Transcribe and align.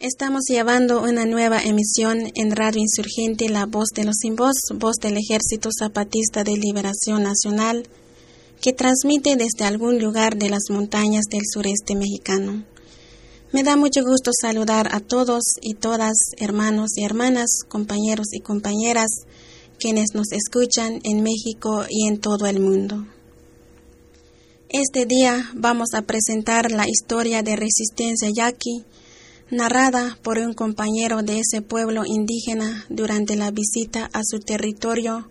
Estamos 0.00 0.40
llevando 0.48 1.00
una 1.02 1.26
nueva 1.26 1.62
emisión 1.62 2.30
en 2.34 2.56
Radio 2.56 2.80
Insurgente 2.80 3.48
La 3.48 3.66
Voz 3.66 3.90
de 3.94 4.04
los 4.04 4.16
Sin 4.20 4.34
Voz, 4.34 4.56
voz 4.74 4.96
del 5.00 5.16
Ejército 5.16 5.70
Zapatista 5.76 6.42
de 6.42 6.56
Liberación 6.56 7.22
Nacional, 7.22 7.86
que 8.60 8.72
transmite 8.72 9.36
desde 9.36 9.64
algún 9.64 10.00
lugar 10.00 10.36
de 10.36 10.50
las 10.50 10.70
montañas 10.70 11.24
del 11.30 11.42
sureste 11.52 11.94
mexicano. 11.94 12.64
Me 13.52 13.62
da 13.62 13.76
mucho 13.76 14.02
gusto 14.02 14.30
saludar 14.40 14.88
a 14.92 15.00
todos 15.00 15.42
y 15.60 15.74
todas, 15.74 16.14
hermanos 16.38 16.90
y 16.96 17.04
hermanas, 17.04 17.60
compañeros 17.68 18.28
y 18.32 18.40
compañeras, 18.40 19.10
quienes 19.82 20.14
nos 20.14 20.30
escuchan 20.30 21.00
en 21.02 21.24
México 21.24 21.84
y 21.90 22.06
en 22.06 22.20
todo 22.20 22.46
el 22.46 22.60
mundo. 22.60 23.04
Este 24.68 25.06
día 25.06 25.50
vamos 25.56 25.88
a 25.94 26.02
presentar 26.02 26.70
la 26.70 26.84
historia 26.88 27.42
de 27.42 27.56
resistencia 27.56 28.30
yaqui, 28.32 28.84
narrada 29.50 30.16
por 30.22 30.38
un 30.38 30.54
compañero 30.54 31.22
de 31.22 31.40
ese 31.40 31.62
pueblo 31.62 32.04
indígena 32.06 32.86
durante 32.90 33.34
la 33.34 33.50
visita 33.50 34.08
a 34.12 34.20
su 34.24 34.38
territorio 34.38 35.28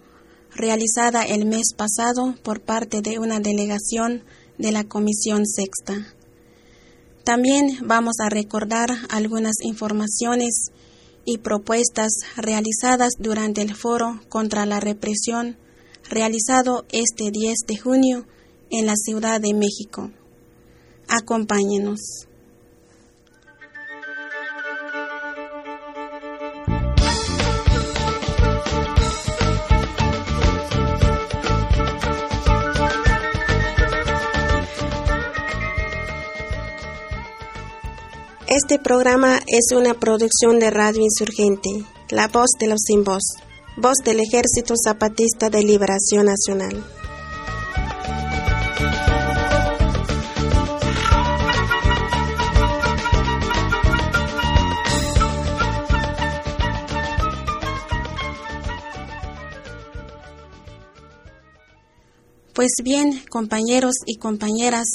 realizada 0.54 1.24
el 1.24 1.46
mes 1.46 1.74
pasado 1.78 2.36
por 2.44 2.60
parte 2.60 3.02
de 3.02 3.20
una 3.20 3.40
delegación 3.40 4.22
de 4.58 4.74
la 4.74 4.84
Comisión 4.84 5.46
Sexta. 5.46 6.14
También 7.24 7.78
vamos 7.86 8.16
a 8.20 8.30
recordar 8.30 8.90
algunas 9.10 9.56
informaciones 9.64 10.72
y 11.26 11.38
propuestas 11.40 12.12
realizadas 12.36 13.14
durante 13.20 13.62
el 13.62 13.76
foro 13.76 14.20
contra 14.30 14.66
la 14.66 14.80
represión 14.80 15.58
realizado 16.10 16.86
este 16.92 17.32
10 17.32 17.60
de 17.68 17.78
junio 17.78 18.26
en 18.70 18.86
la 18.86 18.96
Ciudad 18.96 19.40
de 19.40 19.54
México. 19.54 20.12
Acompáñenos. 21.08 22.28
Este 38.54 38.80
programa 38.80 39.40
es 39.48 39.74
una 39.74 39.94
producción 39.94 40.60
de 40.60 40.72
Radio 40.72 41.02
Insurgente, 41.04 41.70
La 42.10 42.28
Voz 42.28 42.50
de 42.60 42.68
los 42.68 42.82
Sin 42.86 43.06
Voz, 43.06 43.24
voz 43.78 43.96
del 44.04 44.20
Ejército 44.20 44.74
Zapatista 44.76 45.50
de 45.50 45.64
Liberación 45.64 46.26
Nacional. 46.26 46.84
Pues 62.54 62.72
bien, 62.84 63.24
compañeros 63.30 63.94
y 64.06 64.18
compañeras, 64.18 64.88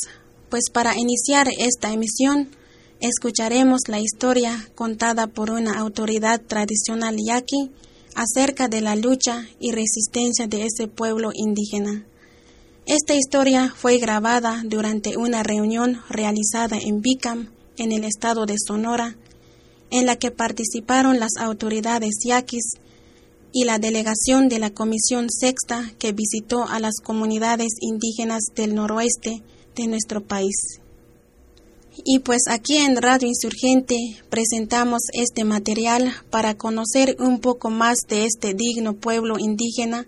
pues 0.50 0.64
para 0.70 0.94
iniciar 0.98 1.48
esta 1.58 1.90
emisión, 1.90 2.50
escucharemos 3.00 3.82
la 3.88 4.00
historia 4.00 4.68
contada 4.74 5.26
por 5.26 5.50
una 5.50 5.78
autoridad 5.78 6.40
tradicional 6.40 7.16
yaqui 7.18 7.70
acerca 8.14 8.68
de 8.68 8.80
la 8.80 8.96
lucha 8.96 9.46
y 9.60 9.72
resistencia 9.72 10.46
de 10.46 10.64
ese 10.64 10.88
pueblo 10.88 11.30
indígena. 11.34 12.06
Esta 12.86 13.14
historia 13.14 13.72
fue 13.76 13.98
grabada 13.98 14.62
durante 14.64 15.16
una 15.16 15.42
reunión 15.42 16.00
realizada 16.08 16.78
en 16.78 17.02
Bicam, 17.02 17.50
en 17.76 17.92
el 17.92 18.04
estado 18.04 18.46
de 18.46 18.56
Sonora, 18.64 19.16
en 19.90 20.06
la 20.06 20.16
que 20.16 20.30
participaron 20.30 21.20
las 21.20 21.36
autoridades 21.38 22.14
yaquis 22.24 22.78
y 23.52 23.64
la 23.64 23.78
delegación 23.78 24.48
de 24.48 24.58
la 24.58 24.70
Comisión 24.70 25.28
Sexta 25.30 25.92
que 25.98 26.12
visitó 26.12 26.64
a 26.64 26.78
las 26.78 26.94
comunidades 27.02 27.72
indígenas 27.80 28.44
del 28.54 28.74
noroeste 28.74 29.42
de 29.74 29.86
nuestro 29.86 30.22
país. 30.22 30.80
Y 32.04 32.20
pues 32.20 32.42
aquí 32.48 32.76
en 32.76 32.96
Radio 32.96 33.28
Insurgente 33.28 33.96
presentamos 34.28 35.02
este 35.12 35.44
material 35.44 36.12
para 36.30 36.54
conocer 36.54 37.16
un 37.18 37.40
poco 37.40 37.70
más 37.70 37.98
de 38.08 38.26
este 38.26 38.54
digno 38.54 38.94
pueblo 38.94 39.38
indígena 39.38 40.06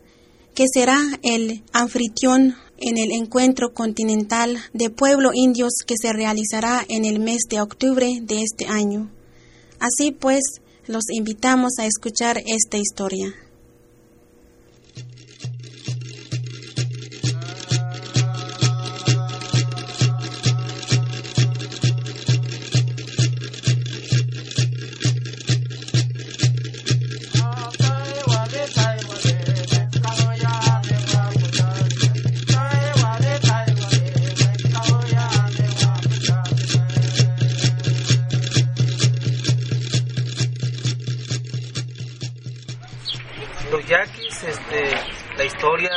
que 0.54 0.64
será 0.72 1.00
el 1.22 1.62
anfitrión 1.72 2.56
en 2.78 2.98
el 2.98 3.12
encuentro 3.12 3.72
continental 3.72 4.58
de 4.72 4.90
pueblo 4.90 5.30
indios 5.34 5.72
que 5.86 5.94
se 6.00 6.12
realizará 6.12 6.84
en 6.88 7.04
el 7.04 7.20
mes 7.20 7.42
de 7.48 7.60
octubre 7.60 8.18
de 8.22 8.42
este 8.42 8.66
año. 8.66 9.10
Así 9.78 10.12
pues, 10.12 10.42
los 10.86 11.04
invitamos 11.12 11.72
a 11.78 11.86
escuchar 11.86 12.42
esta 12.46 12.76
historia. 12.76 13.34
Este, 44.68 44.90
la 45.36 45.44
historia 45.44 45.90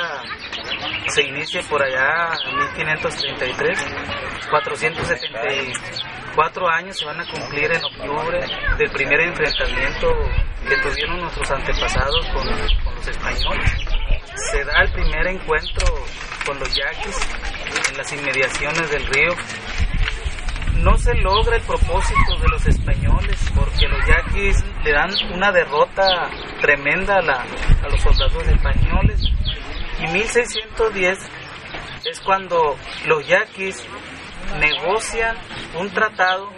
se 1.08 1.24
inicia 1.24 1.62
por 1.64 1.82
allá 1.84 2.30
en 2.48 2.58
1533, 2.58 3.86
474 4.50 6.70
años 6.70 6.98
se 6.98 7.04
van 7.06 7.20
a 7.20 7.26
cumplir 7.26 7.70
en 7.72 7.84
octubre 7.84 8.40
del 8.78 8.90
primer 8.92 9.20
enfrentamiento 9.22 10.08
que 10.68 10.78
tuvieron 10.78 11.20
nuestros 11.20 11.52
antepasados 11.52 12.26
con, 12.30 12.48
con 12.84 12.96
los 12.96 13.08
españoles. 13.08 13.72
Se 14.52 14.64
da 14.64 14.82
el 14.84 14.92
primer 14.94 15.28
encuentro 15.28 15.86
con 16.46 16.58
los 16.60 16.74
yaquis 16.74 17.18
en 17.90 17.98
las 17.98 18.14
inmediaciones 18.14 18.90
del 18.90 19.06
río 19.08 19.36
no 20.78 20.98
se 20.98 21.14
logra 21.16 21.58
el 21.58 21.62
propósito 21.64 22.38
de 22.42 22.48
los 22.50 22.68
españoles 22.68 23.52
porque 23.56 23.88
los 23.88 24.00
yaquis 24.08 24.64
le 24.84 24.92
dan 24.92 25.12
una 25.34 25.52
derrota 25.52 26.30
tremenda 26.62 27.18
a, 27.18 27.88
los 27.90 28.02
soldados 28.02 28.48
españoles. 28.48 29.22
Y 30.00 30.08
1610 30.08 31.20
es 32.06 32.20
cuando 32.22 32.76
los 33.06 33.28
yaquis 33.28 33.86
negocian 34.60 35.38
un 35.78 35.90
tratado 35.92 36.50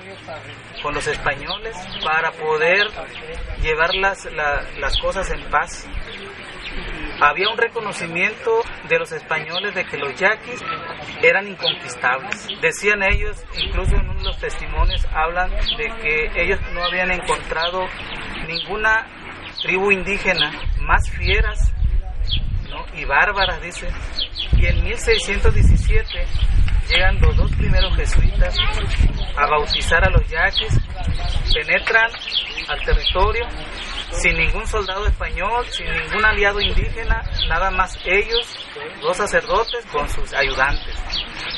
con 0.81 0.93
los 0.93 1.05
españoles 1.07 1.75
para 2.03 2.31
poder 2.31 2.87
llevar 3.61 3.93
las, 3.95 4.25
la, 4.33 4.63
las 4.79 4.97
cosas 4.99 5.29
en 5.31 5.43
paz 5.49 5.87
había 7.23 7.49
un 7.49 7.57
reconocimiento 7.57 8.61
de 8.89 8.99
los 8.99 9.11
españoles 9.11 9.73
de 9.73 9.85
que 9.85 9.97
los 9.97 10.13
yaquis 10.19 10.61
eran 11.21 11.47
inconquistables. 11.47 12.47
Decían 12.61 13.01
ellos, 13.01 13.41
incluso 13.57 13.95
en 13.95 14.09
uno 14.09 14.19
de 14.19 14.25
los 14.25 14.37
testimonios 14.39 15.05
hablan 15.13 15.49
de 15.51 15.91
que 16.01 16.31
ellos 16.35 16.59
no 16.73 16.83
habían 16.83 17.11
encontrado 17.11 17.87
ninguna 18.47 19.07
tribu 19.61 19.91
indígena 19.91 20.51
más 20.81 21.09
fieras 21.11 21.73
¿no? 22.69 22.85
y 22.97 23.05
bárbaras, 23.05 23.61
dice. 23.61 23.87
Y 24.57 24.65
en 24.65 24.83
1617 24.83 26.05
llegan 26.89 27.21
los 27.21 27.37
dos 27.37 27.51
primeros 27.55 27.95
jesuitas 27.95 28.55
a 29.37 29.47
bautizar 29.47 30.05
a 30.05 30.09
los 30.09 30.27
yaquis, 30.27 30.77
penetran 31.53 32.11
al 32.67 32.81
territorio 32.83 33.47
sin 34.21 34.37
ningún 34.37 34.67
soldado 34.67 35.07
español, 35.07 35.65
sin 35.69 35.85
ningún 35.85 36.25
aliado 36.25 36.61
indígena, 36.61 37.23
nada 37.47 37.71
más 37.71 37.97
ellos, 38.05 38.55
dos 39.01 39.17
sacerdotes 39.17 39.85
con 39.91 40.07
sus 40.09 40.33
ayudantes. 40.33 40.95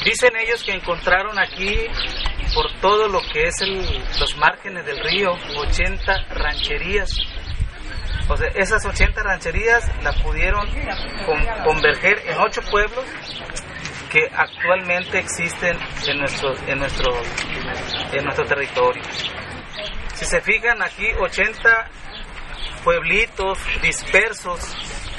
Dicen 0.04 0.36
ellos 0.36 0.64
que 0.64 0.74
encontraron 0.74 1.38
aquí, 1.40 1.88
por 2.54 2.72
todo 2.80 3.08
lo 3.08 3.20
que 3.34 3.48
es 3.48 3.56
los 4.20 4.38
márgenes 4.38 4.86
del 4.86 5.00
río, 5.00 5.32
80 5.58 6.26
rancherías. 6.30 7.10
O 8.28 8.38
sea, 8.38 8.48
esas 8.56 8.86
80 8.86 9.22
rancherías 9.22 9.84
las 10.04 10.20
pudieron 10.22 10.68
con, 11.26 11.46
converger 11.64 12.20
en 12.26 12.38
ocho 12.40 12.62
pueblos 12.72 13.06
que 14.12 14.28
actualmente 14.34 15.20
existen 15.20 15.78
en 16.08 16.20
nuestro, 16.20 16.56
en 16.68 16.80
nuestro, 16.80 17.12
en 18.14 18.24
nuestro 18.24 18.46
territorio. 18.46 19.04
Si 20.14 20.26
se 20.26 20.40
fijan 20.42 20.82
aquí, 20.82 21.08
80 21.20 21.90
pueblitos 22.86 23.58
dispersos 23.82 24.60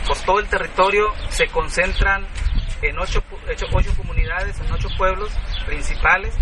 por 0.07 0.17
todo 0.19 0.39
el 0.39 0.47
territorio 0.47 1.13
se 1.31 1.49
concentran 1.49 2.25
en 2.81 2.97
ocho, 2.99 3.21
ocho, 3.49 3.97
comunidades, 3.97 4.61
en 4.61 4.71
ocho 4.71 4.89
pueblos 4.97 5.33
principales, 5.67 6.33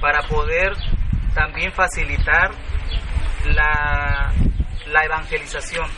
para 0.00 0.22
poder 0.22 0.72
también 1.34 1.72
facilitar 1.72 2.50
la, 3.44 4.32
la 4.86 5.04
evangelización, 5.04 5.88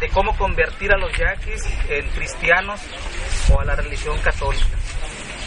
de 0.00 0.08
cómo 0.10 0.36
convertir 0.36 0.92
a 0.92 0.98
los 0.98 1.10
yaquis 1.16 1.66
en 1.88 2.08
cristianos 2.10 2.80
o 3.52 3.60
a 3.60 3.64
la 3.64 3.74
religión 3.74 4.16
católica. 4.20 4.76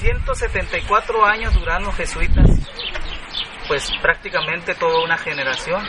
174 0.02 1.26
años 1.26 1.54
duraron 1.54 1.86
los 1.86 1.96
jesuitas, 1.96 2.50
pues 3.70 3.90
prácticamente 4.02 4.76
toda 4.76 5.06
una 5.06 5.18
generación, 5.18 5.82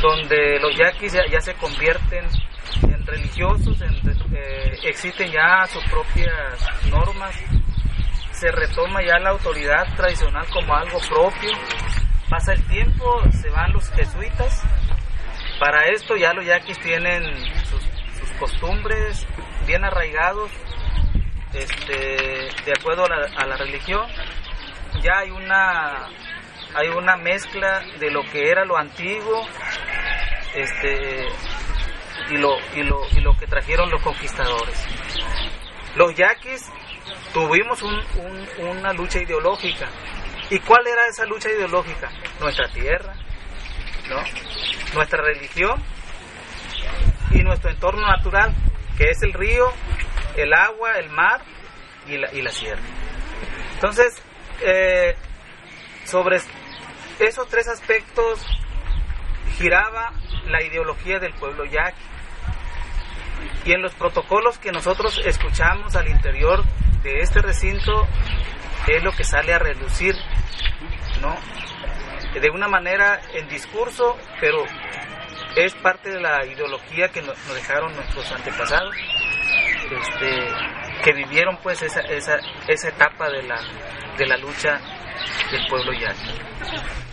donde 0.00 0.58
los 0.60 0.76
yaquis 0.76 1.12
ya, 1.12 1.40
se 1.40 1.54
convierten 1.54 2.24
en 2.82 3.06
religiosos, 3.06 3.80
eh, 3.80 4.78
existen 4.84 5.30
ya 5.30 5.66
sus 5.66 5.84
propias 5.84 6.88
normas, 6.90 7.34
se 8.32 8.50
retoma 8.52 9.02
ya 9.02 9.18
la 9.18 9.30
autoridad 9.30 9.84
tradicional 9.96 10.46
como 10.52 10.74
algo 10.74 10.98
propio, 11.08 11.50
pasa 12.28 12.52
el 12.52 12.64
tiempo, 12.68 13.22
se 13.32 13.50
van 13.50 13.72
los 13.72 13.90
jesuitas, 13.90 14.62
para 15.58 15.86
esto 15.88 16.16
ya 16.16 16.32
los 16.32 16.44
yaquis 16.44 16.78
tienen 16.80 17.24
sus, 17.64 17.88
costumbres 18.38 19.26
bien 19.66 19.84
arraigados, 19.84 20.48
este, 21.52 22.48
de 22.64 22.72
acuerdo 22.78 23.04
a 23.04 23.46
la, 23.46 23.56
religión, 23.56 24.06
ya 25.02 25.18
hay 25.18 25.30
una, 25.30 26.08
hay 26.74 26.88
una 26.88 27.16
mezcla 27.16 27.82
de 27.98 28.10
lo 28.10 28.22
que 28.22 28.50
era 28.50 28.64
lo 28.64 28.76
antiguo 28.76 29.46
este, 30.54 31.26
y, 32.30 32.38
lo, 32.38 32.56
y, 32.74 32.82
lo, 32.82 33.00
y 33.12 33.20
lo 33.20 33.36
que 33.36 33.46
trajeron 33.46 33.90
los 33.90 34.02
conquistadores. 34.02 34.86
Los 35.96 36.14
yaquis 36.14 36.70
tuvimos 37.32 37.82
una 38.58 38.92
lucha 38.92 39.20
ideológica. 39.20 39.88
¿Y 40.50 40.58
cuál 40.60 40.86
era 40.86 41.06
esa 41.06 41.24
lucha 41.26 41.50
ideológica? 41.50 42.10
Nuestra 42.40 42.68
tierra, 42.68 43.14
¿no? 44.08 44.22
nuestra 44.94 45.22
religión 45.22 45.82
y 47.30 47.42
nuestro 47.42 47.70
entorno 47.70 48.06
natural, 48.06 48.54
que 48.96 49.10
es 49.10 49.22
el 49.22 49.32
río 49.32 49.72
el 50.42 50.54
agua, 50.54 50.98
el 50.98 51.10
mar 51.10 51.40
y 52.06 52.16
la, 52.16 52.32
y 52.32 52.42
la 52.42 52.50
sierra. 52.50 52.82
Entonces, 53.74 54.14
eh, 54.62 55.14
sobre 56.04 56.40
esos 57.20 57.48
tres 57.48 57.68
aspectos 57.68 58.44
giraba 59.56 60.12
la 60.46 60.62
ideología 60.62 61.18
del 61.18 61.34
pueblo 61.34 61.64
yaqui. 61.64 62.02
Y 63.64 63.72
en 63.72 63.82
los 63.82 63.94
protocolos 63.94 64.58
que 64.58 64.72
nosotros 64.72 65.20
escuchamos 65.24 65.96
al 65.96 66.08
interior 66.08 66.64
de 67.02 67.20
este 67.20 67.42
recinto 67.42 68.06
es 68.86 69.02
lo 69.02 69.12
que 69.12 69.24
sale 69.24 69.52
a 69.52 69.58
relucir, 69.58 70.14
¿no? 71.20 71.36
De 72.40 72.50
una 72.50 72.68
manera 72.68 73.20
en 73.34 73.48
discurso, 73.48 74.16
pero 74.40 74.64
es 75.56 75.74
parte 75.74 76.10
de 76.10 76.20
la 76.20 76.44
ideología 76.46 77.08
que 77.08 77.22
nos 77.22 77.36
dejaron 77.54 77.94
nuestros 77.94 78.30
antepasados 78.32 78.94
este, 79.90 80.46
que 81.02 81.12
vivieron 81.12 81.58
pues 81.62 81.82
esa, 81.82 82.00
esa, 82.00 82.38
esa 82.66 82.88
etapa 82.88 83.28
de 83.30 83.42
la, 83.42 83.60
de 84.16 84.26
la 84.26 84.36
lucha 84.36 84.80
del 85.50 85.66
pueblo 85.68 85.92
yaqui. 85.92 87.07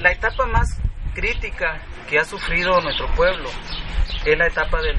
La 0.00 0.12
etapa 0.12 0.46
más 0.46 0.80
crítica 1.14 1.80
que 2.08 2.18
ha 2.18 2.24
sufrido 2.24 2.80
nuestro 2.80 3.08
pueblo 3.14 3.48
es 4.24 4.38
la 4.38 4.46
etapa 4.46 4.80
del, 4.80 4.98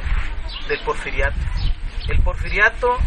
porfiriato. 0.86 1.38
El 2.08 2.22
porfiriato 2.22 2.98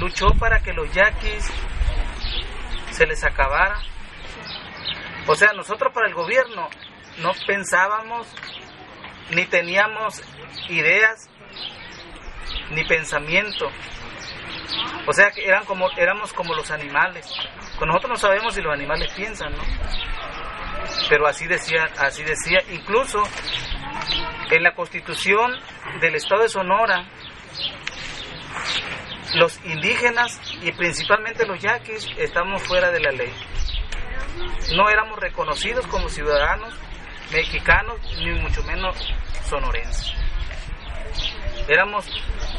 luchó 0.00 0.28
para 0.38 0.60
que 0.60 0.72
los 0.72 0.92
yaquis 0.92 1.50
se 2.90 3.06
les 3.06 3.22
acabara. 3.24 3.78
O 5.26 5.34
sea, 5.34 5.52
nosotros 5.52 5.92
para 5.92 6.08
el 6.08 6.14
gobierno 6.14 6.68
no 7.18 7.32
pensábamos 7.46 8.26
ni 9.30 9.44
teníamos 9.46 10.22
ideas 10.68 11.28
ni 12.70 12.84
pensamiento. 12.84 13.70
O 15.06 15.12
sea 15.12 15.30
que 15.30 15.46
eran 15.46 15.64
como, 15.64 15.90
éramos 15.96 16.32
como 16.32 16.54
los 16.54 16.70
animales. 16.70 17.30
Nosotros 17.86 18.10
no 18.10 18.16
sabemos 18.16 18.54
si 18.54 18.62
los 18.62 18.72
animales 18.72 19.12
piensan, 19.14 19.52
¿no? 19.52 19.62
pero 21.08 21.26
así 21.26 21.46
decía, 21.46 21.88
así 21.98 22.22
decía, 22.22 22.60
incluso 22.70 23.22
en 24.50 24.62
la 24.62 24.74
constitución 24.74 25.52
del 26.00 26.14
estado 26.14 26.42
de 26.42 26.48
Sonora, 26.48 27.06
los 29.34 29.58
indígenas 29.64 30.40
y 30.62 30.72
principalmente 30.72 31.46
los 31.46 31.60
yaquis 31.60 32.06
estamos 32.18 32.62
fuera 32.62 32.90
de 32.90 33.00
la 33.00 33.12
ley. 33.12 33.32
No 34.74 34.88
éramos 34.88 35.18
reconocidos 35.18 35.86
como 35.86 36.08
ciudadanos 36.08 36.74
mexicanos, 37.32 37.98
ni 38.18 38.32
mucho 38.40 38.62
menos 38.64 38.96
sonorenses. 39.44 40.12
Éramos 41.68 42.06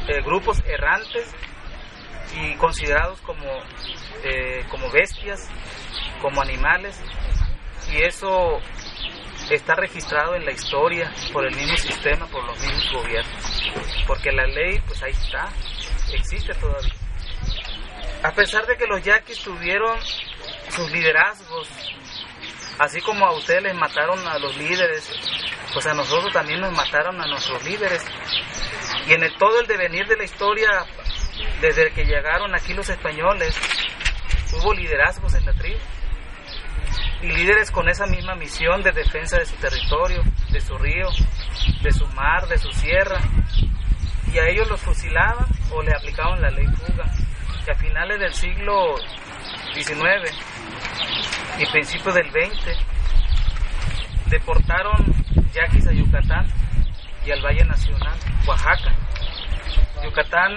eh, 0.07 0.21
grupos 0.23 0.63
errantes 0.65 1.33
y 2.35 2.55
considerados 2.55 3.19
como, 3.21 3.45
eh, 4.23 4.65
como 4.69 4.89
bestias, 4.91 5.49
como 6.21 6.41
animales, 6.41 6.99
y 7.91 8.01
eso 8.01 8.59
está 9.49 9.75
registrado 9.75 10.35
en 10.35 10.45
la 10.45 10.51
historia 10.51 11.11
por 11.31 11.45
el 11.45 11.55
mismo 11.55 11.77
sistema, 11.77 12.25
por 12.27 12.43
los 12.45 12.59
mismos 12.59 12.93
gobiernos, 12.93 13.63
porque 14.07 14.31
la 14.31 14.45
ley 14.47 14.81
pues 14.87 15.03
ahí 15.03 15.11
está, 15.11 15.49
existe 16.13 16.53
todavía. 16.55 16.93
A 18.23 18.31
pesar 18.31 18.65
de 18.65 18.77
que 18.77 18.87
los 18.87 19.03
yaquis 19.03 19.39
tuvieron 19.39 19.99
sus 20.69 20.89
liderazgos, 20.91 21.67
así 22.79 23.01
como 23.01 23.25
a 23.25 23.33
ustedes 23.33 23.63
les 23.63 23.75
mataron 23.75 24.25
a 24.27 24.39
los 24.39 24.55
líderes, 24.57 25.11
pues 25.73 25.85
a 25.87 25.93
nosotros 25.93 26.31
también 26.31 26.61
nos 26.61 26.71
mataron 26.71 27.19
a 27.21 27.27
nuestros 27.27 27.63
líderes. 27.65 28.05
Y 29.07 29.13
en 29.13 29.37
todo 29.37 29.59
el 29.59 29.67
devenir 29.67 30.07
de 30.07 30.15
la 30.15 30.23
historia, 30.23 30.85
desde 31.61 31.91
que 31.91 32.05
llegaron 32.05 32.53
aquí 32.55 32.73
los 32.73 32.89
españoles, 32.89 33.55
hubo 34.53 34.73
liderazgos 34.73 35.33
en 35.35 35.45
la 35.45 35.53
tribu 35.53 35.79
y 37.21 37.27
líderes 37.27 37.71
con 37.71 37.87
esa 37.87 38.05
misma 38.05 38.35
misión 38.35 38.83
de 38.83 38.91
defensa 38.91 39.37
de 39.37 39.45
su 39.45 39.55
territorio, 39.55 40.21
de 40.51 40.59
su 40.59 40.77
río, 40.77 41.07
de 41.81 41.91
su 41.91 42.05
mar, 42.07 42.47
de 42.47 42.57
su 42.57 42.69
sierra. 42.71 43.19
Y 44.31 44.37
a 44.39 44.47
ellos 44.49 44.69
los 44.69 44.81
fusilaban 44.81 45.45
o 45.71 45.81
le 45.81 45.95
aplicaban 45.95 46.41
la 46.41 46.49
ley 46.49 46.65
fuga. 46.67 47.05
Y 47.65 47.71
a 47.71 47.75
finales 47.75 48.19
del 48.19 48.33
siglo 48.33 48.95
XIX 49.73 50.33
y 51.59 51.65
principios 51.71 52.15
del 52.15 52.29
XX 52.29 52.77
deportaron 54.29 54.93
yaquis 55.53 55.87
a 55.87 55.93
Yucatán 55.93 56.45
y 57.25 57.31
al 57.31 57.41
Valle 57.41 57.63
Nacional, 57.63 58.17
Oaxaca. 58.45 58.93
Yucatán 60.03 60.51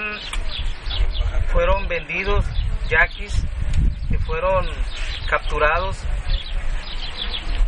fueron 1.53 1.89
vendidos 1.89 2.45
yaquis 2.89 3.45
que 4.11 4.19
fueron 4.19 4.67
capturados 5.29 6.03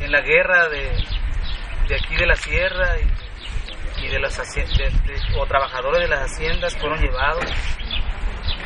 en 0.00 0.12
la 0.12 0.20
guerra 0.20 0.68
de, 0.68 0.90
de 1.88 1.96
aquí 1.96 2.16
de 2.16 2.26
la 2.26 2.37
sierra 2.37 2.96
y, 3.00 4.08
de 4.08 4.20
las 4.20 4.40
o 5.37 5.46
trabajadores 5.46 6.02
de 6.02 6.08
las 6.08 6.30
haciendas 6.30 6.76
fueron 6.76 7.00
llevados 7.00 7.44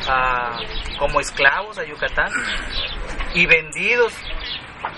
a, 0.07 0.59
como 0.99 1.19
esclavos 1.19 1.79
a 1.79 1.85
Yucatán 1.85 2.31
y 3.33 3.47
vendidos. 3.47 4.13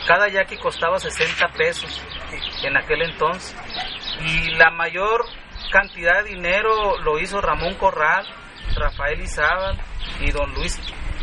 Cada 0.06 0.28
yaqui 0.28 0.58
costaba 0.58 1.00
60 1.00 1.48
pesos 1.54 2.02
en 2.64 2.76
aquel 2.76 3.04
entonces. 3.04 3.56
Y 4.20 4.52
la 4.56 4.72
mayor 4.72 5.26
cantidad 5.72 6.24
de 6.24 6.32
dinero 6.32 6.98
lo 7.00 7.18
hizo 7.18 7.40
Ramón 7.40 7.76
Corral, 7.76 8.28
Rafael 8.76 9.22
Izábal 9.22 9.80
y 10.20 10.32
don 10.32 10.54
Luis 10.54 10.80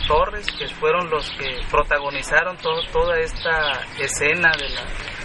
Torres, 0.06 0.46
que 0.58 0.68
fueron 0.68 1.08
los 1.10 1.30
que 1.32 1.60
protagonizaron 1.70 2.56
toda 2.56 3.18
esta 3.18 3.84
escena 3.98 4.52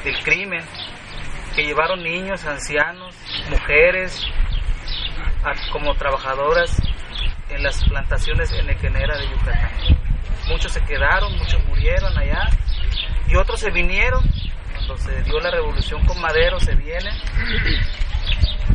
del 0.03 0.17
crimen, 0.23 0.63
que 1.55 1.63
llevaron 1.63 2.03
niños, 2.03 2.45
ancianos, 2.45 3.15
mujeres, 3.49 4.21
como 5.71 5.95
trabajadoras 5.95 6.81
en 7.49 7.63
las 7.63 7.83
plantaciones 7.85 8.51
en 8.51 8.69
Equenera 8.69 9.17
de 9.17 9.29
Yucatán. 9.29 9.71
Muchos 10.47 10.71
se 10.71 10.81
quedaron, 10.81 11.37
muchos 11.37 11.63
murieron 11.65 12.17
allá 12.17 12.47
y 13.27 13.35
otros 13.35 13.59
se 13.59 13.71
vinieron 13.71 14.23
cuando 14.73 14.97
se 14.97 15.23
dio 15.23 15.39
la 15.39 15.51
revolución 15.51 16.05
con 16.05 16.19
Madero, 16.21 16.59
se 16.59 16.75
viene 16.75 17.09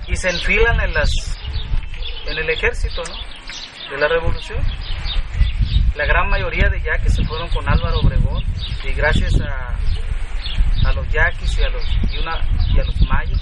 y 0.06 0.16
se 0.16 0.30
enfilan 0.30 0.80
en, 0.80 0.92
las, 0.92 1.10
en 2.26 2.38
el 2.38 2.50
ejército 2.50 3.02
de 3.92 3.99
la 3.99 4.08
revolución. 4.08 4.58
La 5.96 6.06
gran 6.06 6.30
mayoría 6.30 6.68
de 6.70 6.80
yaquis 6.80 7.14
se 7.14 7.25
fueron 7.25 7.49
con 7.50 7.68
Álvaro 7.68 8.00
Obregón 8.00 8.42
y 8.82 8.92
gracias 8.94 9.34
a, 9.42 10.88
a 10.88 10.92
los 10.94 11.06
yaquis 11.12 11.58
y 11.58 11.62
a 11.62 11.68
los, 11.68 11.84
y, 12.11 12.18
una, 12.18 12.40
y 12.75 12.80
a 12.80 12.84
los 12.84 13.02
mayos, 13.02 13.40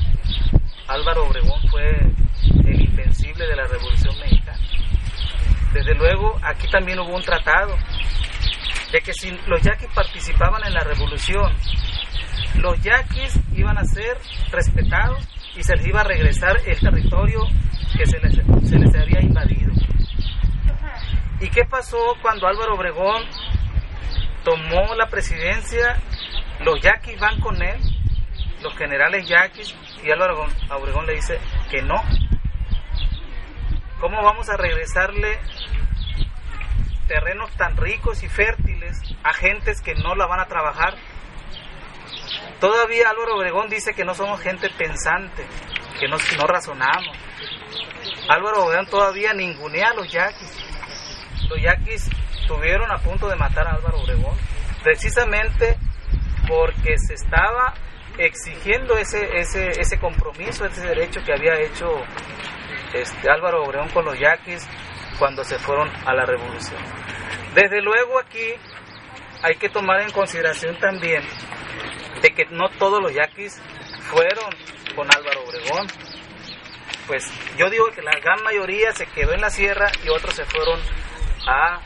Álvaro 0.89 1.29
Obregón 1.29 1.61
fue 1.71 1.89
el 2.65 2.81
invencible 2.81 3.47
de 3.47 3.55
la 3.55 3.67
revolución 3.69 4.19
mexicana. 4.19 4.59
Desde 5.73 5.95
luego, 5.95 6.37
aquí 6.43 6.67
también 6.69 6.99
hubo 6.99 7.15
un 7.15 7.23
tratado 7.23 7.77
de 8.91 9.01
que 9.03 9.15
si 9.15 9.31
los 9.47 9.63
yaquis 9.63 9.89
participaban 9.95 10.65
en 10.67 10.75
la 10.75 10.83
revolución, 10.83 11.53
los 12.57 12.83
yaquis 12.83 13.39
iban 13.55 13.79
a 13.79 13.85
ser 13.85 14.19
respetados 14.51 15.29
y 15.57 15.63
se 15.63 15.77
les 15.77 15.87
iba 15.87 16.01
a 16.01 16.05
regresar 16.05 16.57
el 16.67 16.81
territorio 16.81 17.47
que 17.97 18.05
se 18.05 18.19
les, 18.19 18.35
se 18.69 18.79
les 18.79 18.95
había 18.97 19.21
invadido. 19.21 19.71
¿Y 21.41 21.49
qué 21.49 21.65
pasó 21.65 22.17
cuando 22.21 22.47
Álvaro 22.47 22.75
Obregón 22.75 23.25
tomó 24.45 24.95
la 24.95 25.07
presidencia? 25.07 25.99
Los 26.61 26.83
yaquis 26.83 27.19
van 27.19 27.41
con 27.41 27.63
él, 27.63 27.81
los 28.61 28.77
generales 28.77 29.27
yaquis, 29.27 29.75
y 30.05 30.11
Álvaro 30.11 30.47
Obregón 30.71 31.07
le 31.07 31.15
dice 31.15 31.41
que 31.71 31.81
no. 31.81 31.97
¿Cómo 34.01 34.23
vamos 34.23 34.51
a 34.51 34.59
regresarle 34.59 35.39
terrenos 37.09 37.51
tan 37.57 37.75
ricos 37.79 38.23
y 38.23 38.29
fértiles 38.29 39.01
a 39.25 39.33
gentes 39.33 39.81
que 39.81 39.95
no 39.95 40.15
la 40.15 40.27
van 40.27 40.41
a 40.41 40.47
trabajar? 40.47 40.95
Todavía 42.61 43.09
Álvaro 43.09 43.37
Obregón 43.37 43.71
dice 43.71 43.95
que 43.95 44.05
no 44.05 44.15
somos 44.15 44.41
gente 44.41 44.69
pensante, 44.69 45.47
que 45.99 46.07
no, 46.07 46.19
no 46.37 46.47
razonamos. 46.47 47.17
Álvaro 48.29 48.67
Obregón 48.67 48.87
todavía 48.87 49.33
ningunea 49.33 49.89
a 49.89 49.95
los 49.95 50.13
yaquis 50.13 50.60
los 51.51 51.61
yaquis 51.61 52.09
estuvieron 52.41 52.91
a 52.91 52.99
punto 52.99 53.29
de 53.29 53.37
matar 53.37 53.67
a 53.67 53.73
Álvaro 53.73 54.01
Obregón, 54.01 54.37
precisamente 54.83 55.77
porque 56.49 56.97
se 56.99 57.15
estaba 57.15 57.75
exigiendo 58.19 58.97
ese, 58.97 59.39
ese, 59.39 59.69
ese 59.81 59.99
compromiso, 59.99 60.65
ese 60.65 60.87
derecho 60.87 61.21
que 61.25 61.33
había 61.33 61.59
hecho 61.61 62.03
este, 62.95 63.31
Álvaro 63.31 63.65
Obregón 63.65 63.89
con 63.91 64.05
los 64.05 64.19
yaquis 64.19 64.67
cuando 65.19 65.45
se 65.45 65.59
fueron 65.59 65.91
a 66.07 66.15
la 66.15 66.25
revolución. 66.25 66.81
Desde 67.55 67.83
luego 67.83 68.19
aquí 68.19 68.55
hay 69.43 69.57
que 69.57 69.69
tomar 69.69 70.01
en 70.03 70.11
consideración 70.11 70.79
también 70.79 71.23
de 72.23 72.31
que 72.31 72.45
no 72.51 72.69
todos 72.79 73.01
los 73.03 73.13
yaquis 73.13 73.61
fueron 74.11 74.51
con 74.95 75.09
Álvaro 75.15 75.43
Obregón. 75.47 75.87
Pues 77.07 77.29
yo 77.57 77.69
digo 77.71 77.87
que 77.91 78.03
la 78.03 78.19
gran 78.21 78.43
mayoría 78.45 78.93
se 78.93 79.07
quedó 79.07 79.33
en 79.33 79.41
la 79.41 79.51
sierra 79.51 79.91
y 80.05 80.11
otros 80.11 80.35
se 80.35 80.45
fueron 80.45 80.81
a, 81.47 81.81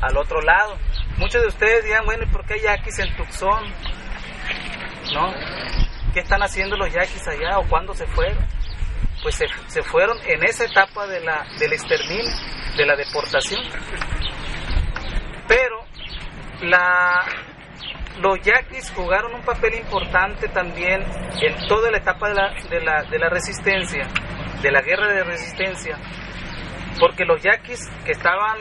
al 0.00 0.16
otro 0.16 0.40
lado. 0.42 0.76
Muchos 1.18 1.42
de 1.42 1.48
ustedes 1.48 1.84
dirán, 1.84 2.04
bueno, 2.04 2.24
¿y 2.24 2.32
por 2.32 2.44
qué 2.46 2.60
yaquis 2.60 2.98
en 2.98 3.16
Tucson? 3.16 3.64
¿No? 5.14 5.32
¿Qué 6.12 6.20
están 6.20 6.42
haciendo 6.42 6.76
los 6.76 6.92
yaquis 6.92 7.26
allá 7.28 7.58
o 7.58 7.68
cuándo 7.68 7.94
se 7.94 8.06
fueron? 8.06 8.38
Pues 9.22 9.34
se, 9.34 9.46
se 9.66 9.82
fueron 9.82 10.18
en 10.26 10.44
esa 10.44 10.64
etapa 10.64 11.06
de 11.06 11.20
la, 11.20 11.46
del 11.58 11.72
exterminio, 11.72 12.30
de 12.76 12.86
la 12.86 12.96
deportación. 12.96 13.62
Pero 15.48 15.84
la, 16.62 17.24
los 18.20 18.40
yaquis 18.40 18.90
jugaron 18.94 19.34
un 19.34 19.42
papel 19.42 19.74
importante 19.74 20.48
también 20.48 21.02
en 21.40 21.66
toda 21.66 21.90
la 21.90 21.98
etapa 21.98 22.28
de 22.28 22.34
la, 22.34 22.54
de 22.68 22.80
la, 22.80 23.02
de 23.04 23.18
la 23.18 23.28
resistencia, 23.28 24.06
de 24.62 24.70
la 24.70 24.82
guerra 24.82 25.12
de 25.12 25.24
resistencia, 25.24 25.98
porque 26.98 27.24
los 27.24 27.42
yaquis 27.42 27.80
que 28.04 28.12
estaban 28.12 28.58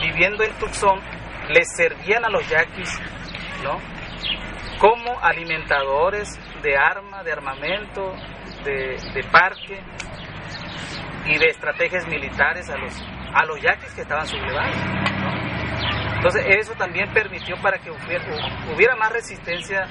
viviendo 0.00 0.42
en 0.44 0.52
Tucson 0.58 1.00
les 1.48 1.68
servían 1.76 2.24
a 2.24 2.28
los 2.28 2.48
yaquis, 2.48 3.00
¿no? 3.62 3.78
Como 4.78 5.18
alimentadores 5.20 6.28
de 6.62 6.76
arma, 6.76 7.22
de 7.22 7.32
armamento, 7.32 8.14
de, 8.64 9.24
parque 9.30 9.80
y 11.26 11.38
de 11.38 11.46
estrategias 11.46 12.06
militares 12.08 12.68
a 12.70 12.76
los, 12.76 12.92
a 13.34 13.44
los 13.44 13.60
yaquis 13.60 13.92
que 13.94 14.02
estaban 14.02 14.26
sublevados. 14.26 14.76
Entonces 16.16 16.44
eso 16.58 16.72
también 16.74 17.12
permitió 17.12 17.54
para 17.60 17.78
que 17.78 17.90
hubiera, 17.90 18.24
hubiera, 18.74 18.96
más 18.96 19.12
resistencia 19.12 19.86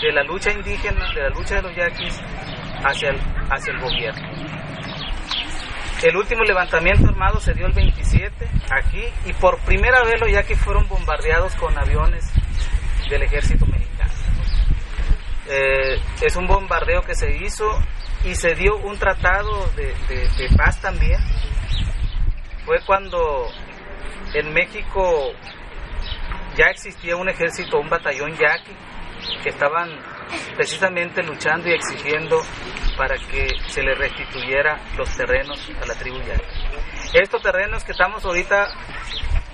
de 0.00 0.12
la 0.12 0.24
lucha 0.24 0.50
indígena, 0.50 1.06
de 1.14 1.22
la 1.22 1.28
lucha 1.28 1.56
de 1.56 1.62
los 1.62 1.76
yaquis 1.76 2.20
hacia 2.84 3.10
el, 3.10 3.20
hacia 3.48 3.72
el 3.72 3.80
gobierno. 3.80 4.28
El 6.02 6.16
último 6.16 6.42
levantamiento 6.42 7.08
armado 7.08 7.38
se 7.38 7.54
dio 7.54 7.66
el 7.66 7.72
27 7.72 8.48
aquí 8.70 9.04
y 9.24 9.32
por 9.34 9.58
primera 9.60 10.02
vez 10.02 10.20
los 10.20 10.32
yaquis 10.32 10.58
fueron 10.58 10.88
bombardeados 10.88 11.54
con 11.54 11.78
aviones 11.78 12.28
del 13.08 13.22
ejército 13.22 13.64
mexicano. 13.66 14.10
Eh, 15.48 16.00
es 16.22 16.34
un 16.34 16.48
bombardeo 16.48 17.02
que 17.02 17.14
se 17.14 17.36
hizo 17.36 17.66
y 18.24 18.34
se 18.34 18.56
dio 18.56 18.76
un 18.78 18.98
tratado 18.98 19.70
de, 19.76 19.94
de 20.08 20.56
paz 20.56 20.80
también. 20.80 21.20
Fue 22.64 22.78
cuando 22.84 23.46
en 24.34 24.52
México 24.52 25.32
ya 26.56 26.66
existía 26.66 27.14
un 27.14 27.28
ejército, 27.28 27.78
un 27.78 27.88
batallón 27.88 28.32
yaqui, 28.32 28.72
que 29.44 29.50
estaban 29.50 29.88
precisamente 30.56 31.22
luchando 31.22 31.68
y 31.68 31.74
exigiendo 31.74 32.40
para 32.96 33.16
que 33.16 33.48
se 33.68 33.82
le 33.82 33.94
restituyera 33.94 34.80
los 34.96 35.14
terrenos 35.16 35.58
a 35.80 35.86
la 35.86 35.94
tribu 35.94 36.18
yaqui. 36.20 36.44
Estos 37.14 37.42
terrenos 37.42 37.84
que 37.84 37.92
estamos 37.92 38.24
ahorita 38.24 38.68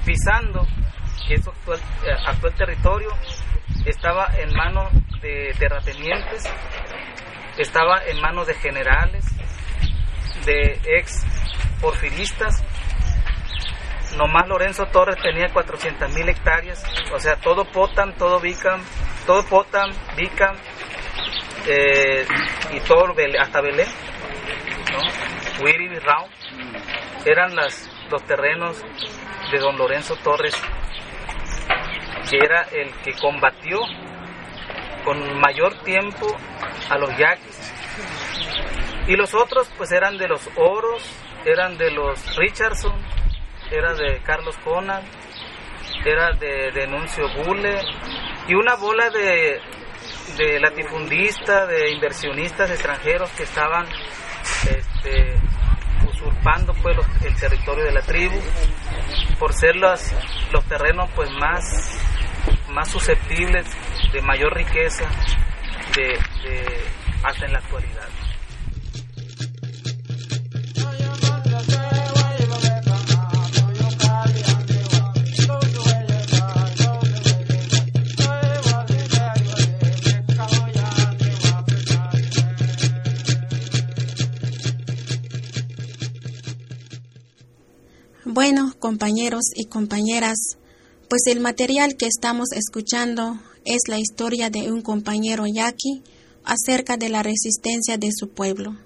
pisando, 0.04 0.66
que 1.26 1.34
es 1.34 1.46
actual, 1.46 1.78
eh, 2.04 2.16
actual 2.26 2.54
territorio, 2.54 3.10
estaba 3.84 4.28
en 4.38 4.54
manos 4.54 4.92
de 5.20 5.54
terratenientes, 5.58 6.44
estaba 7.56 8.02
en 8.06 8.20
manos 8.20 8.46
de 8.46 8.54
generales, 8.54 9.24
de 10.44 10.80
ex 10.98 11.24
porfiristas. 11.80 12.64
Nomás 14.16 14.48
Lorenzo 14.48 14.86
Torres 14.86 15.16
tenía 15.22 15.52
400 15.52 16.14
mil 16.14 16.28
hectáreas, 16.28 16.82
o 17.12 17.18
sea, 17.18 17.36
todo 17.36 17.64
Potam, 17.70 18.14
todo 18.14 18.40
Vicam, 18.40 18.80
todo 19.26 19.44
Potam, 19.44 19.90
Vicam, 20.16 20.56
eh, 21.68 22.26
y 22.72 22.80
todo 22.80 23.14
hasta 23.38 23.60
Belén, 23.60 23.88
¿no? 24.92 25.64
Wiri 25.64 25.86
y 25.86 25.98
Rao, 25.98 26.26
eran 27.24 27.54
las, 27.54 27.90
los 28.10 28.24
terrenos 28.24 28.82
de 29.52 29.58
don 29.58 29.76
Lorenzo 29.76 30.16
Torres, 30.16 30.54
que 32.30 32.38
era 32.38 32.62
el 32.72 32.90
que 33.02 33.12
combatió 33.20 33.80
con 35.04 35.40
mayor 35.40 35.82
tiempo 35.82 36.26
a 36.88 36.98
los 36.98 37.16
yaquis. 37.16 37.74
Y 39.06 39.16
los 39.16 39.34
otros 39.34 39.70
pues 39.76 39.90
eran 39.92 40.18
de 40.18 40.28
los 40.28 40.48
Oros, 40.56 41.02
eran 41.44 41.76
de 41.78 41.90
los 41.90 42.36
Richardson, 42.36 42.94
era 43.70 43.94
de 43.94 44.20
Carlos 44.22 44.56
Conan, 44.64 45.02
era 46.04 46.32
de 46.32 46.70
Denuncio 46.72 47.24
Bule 47.36 47.80
y 48.46 48.54
una 48.54 48.76
bola 48.76 49.10
de 49.10 49.60
de 50.36 50.60
latifundistas, 50.60 51.68
de 51.68 51.92
inversionistas 51.92 52.70
extranjeros 52.70 53.30
que 53.30 53.44
estaban 53.44 53.86
este, 54.62 55.34
usurpando 56.08 56.74
pues 56.82 56.96
el 57.24 57.34
territorio 57.36 57.84
de 57.84 57.92
la 57.92 58.02
tribu 58.02 58.40
por 59.38 59.52
ser 59.52 59.76
los, 59.76 60.00
terrenos 60.68 61.10
pues 61.14 61.30
más, 61.30 61.62
más 62.70 62.88
susceptibles 62.88 63.66
de 64.12 64.22
mayor 64.22 64.54
riqueza 64.54 65.04
de, 65.94 66.18
hasta 67.22 67.46
en 67.46 67.52
la 67.52 67.58
actualidad. 67.58 68.08
Bueno, 88.30 88.74
compañeros 88.78 89.44
y 89.54 89.64
compañeras, 89.64 90.36
pues 91.08 91.22
el 91.28 91.40
material 91.40 91.96
que 91.96 92.04
estamos 92.04 92.48
escuchando 92.52 93.40
es 93.64 93.78
la 93.88 93.98
historia 93.98 94.50
de 94.50 94.70
un 94.70 94.82
compañero 94.82 95.46
yaqui 95.46 96.02
acerca 96.44 96.98
de 96.98 97.08
la 97.08 97.22
resistencia 97.22 97.96
de 97.96 98.10
su 98.14 98.28
pueblo. 98.28 98.76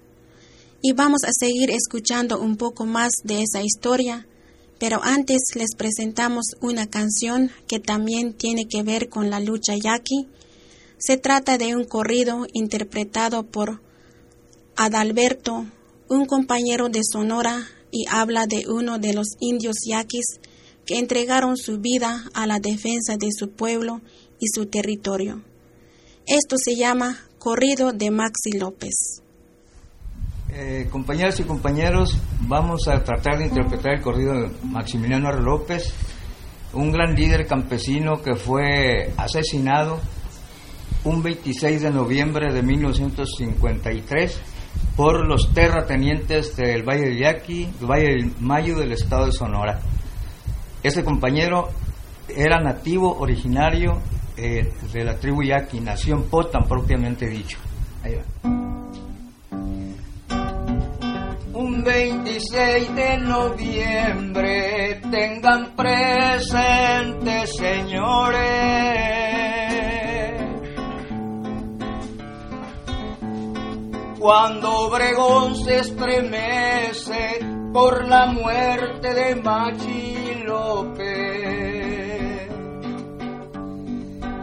Y 0.80 0.92
vamos 0.92 1.24
a 1.24 1.32
seguir 1.36 1.72
escuchando 1.72 2.38
un 2.38 2.56
poco 2.56 2.86
más 2.86 3.10
de 3.24 3.42
esa 3.42 3.64
historia, 3.64 4.28
pero 4.78 5.00
antes 5.02 5.40
les 5.56 5.74
presentamos 5.76 6.44
una 6.60 6.86
canción 6.86 7.50
que 7.66 7.80
también 7.80 8.34
tiene 8.34 8.68
que 8.68 8.84
ver 8.84 9.08
con 9.08 9.28
la 9.28 9.40
lucha 9.40 9.74
yaqui. 9.74 10.28
Se 10.98 11.16
trata 11.16 11.58
de 11.58 11.74
un 11.74 11.82
corrido 11.82 12.46
interpretado 12.52 13.42
por 13.42 13.82
Adalberto, 14.76 15.66
un 16.08 16.26
compañero 16.26 16.88
de 16.88 17.00
Sonora, 17.02 17.66
y 17.92 18.06
habla 18.10 18.46
de 18.48 18.64
uno 18.68 18.98
de 18.98 19.12
los 19.12 19.28
indios 19.38 19.76
yaquis 19.86 20.40
que 20.84 20.98
entregaron 20.98 21.56
su 21.56 21.78
vida 21.78 22.24
a 22.34 22.46
la 22.48 22.58
defensa 22.58 23.16
de 23.16 23.28
su 23.30 23.50
pueblo 23.50 24.00
y 24.40 24.48
su 24.48 24.66
territorio. 24.66 25.42
Esto 26.26 26.56
se 26.56 26.74
llama 26.74 27.18
Corrido 27.38 27.92
de 27.92 28.10
Maxi 28.10 28.58
López. 28.58 29.22
Eh, 30.54 30.88
compañeros 30.90 31.38
y 31.40 31.44
compañeros, 31.44 32.18
vamos 32.40 32.88
a 32.88 33.02
tratar 33.04 33.38
de 33.38 33.46
interpretar 33.46 33.94
el 33.94 34.02
corrido 34.02 34.34
de 34.34 34.50
Maximiliano. 34.64 35.32
López, 35.32 35.94
un 36.72 36.90
gran 36.90 37.14
líder 37.14 37.46
campesino 37.46 38.22
que 38.22 38.34
fue 38.34 39.12
asesinado 39.16 40.00
un 41.04 41.22
26 41.22 41.82
de 41.82 41.90
noviembre 41.90 42.52
de 42.52 42.62
1953 42.62 44.40
por 44.96 45.26
los 45.26 45.52
terratenientes 45.52 46.54
del 46.56 46.82
Valle 46.82 47.08
del 47.10 47.18
Yaqui, 47.18 47.68
Valle 47.80 48.10
del 48.10 48.32
Mayo 48.40 48.76
del 48.78 48.92
estado 48.92 49.26
de 49.26 49.32
Sonora. 49.32 49.80
Este 50.82 51.02
compañero 51.02 51.70
era 52.28 52.60
nativo 52.60 53.16
originario 53.18 54.00
eh, 54.36 54.72
de 54.92 55.04
la 55.04 55.16
tribu 55.16 55.42
Yaqui, 55.42 55.80
nació 55.80 56.16
en 56.16 56.24
Potan 56.24 56.66
propiamente 56.68 57.26
dicho. 57.28 57.58
Un 61.54 61.84
26 61.84 62.94
de 62.94 63.18
noviembre 63.18 65.00
tengan 65.10 65.74
presente, 65.76 67.46
señores. 67.46 68.92
Cuando 74.22 74.86
Obregón 74.86 75.54
se 75.56 75.80
estremece 75.80 77.40
por 77.72 78.06
la 78.06 78.26
muerte 78.26 79.12
de 79.12 79.34
Machi 79.34 80.44
López. 80.44 82.48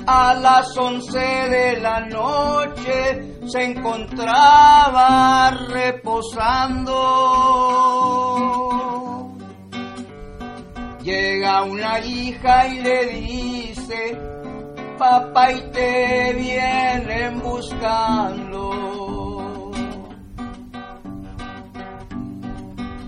A 0.05 0.33
las 0.33 0.77
once 0.77 1.17
de 1.17 1.79
la 1.79 2.01
noche 2.01 3.37
se 3.47 3.63
encontraba 3.63 5.51
reposando. 5.69 6.93
Llega 11.01 11.63
una 11.63 12.01
hija 12.01 12.67
y 12.67 12.81
le 12.81 13.05
dice, 13.05 14.19
papá 14.97 15.53
y 15.53 15.61
te 15.71 16.33
vienen 16.33 17.39
buscando. 17.39 19.08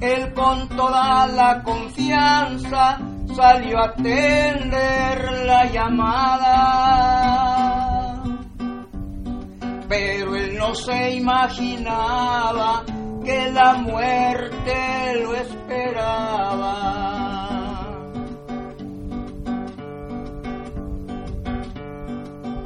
Él 0.02 0.34
con 0.34 0.68
toda 0.70 1.28
la 1.28 1.62
confianza 1.62 2.98
salió 3.36 3.78
a 3.78 3.86
atender 3.90 5.46
la 5.46 5.66
llamada. 5.66 6.64
Pero 9.88 10.36
él 10.36 10.58
no 10.58 10.74
se 10.74 11.12
imaginaba 11.12 12.84
que 13.24 13.52
la 13.52 13.74
muerte 13.76 15.22
lo 15.22 15.36
esperaba. 15.36 17.02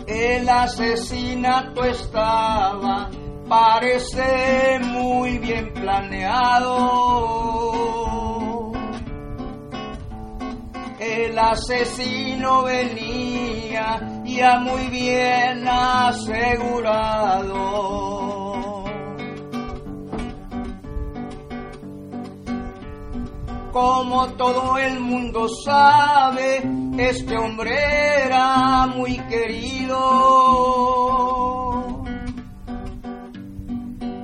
El 0.08 0.48
asesinato 0.48 1.84
estaba 1.84 3.10
parece 3.48 4.80
muy 4.82 5.38
bien 5.40 5.74
planeado. 5.74 7.16
El 11.00 11.38
asesino 11.38 12.64
venía 12.64 14.22
ya 14.24 14.60
muy 14.60 14.88
bien 14.88 15.68
asegurado. 15.68 16.96
Como 23.72 24.28
todo 24.38 24.78
el 24.78 25.00
mundo 25.02 25.48
sabe, 25.50 26.64
este 26.98 27.38
hombre 27.38 27.76
era 28.26 28.88
muy 28.88 29.18
querido 29.28 29.96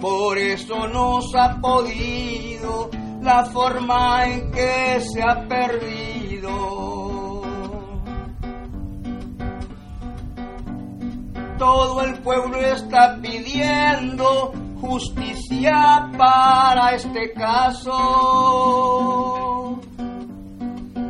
por 0.01 0.37
eso 0.37 0.87
nos 0.87 1.33
ha 1.35 1.59
podido 1.61 2.89
la 3.21 3.45
forma 3.45 4.25
en 4.25 4.51
que 4.51 4.99
se 4.99 5.21
ha 5.21 5.47
perdido. 5.47 6.49
Todo 11.59 12.01
el 12.01 12.19
pueblo 12.21 12.57
está 12.57 13.19
pidiendo 13.21 14.51
justicia 14.81 16.09
para 16.17 16.95
este 16.95 17.31
caso. 17.33 17.93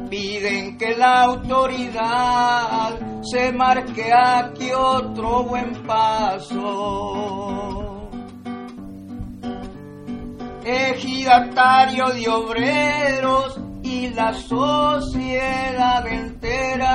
Piden 0.09 0.77
que 0.77 0.97
la 0.97 1.23
autoridad 1.23 2.99
se 3.21 3.53
marque 3.53 4.11
aquí 4.11 4.69
otro 4.73 5.45
buen 5.45 5.71
paso 5.87 7.90
ejidatario 10.63 12.09
de 12.09 12.27
obreros 12.27 13.59
y 13.83 14.09
la 14.09 14.33
sociedad 14.33 16.05
entera. 16.07 16.87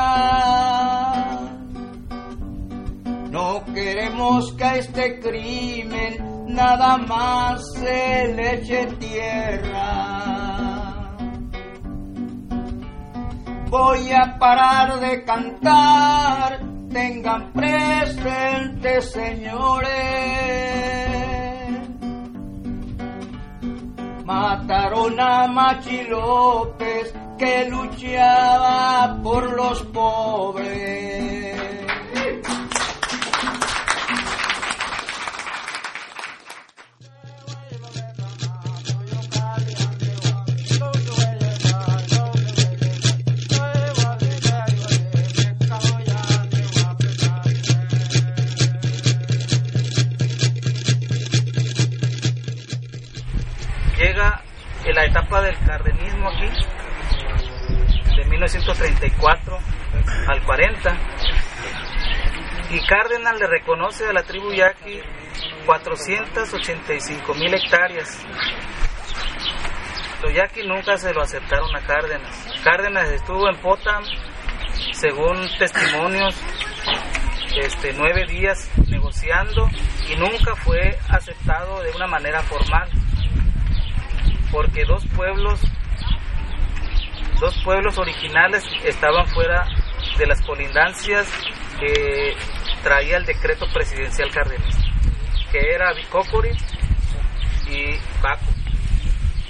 No 3.30 3.64
queremos 3.74 4.52
que 4.54 4.64
a 4.64 4.76
este 4.76 5.20
crimen 5.20 6.46
nada 6.48 6.96
más 6.96 7.60
se 7.74 8.32
le 8.34 8.54
eche 8.54 8.86
tierra. 8.98 10.22
Voy 13.68 14.10
a 14.12 14.38
parar 14.38 15.00
de 15.00 15.24
cantar, 15.24 16.60
tengan 16.90 17.52
presente 17.52 19.02
señores 19.02 21.05
Mataron 24.26 25.20
a 25.20 25.46
Machi 25.46 26.02
López 26.02 27.14
que 27.38 27.70
luchaba 27.70 29.20
por 29.22 29.52
los 29.52 29.82
pobres. 29.84 31.35
1934 59.00 59.58
al 60.28 60.42
40, 60.42 60.96
y 62.70 62.86
Cárdenas 62.86 63.38
le 63.38 63.46
reconoce 63.46 64.06
a 64.06 64.12
la 64.12 64.22
tribu 64.22 64.52
yaqui 64.52 65.00
485 65.66 67.34
mil 67.34 67.54
hectáreas. 67.54 68.24
Los 70.22 70.34
yaquis 70.34 70.64
nunca 70.66 70.96
se 70.96 71.12
lo 71.12 71.22
aceptaron 71.22 71.74
a 71.76 71.80
Cárdenas. 71.80 72.48
Cárdenas 72.64 73.08
estuvo 73.10 73.48
en 73.48 73.56
Potam, 73.56 74.02
según 74.92 75.46
testimonios, 75.58 76.34
este, 77.56 77.92
nueve 77.92 78.24
días 78.26 78.70
negociando 78.88 79.68
y 80.08 80.16
nunca 80.16 80.56
fue 80.56 80.98
aceptado 81.08 81.82
de 81.82 81.90
una 81.92 82.06
manera 82.06 82.42
formal 82.42 82.90
porque 84.50 84.84
dos 84.86 85.04
pueblos, 85.14 85.60
dos 87.40 87.56
pueblos 87.64 87.98
originales 87.98 88.64
estaban 88.84 89.26
fuera 89.26 89.66
de 90.18 90.26
las 90.26 90.40
colindancias 90.42 91.26
que 91.78 92.34
traía 92.82 93.18
el 93.18 93.26
decreto 93.26 93.66
presidencial 93.72 94.30
cardenal, 94.30 94.70
que 95.50 95.58
era 95.74 95.92
Bicócori 95.92 96.50
y 97.68 97.96
Baco. 98.22 98.46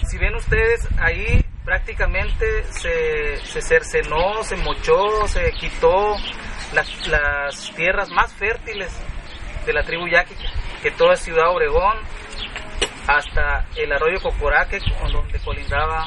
Si 0.09 0.19
ven 0.19 0.35
ustedes 0.35 0.89
ahí 0.99 1.45
prácticamente 1.65 2.63
se, 2.71 3.37
se 3.39 3.61
cercenó, 3.61 4.43
se 4.45 4.57
mochó, 4.57 5.27
se 5.27 5.51
quitó 5.53 6.17
las, 6.73 7.73
tierras 7.75 8.11
más 8.11 8.33
fértiles 8.35 8.89
de 9.65 9.73
la 9.73 9.83
tribu 9.83 10.07
yaqui, 10.07 10.35
que 10.83 10.91
toda 10.93 11.17
Ciudad 11.17 11.51
Obregón, 11.51 11.99
hasta 13.09 13.67
el 13.77 13.93
arroyo 13.93 14.21
Cocoraque, 14.21 14.79
donde 15.13 15.39
colindaba, 15.41 16.07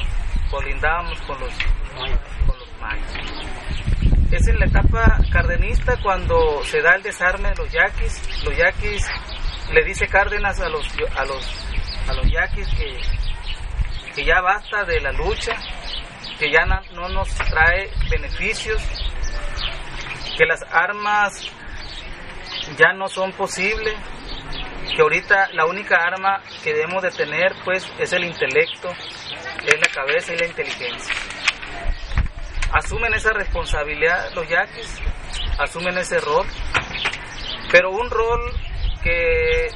colindábamos 0.50 1.20
con 1.22 1.40
los, 1.40 1.54
con 2.46 2.58
los 2.58 2.80
mayas. 2.80 3.14
Es 4.32 4.48
en 4.48 4.60
la 4.60 4.66
etapa 4.66 5.20
cardenista 5.32 5.98
cuando 6.04 6.64
se 6.64 6.82
da 6.82 6.96
el 6.96 7.04
desarme 7.04 7.50
de 7.50 7.56
los 7.56 7.72
yaquis. 7.72 8.44
Los 8.44 8.56
yaquis 8.56 9.10
le 9.74 9.84
dice 9.86 10.08
Cárdenas 10.08 10.60
a 10.60 10.70
los, 10.70 10.86
a 11.16 11.26
los, 11.26 11.66
a 12.08 12.14
los 12.14 12.32
yaquis 12.32 12.68
que, 12.76 12.98
que 14.16 14.26
ya 14.26 14.42
basta 14.42 14.84
de 14.86 15.00
la 15.02 15.12
lucha, 15.12 15.56
que 16.38 16.52
ya 16.52 16.66
no, 16.66 16.80
no 16.94 17.10
nos 17.10 17.30
trae 17.36 17.90
beneficios, 18.10 18.82
que 20.38 20.46
las 20.46 20.62
armas 20.72 21.52
ya 22.78 22.94
no 22.94 23.08
son 23.08 23.32
posibles, 23.34 23.96
que 24.96 25.02
ahorita 25.02 25.50
la 25.54 25.66
única 25.66 25.98
arma 25.98 26.42
que 26.64 26.74
debemos 26.74 27.04
de 27.04 27.12
tener 27.12 27.54
pues 27.64 27.86
es 28.00 28.14
el 28.14 28.26
intelecto, 28.26 28.90
es 29.70 29.80
la 29.80 29.88
cabeza 29.94 30.34
y 30.34 30.38
la 30.38 30.46
inteligencia. 30.46 31.14
Asumen 32.72 33.14
esa 33.14 33.34
responsabilidad 33.34 34.32
los 34.36 34.48
yaquis, 34.48 35.02
asumen 35.58 35.98
ese 35.98 36.20
rol, 36.20 36.46
pero 37.72 37.92
un 37.92 38.10
rol 38.10 38.40
que 39.04 39.70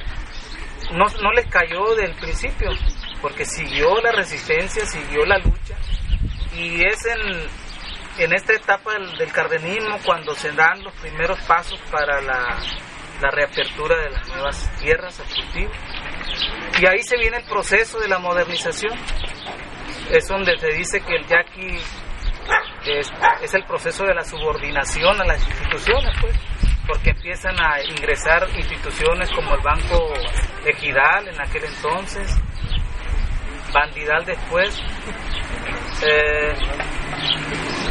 no, 0.92 1.06
no 1.22 1.32
les 1.32 1.46
cayó 1.46 1.94
del 1.96 2.14
principio, 2.14 2.70
porque 3.20 3.44
siguió 3.44 4.00
la 4.00 4.12
resistencia, 4.12 4.86
siguió 4.86 5.24
la 5.24 5.38
lucha, 5.38 5.74
y 6.52 6.84
es 6.86 7.04
en, 7.06 8.22
en 8.22 8.32
esta 8.32 8.52
etapa 8.52 8.92
del, 8.92 9.16
del 9.18 9.32
cardenismo 9.32 9.98
cuando 10.04 10.34
se 10.34 10.52
dan 10.52 10.84
los 10.84 10.94
primeros 11.00 11.40
pasos 11.40 11.80
para 11.90 12.20
la, 12.20 12.58
la 13.20 13.30
reapertura 13.30 13.96
de 14.02 14.10
las 14.10 14.28
nuevas 14.28 14.70
tierras 14.78 15.18
al 15.20 15.26
cultivo. 15.26 15.72
Y 16.80 16.86
ahí 16.86 17.02
se 17.02 17.16
viene 17.16 17.38
el 17.38 17.44
proceso 17.44 17.98
de 17.98 18.08
la 18.08 18.18
modernización. 18.18 18.92
Es 20.10 20.28
donde 20.28 20.56
se 20.58 20.68
dice 20.68 21.00
que 21.00 21.16
el 21.16 21.26
yaqui 21.26 21.78
es, 22.86 23.54
el 23.54 23.64
proceso 23.64 24.04
de 24.04 24.14
la 24.14 24.24
subordinación 24.24 25.20
a 25.20 25.24
las 25.24 25.46
instituciones, 25.46 26.12
pues, 26.20 26.36
porque 26.86 27.10
empiezan 27.10 27.58
a 27.58 27.82
ingresar 27.82 28.46
instituciones 28.56 29.30
como 29.30 29.54
el 29.54 29.60
Banco 29.62 30.12
Ejidal 30.66 31.28
en 31.28 31.40
aquel 31.40 31.64
entonces, 31.64 32.38
Bandidal 33.72 34.24
después, 34.24 34.78
eh, 36.06 36.54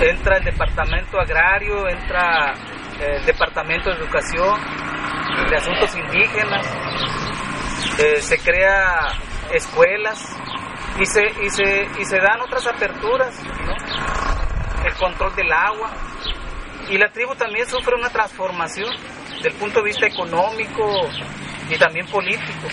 entra 0.02 0.38
el 0.38 0.44
Departamento 0.44 1.20
Agrario, 1.20 1.90
entra 1.90 2.54
el 3.00 3.26
Departamento 3.26 3.90
de 3.90 3.98
Educación, 3.98 4.60
de 5.50 5.56
Asuntos 5.56 5.96
Indígenas, 5.96 6.66
eh, 8.00 8.22
se 8.22 8.38
crea 8.38 9.08
escuelas 9.52 10.38
y 11.00 11.06
se, 11.06 11.24
y, 11.26 11.50
se, 11.50 11.88
y 12.00 12.06
se 12.06 12.18
dan 12.18 12.42
otras 12.42 12.68
aperturas, 12.68 13.40
el 14.86 14.94
control 14.96 15.36
del 15.36 15.52
agua. 15.52 15.92
Y 16.90 16.98
la 16.98 17.10
tribu 17.12 17.34
también 17.36 17.66
sufre 17.68 17.96
una 17.96 18.10
transformación 18.10 18.90
del 19.42 19.54
punto 19.54 19.80
de 19.80 19.86
vista 19.86 20.06
económico 20.06 20.84
y 21.70 21.78
también 21.78 22.06
político. 22.08 22.68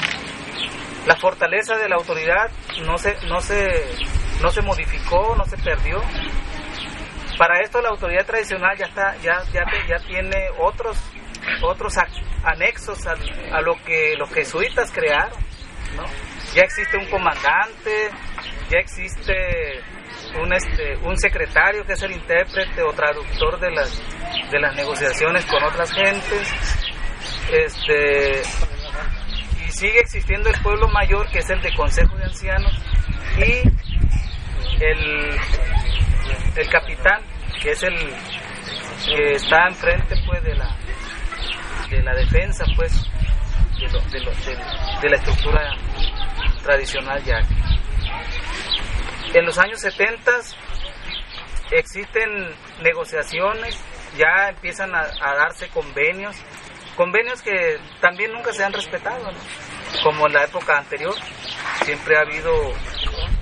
La 1.06 1.16
fortaleza 1.16 1.76
de 1.76 1.88
la 1.88 1.96
autoridad 1.96 2.50
no 2.84 2.98
se, 2.98 3.16
no 3.26 3.40
se, 3.40 3.68
no 4.42 4.50
se 4.50 4.62
modificó, 4.62 5.34
no 5.36 5.44
se 5.44 5.56
perdió. 5.58 6.00
Para 7.38 7.60
esto 7.60 7.80
la 7.80 7.88
autoridad 7.88 8.26
tradicional 8.26 8.76
ya 8.76 8.86
está, 8.86 9.16
ya, 9.22 9.42
ya, 9.52 9.64
ya 9.88 9.98
tiene 10.06 10.50
otros, 10.58 10.98
otros 11.62 11.94
anexos 12.44 13.06
a, 13.06 13.14
lo 13.62 13.76
que 13.84 14.14
los 14.18 14.30
jesuitas 14.30 14.92
crearon. 14.92 15.38
Ya 16.54 16.62
existe 16.62 16.96
un 16.96 17.06
comandante, 17.06 18.10
ya 18.70 18.78
existe 18.78 19.32
un, 20.40 20.52
este, 20.52 20.96
un 21.04 21.16
secretario 21.16 21.84
que 21.84 21.92
es 21.92 22.02
el 22.02 22.12
intérprete 22.12 22.82
o 22.82 22.92
traductor 22.92 23.60
de 23.60 23.70
las, 23.70 24.02
de 24.50 24.60
las 24.60 24.74
negociaciones 24.74 25.44
con 25.46 25.62
otras 25.62 25.92
gentes. 25.92 26.54
Este, 27.52 28.42
y 29.66 29.70
sigue 29.70 30.00
existiendo 30.00 30.50
el 30.50 30.60
pueblo 30.62 30.88
mayor 30.88 31.28
que 31.30 31.38
es 31.38 31.50
el 31.50 31.60
de 31.62 31.72
Consejo 31.74 32.16
de 32.16 32.24
Ancianos 32.24 32.72
y 33.36 33.68
el, 34.82 35.38
el 36.56 36.68
capitán 36.70 37.22
que 37.62 37.70
es 37.72 37.82
el 37.82 37.94
que 39.04 39.32
está 39.34 39.66
enfrente 39.68 40.14
pues 40.26 40.42
de 40.44 40.54
la 40.54 40.76
de 41.90 42.02
la 42.02 42.14
defensa 42.14 42.64
pues 42.76 42.92
de, 43.78 44.20
de 45.02 45.08
la 45.08 45.16
estructura 45.16 45.76
tradicional 46.62 47.22
ya 47.24 47.40
en 49.34 49.46
los 49.46 49.58
años 49.58 49.80
70 49.80 50.32
existen 51.70 52.28
negociaciones, 52.82 53.78
ya 54.16 54.48
empiezan 54.48 54.94
a, 54.94 55.06
darse 55.36 55.68
convenios, 55.68 56.36
convenios 56.96 57.40
que 57.42 57.78
también 58.00 58.32
nunca 58.32 58.52
se 58.52 58.64
han 58.64 58.72
respetado, 58.72 59.30
como 60.02 60.26
en 60.26 60.32
la 60.32 60.44
época 60.44 60.78
anterior. 60.78 61.14
Siempre 61.84 62.16
ha 62.16 62.22
habido 62.22 62.52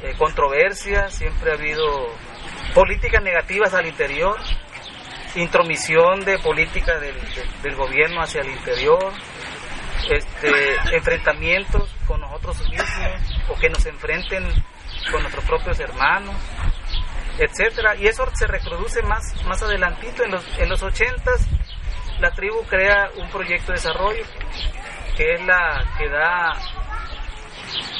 eh, 0.02 0.14
controversias, 0.18 1.14
siempre 1.14 1.52
ha 1.52 1.54
habido 1.54 1.86
políticas 2.74 3.22
negativas 3.22 3.72
al 3.72 3.86
interior, 3.86 4.36
intromisión 5.36 6.24
de 6.24 6.38
política 6.38 6.98
del, 6.98 7.16
del 7.62 7.74
gobierno 7.76 8.20
hacia 8.20 8.42
el 8.42 8.50
interior, 8.50 9.12
este, 10.10 10.76
enfrentamientos 10.92 11.97
con 12.08 12.20
nosotros 12.20 12.58
mismos 12.68 12.88
o 13.48 13.54
que 13.54 13.68
nos 13.68 13.86
enfrenten 13.86 14.44
con 15.12 15.20
nuestros 15.20 15.44
propios 15.44 15.78
hermanos, 15.78 16.34
etcétera. 17.38 17.94
Y 17.96 18.08
eso 18.08 18.28
se 18.34 18.48
reproduce 18.48 19.02
más, 19.02 19.22
más 19.44 19.62
adelantito. 19.62 20.24
En 20.24 20.32
los, 20.32 20.58
en 20.58 20.68
los 20.68 20.82
80 20.82 21.30
la 22.18 22.32
tribu 22.32 22.64
crea 22.64 23.10
un 23.16 23.30
proyecto 23.30 23.68
de 23.68 23.78
desarrollo 23.78 24.24
que 25.16 25.34
es 25.34 25.46
la 25.46 25.84
que 25.98 26.08
da 26.08 26.52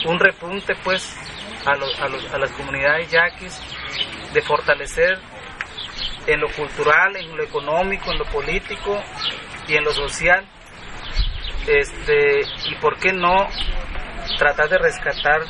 un 0.07 0.18
repunte 0.18 0.75
pues 0.83 1.16
a, 1.66 1.75
los, 1.75 2.01
a, 2.01 2.09
los, 2.09 2.33
a 2.33 2.38
las 2.38 2.51
comunidades 2.53 3.11
yaquis 3.11 3.61
de 4.33 4.40
fortalecer 4.42 5.18
en 6.27 6.40
lo 6.40 6.49
cultural, 6.51 7.16
en 7.16 7.37
lo 7.37 7.42
económico, 7.42 8.12
en 8.12 8.18
lo 8.18 8.25
político 8.27 9.03
y 9.66 9.75
en 9.75 9.85
lo 9.85 9.92
social. 9.92 10.47
Este, 11.66 12.40
y 12.71 12.75
por 12.81 12.99
qué 12.99 13.12
no 13.12 13.47
tratar 14.37 14.69
de 14.69 14.79
rescatar 14.79 15.41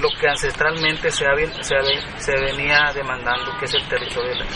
lo 0.00 0.08
que 0.20 0.28
ancestralmente 0.28 1.10
se, 1.10 1.24
se, 1.62 2.32
venía 2.40 2.92
demandando, 2.94 3.56
que 3.58 3.64
es 3.64 3.74
el 3.74 3.88
territorio 3.88 4.30
de 4.30 4.36
la. 4.36 4.46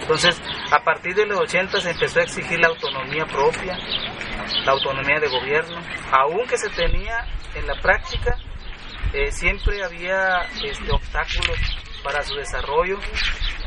Entonces, 0.00 0.40
a 0.70 0.82
partir 0.82 1.14
de 1.14 1.26
los 1.26 1.40
80 1.40 1.80
se 1.80 1.90
empezó 1.90 2.20
a 2.20 2.22
exigir 2.24 2.58
la 2.58 2.68
autonomía 2.68 3.24
propia, 3.24 3.78
la 4.64 4.72
autonomía 4.72 5.20
de 5.20 5.28
gobierno, 5.28 5.80
aunque 6.10 6.58
se 6.58 6.68
tenía 6.70 7.24
en 7.54 7.66
la 7.66 7.74
práctica, 7.80 8.36
eh, 9.12 9.30
siempre 9.30 9.82
había 9.82 10.40
este, 10.62 10.90
obstáculos 10.90 11.58
para 12.02 12.22
su 12.22 12.34
desarrollo, 12.34 12.98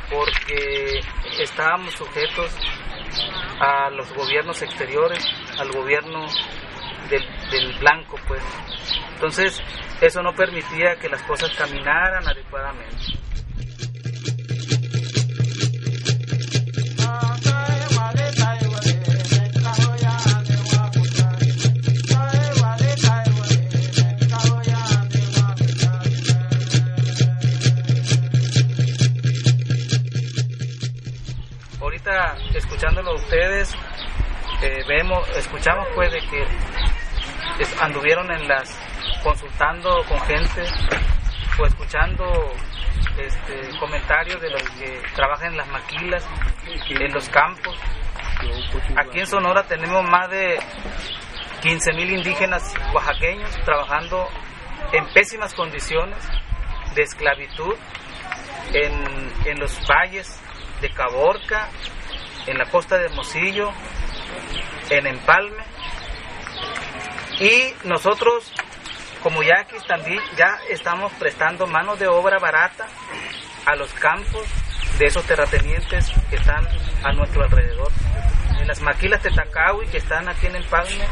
porque 0.09 0.99
estábamos 1.39 1.93
sujetos 1.93 2.55
a 3.59 3.89
los 3.89 4.11
gobiernos 4.13 4.61
exteriores, 4.61 5.25
al 5.57 5.71
gobierno 5.71 6.25
del, 7.09 7.23
del 7.51 7.79
blanco, 7.79 8.17
pues. 8.27 8.41
Entonces, 9.13 9.61
eso 10.01 10.21
no 10.21 10.33
permitía 10.33 10.95
que 10.97 11.09
las 11.09 11.21
cosas 11.23 11.49
caminaran 11.55 12.27
adecuadamente. 12.27 13.25
Escuchándolo 32.53 33.15
ustedes, 33.15 33.73
eh, 34.61 34.83
vemos, 34.87 35.27
escuchamos 35.37 35.87
pues 35.95 36.11
de 36.11 36.19
que 36.19 36.45
anduvieron 37.81 38.31
en 38.31 38.47
las 38.47 38.77
consultando 39.23 40.03
con 40.07 40.19
gente 40.21 40.63
o 41.59 41.65
escuchando 41.65 42.53
este, 43.17 43.77
comentarios 43.79 44.41
de 44.41 44.49
los 44.49 44.61
que 44.71 45.01
trabajan 45.15 45.51
en 45.51 45.57
las 45.57 45.67
maquilas, 45.69 46.27
en 46.89 47.13
los 47.13 47.29
campos. 47.29 47.75
Aquí 48.97 49.19
en 49.19 49.27
Sonora 49.27 49.63
tenemos 49.63 50.03
más 50.03 50.29
de 50.29 50.59
15 51.61 51.93
mil 51.93 52.11
indígenas 52.11 52.73
oaxaqueños 52.93 53.49
trabajando 53.63 54.27
en 54.91 55.05
pésimas 55.13 55.53
condiciones 55.53 56.17
de 56.93 57.01
esclavitud 57.01 57.75
en, 58.73 59.31
en 59.45 59.59
los 59.59 59.79
valles 59.87 60.41
de 60.81 60.89
Caborca 60.89 61.69
en 62.47 62.57
la 62.57 62.65
costa 62.65 62.97
de 62.97 63.05
Hermosillo, 63.05 63.71
en 64.89 65.07
Empalme. 65.07 65.63
Y 67.39 67.73
nosotros, 67.83 68.51
como 69.21 69.43
yaquis, 69.43 69.85
también 69.85 70.19
ya 70.37 70.57
estamos 70.69 71.11
prestando 71.13 71.67
mano 71.67 71.95
de 71.95 72.07
obra 72.07 72.39
barata 72.39 72.87
a 73.65 73.75
los 73.75 73.91
campos 73.93 74.47
de 74.97 75.05
esos 75.05 75.25
terratenientes 75.25 76.11
que 76.29 76.37
están 76.37 76.65
a 77.03 77.11
nuestro 77.11 77.43
alrededor. 77.43 77.91
En 78.59 78.67
las 78.67 78.81
maquilas 78.81 79.21
de 79.21 79.31
Tacawi, 79.31 79.87
que 79.87 79.97
están 79.97 80.29
aquí 80.29 80.47
en 80.47 80.55
Empalme, 80.55 81.05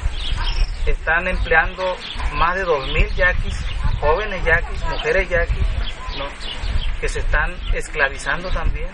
están 0.86 1.28
empleando 1.28 1.96
más 2.36 2.56
de 2.56 2.66
2.000 2.66 3.16
yaquis, 3.16 3.66
jóvenes 4.00 4.44
yaquis, 4.46 4.86
mujeres 4.86 5.30
yaquis, 5.30 5.68
que 7.02 7.10
se 7.10 7.20
están 7.20 7.54
esclavizando 7.74 8.50
también. 8.50 8.90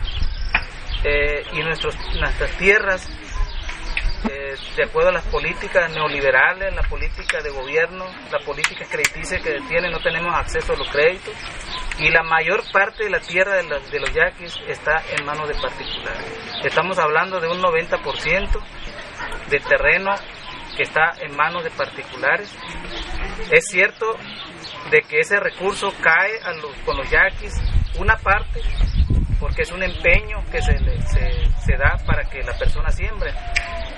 Eh, 1.04 1.44
y 1.54 1.62
nuestros, 1.62 1.96
nuestras 2.20 2.52
tierras, 2.58 3.08
eh, 4.28 4.56
de 4.76 4.84
acuerdo 4.84 5.10
a 5.10 5.14
las 5.14 5.26
políticas 5.28 5.90
neoliberales, 5.92 6.76
la 6.76 6.82
política 6.84 7.42
de 7.42 7.50
gobierno, 7.50 8.06
la 8.32 8.40
política 8.46 8.86
crediticia 8.90 9.40
que 9.40 9.60
tiene, 9.68 9.90
no 9.90 10.00
tenemos 10.00 10.36
acceso 10.36 10.74
a 10.74 10.78
los 10.78 10.90
créditos. 10.90 11.34
Y 12.00 12.10
la 12.10 12.24
mayor 12.24 12.64
parte 12.72 13.06
de 13.06 13.10
la 13.10 13.20
tierra 13.20 13.58
de, 13.58 14.00
los 14.00 14.14
yaquis 14.14 14.56
está 14.68 15.04
en 15.18 15.26
manos 15.26 15.48
de 15.48 15.56
particulares. 15.56 16.40
Estamos 16.64 16.98
hablando 16.98 17.40
de 17.40 17.48
un 17.48 17.62
90% 17.62 18.62
de 19.50 19.60
terreno 19.60 20.12
que 20.76 20.84
está 20.84 21.14
en 21.22 21.36
manos 21.36 21.64
de 21.64 21.72
particulares. 21.72 22.54
Es 23.52 23.66
cierto 23.68 24.18
de 24.92 25.02
que 25.02 25.20
ese 25.20 25.40
recurso 25.40 25.94
cae 26.02 26.40
con 26.86 26.98
los 26.98 27.10
yaquis, 27.10 27.54
una 28.00 28.16
parte, 28.16 28.62
porque 29.40 29.62
es 29.62 29.72
un 29.72 29.84
empeño 29.84 30.44
que 30.52 30.62
se, 30.62 30.78
se, 30.78 31.78
da 31.78 31.98
para 32.06 32.24
que 32.26 32.44
la 32.44 32.58
persona 32.58 32.90
siembre, 32.92 33.34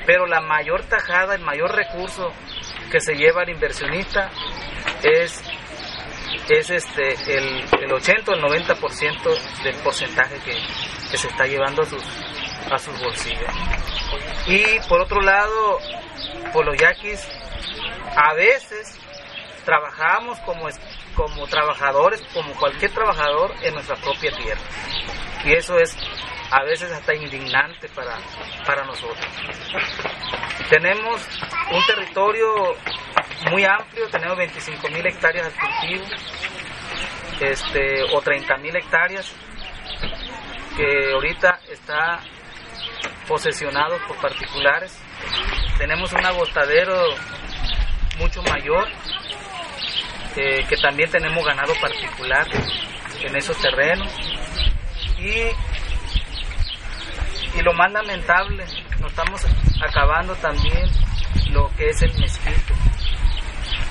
pero 0.06 0.26
la 0.28 0.42
mayor 0.42 0.84
tajada, 0.84 1.36
el 1.36 1.42
mayor 1.42 1.76
recurso 1.76 2.32
que 2.92 3.00
se 3.00 3.16
lleva 3.16 3.44
el 3.44 3.50
inversionista 3.50 4.30
es, 5.04 5.42
es 6.50 6.70
este, 6.70 7.14
el, 7.38 7.66
el 7.82 7.94
80 7.94 8.32
o 8.32 8.36
el 8.36 8.42
90% 8.42 9.64
del 9.64 9.76
porcentaje 9.78 10.36
que, 10.46 10.54
que 11.10 11.18
se 11.18 11.28
está 11.28 11.46
llevando 11.46 11.82
a 11.82 11.86
sus, 11.86 12.04
a 12.72 12.78
sus 12.78 13.00
bolsillos. 13.00 13.54
Y 14.48 14.80
por 14.88 15.02
otro 15.02 15.22
lado, 15.22 15.80
por 16.54 16.66
los 16.66 16.78
yaquis, 16.78 17.28
a 18.16 18.34
veces 18.34 19.00
trabajamos 19.66 20.40
como, 20.40 20.68
como 21.28 21.46
trabajadores, 21.48 22.22
como 22.34 22.52
cualquier 22.54 22.92
trabajador 22.92 23.54
en 23.62 23.76
nuestra 23.76 23.96
propia 23.98 24.32
tierra. 24.32 24.62
Y 25.46 25.54
eso 25.54 25.78
es 25.78 25.96
a 26.50 26.64
veces 26.64 26.92
hasta 26.92 27.14
indignante 27.14 27.88
para, 27.90 28.18
para 28.66 28.84
nosotros. 28.86 29.26
Tenemos 30.70 31.22
un 31.72 31.86
territorio 31.86 32.76
muy 33.52 33.64
amplio, 33.66 34.08
tenemos 34.10 34.38
25 34.38 34.90
mil 34.90 35.06
hectáreas 35.06 35.46
de 35.46 35.60
cultivo, 35.60 36.06
este, 37.40 38.04
o 38.16 38.22
30 38.22 38.58
mil 38.58 38.76
hectáreas, 38.76 39.34
que 40.76 41.14
ahorita 41.14 41.60
está 41.70 42.20
posesionado 43.28 43.98
por 44.08 44.18
particulares. 44.18 45.00
Tenemos 45.78 46.12
un 46.14 46.26
agostadero 46.26 47.16
mucho 48.18 48.42
mayor, 48.44 48.88
que 50.34 50.78
también 50.82 51.10
tenemos 51.10 51.46
ganado 51.46 51.74
particular 51.82 52.48
en 53.22 53.36
esos 53.36 53.58
terrenos. 53.60 54.12
Y, 55.20 55.52
y 57.58 57.62
lo 57.62 57.74
más 57.74 57.92
lamentable, 57.92 58.66
nos 59.00 59.12
estamos 59.12 59.46
acabando 59.82 60.36
también 60.36 60.90
lo 61.52 61.70
que 61.76 61.90
es 61.90 62.02
el 62.02 62.14
mezquite. 62.20 62.74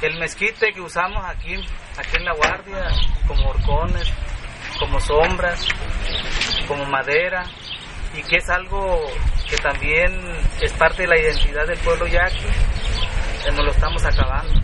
El 0.02 0.18
mezquite 0.18 0.72
que 0.72 0.80
usamos 0.80 1.24
aquí, 1.26 1.54
aquí 1.98 2.16
en 2.16 2.24
la 2.24 2.32
guardia, 2.32 2.88
como 3.28 3.50
horcones, 3.50 4.12
como 4.78 4.98
sombras, 5.00 5.66
como 6.66 6.86
madera, 6.86 7.44
y 8.14 8.22
que 8.22 8.36
es 8.36 8.48
algo 8.48 8.98
que 9.48 9.56
también 9.58 10.18
es 10.60 10.72
parte 10.72 11.02
de 11.02 11.08
la 11.08 11.18
identidad 11.18 11.66
del 11.66 11.78
pueblo 11.80 12.06
yaqui, 12.06 12.46
nos 13.52 13.64
lo 13.64 13.70
estamos 13.70 14.04
acabando, 14.04 14.60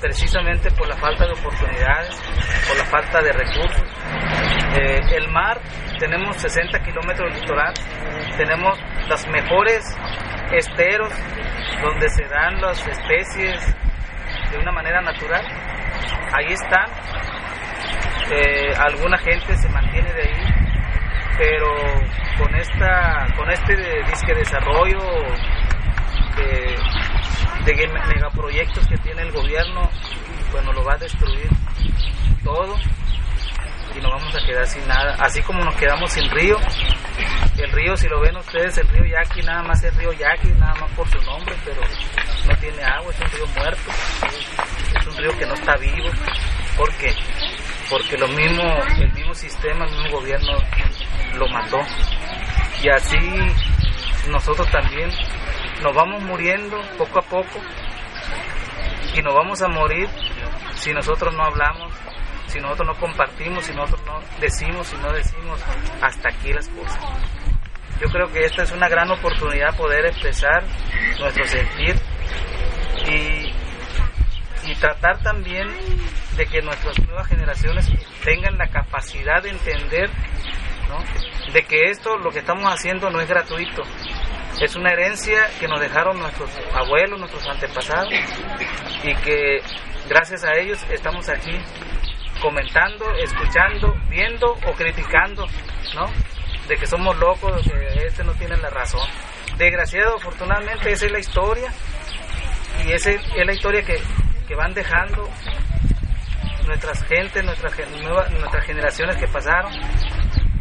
precisamente 0.00 0.70
por 0.72 0.88
la 0.88 0.96
falta 0.96 1.26
de 1.26 1.32
oportunidades, 1.32 2.14
por 2.68 2.78
la 2.78 2.84
falta 2.86 3.20
de 3.22 3.32
recursos. 3.32 3.82
Eh, 4.76 5.00
el 5.16 5.28
mar, 5.30 5.60
tenemos 5.98 6.36
60 6.36 6.78
kilómetros 6.80 7.32
de 7.32 7.40
litoral, 7.40 7.74
tenemos 8.36 8.78
los 9.08 9.26
mejores 9.28 9.84
esteros 10.52 11.12
donde 11.82 12.08
se 12.08 12.24
dan 12.26 12.60
las 12.60 12.86
especies 12.86 13.76
de 14.50 14.58
una 14.58 14.72
manera 14.72 15.00
natural. 15.00 15.44
Ahí 16.32 16.52
están, 16.52 16.88
eh, 18.30 18.72
alguna 18.78 19.18
gente 19.18 19.56
se 19.56 19.68
mantiene 19.68 20.12
de 20.12 20.22
ahí, 20.22 20.44
pero 21.38 21.74
con 22.38 22.54
esta 22.54 23.26
con 23.36 23.50
este 23.50 23.74
disque 24.06 24.34
desarrollo 24.34 24.98
de, 24.98 25.69
de 27.76 27.88
megaproyectos 27.88 28.86
que 28.86 28.96
tiene 28.98 29.22
el 29.22 29.32
gobierno 29.32 29.88
pues 30.50 30.64
nos 30.64 30.74
lo 30.74 30.84
va 30.84 30.94
a 30.94 30.98
destruir 30.98 31.48
todo 32.42 32.74
y 33.94 34.00
nos 34.00 34.12
vamos 34.12 34.34
a 34.36 34.46
quedar 34.46 34.66
sin 34.66 34.86
nada. 34.86 35.16
Así 35.18 35.42
como 35.42 35.64
nos 35.64 35.74
quedamos 35.76 36.12
sin 36.12 36.28
río 36.30 36.56
el 37.58 37.72
río 37.72 37.96
si 37.96 38.08
lo 38.08 38.20
ven 38.20 38.36
ustedes 38.36 38.78
el 38.78 38.88
río 38.88 39.04
Yaqui 39.04 39.42
nada 39.42 39.62
más 39.62 39.82
es 39.84 39.94
río 39.96 40.12
Yaqui 40.12 40.48
nada 40.58 40.74
más 40.74 40.90
por 40.92 41.08
su 41.08 41.20
nombre 41.22 41.54
pero 41.64 41.80
no 42.46 42.56
tiene 42.56 42.82
agua 42.82 43.12
es 43.12 43.20
un 43.20 43.30
río 43.30 43.46
muerto 43.54 43.90
es 44.98 45.06
un 45.06 45.16
río 45.16 45.38
que 45.38 45.46
no 45.46 45.54
está 45.54 45.76
vivo. 45.76 46.08
¿por 46.76 46.92
qué? 46.96 47.14
porque 47.90 48.16
lo 48.16 48.28
mismo 48.28 48.62
el 48.98 49.12
mismo 49.12 49.34
sistema 49.34 49.84
el 49.84 49.90
mismo 49.92 50.18
gobierno 50.18 50.52
lo 51.34 51.48
mató. 51.48 51.78
Y 52.82 52.88
así 52.88 53.18
nosotros 54.28 54.68
también 54.70 55.10
nos 55.82 55.94
vamos 55.94 56.22
muriendo 56.22 56.78
poco 56.98 57.18
a 57.18 57.22
poco 57.22 57.60
y 59.14 59.22
nos 59.22 59.34
vamos 59.34 59.62
a 59.62 59.68
morir 59.68 60.08
si 60.74 60.92
nosotros 60.92 61.34
no 61.34 61.44
hablamos, 61.44 61.92
si 62.46 62.60
nosotros 62.60 62.88
no 62.88 62.94
compartimos, 62.94 63.64
si 63.64 63.74
nosotros 63.74 64.02
no 64.06 64.20
decimos, 64.40 64.86
si 64.86 64.96
no 64.96 65.12
decimos 65.12 65.60
hasta 66.00 66.28
aquí 66.28 66.52
las 66.52 66.68
cosas. 66.68 66.98
Yo 68.00 68.08
creo 68.08 68.32
que 68.32 68.40
esta 68.40 68.62
es 68.62 68.72
una 68.72 68.88
gran 68.88 69.10
oportunidad 69.10 69.76
poder 69.76 70.06
expresar 70.06 70.64
nuestro 71.18 71.44
sentir 71.44 71.96
y, 73.06 73.52
y 74.70 74.74
tratar 74.76 75.22
también 75.22 75.68
de 76.36 76.46
que 76.46 76.62
nuestras 76.62 76.98
nuevas 77.06 77.26
generaciones 77.26 77.90
tengan 78.24 78.56
la 78.56 78.68
capacidad 78.68 79.42
de 79.42 79.50
entender 79.50 80.10
¿no? 80.88 81.52
de 81.52 81.62
que 81.62 81.90
esto, 81.90 82.16
lo 82.16 82.30
que 82.30 82.38
estamos 82.38 82.72
haciendo 82.72 83.10
no 83.10 83.20
es 83.20 83.28
gratuito, 83.28 83.82
es 84.60 84.76
una 84.76 84.92
herencia 84.92 85.48
que 85.58 85.68
nos 85.68 85.80
dejaron 85.80 86.18
nuestros 86.18 86.50
abuelos, 86.74 87.18
nuestros 87.18 87.46
antepasados 87.46 88.12
y 89.02 89.14
que 89.16 89.60
gracias 90.08 90.44
a 90.44 90.54
ellos 90.54 90.84
estamos 90.90 91.28
aquí 91.28 91.56
comentando, 92.42 93.10
escuchando, 93.16 93.94
viendo 94.08 94.52
o 94.52 94.72
criticando, 94.72 95.46
¿no? 95.94 96.06
De 96.68 96.76
que 96.76 96.86
somos 96.86 97.16
locos, 97.18 97.64
de 97.64 97.70
que 97.70 98.06
este 98.06 98.24
no 98.24 98.32
tiene 98.34 98.56
la 98.56 98.70
razón. 98.70 99.06
Desgraciado, 99.56 100.16
afortunadamente, 100.16 100.90
esa 100.90 101.06
es 101.06 101.12
la 101.12 101.18
historia 101.18 101.70
y 102.86 102.92
esa 102.92 103.10
es 103.10 103.46
la 103.46 103.52
historia 103.52 103.82
que, 103.82 103.98
que 104.48 104.54
van 104.54 104.72
dejando 104.72 105.28
nuestras 106.66 107.02
gentes, 107.04 107.44
nuestras, 107.44 107.74
nuestras 108.30 108.64
generaciones 108.64 109.16
que 109.16 109.26
pasaron 109.26 109.72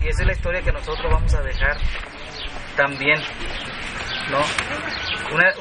y 0.02 0.08
esa 0.08 0.22
es 0.22 0.28
la 0.28 0.34
historia 0.34 0.62
que 0.62 0.72
nosotros 0.72 1.06
vamos 1.12 1.34
a 1.34 1.42
dejar 1.42 1.78
también, 2.80 3.20
¿no? 4.32 4.40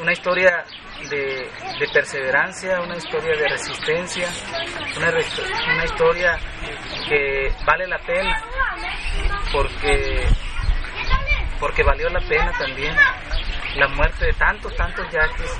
Una, 0.00 0.12
historia 0.12 0.64
de, 1.10 1.50
perseverancia, 1.92 2.80
una 2.80 2.96
historia 2.96 3.36
de 3.36 3.48
resistencia, 3.48 4.28
una, 4.96 5.84
historia 5.84 6.38
que 7.08 7.52
vale 7.66 7.88
la 7.88 7.98
pena 7.98 8.40
porque, 9.52 10.28
porque 11.58 11.82
valió 11.82 12.08
la 12.08 12.20
pena 12.20 12.52
también 12.56 12.94
la 13.74 13.88
muerte 13.88 14.26
de 14.26 14.32
tantos, 14.34 14.74
tantos 14.76 15.04
yaquis 15.10 15.58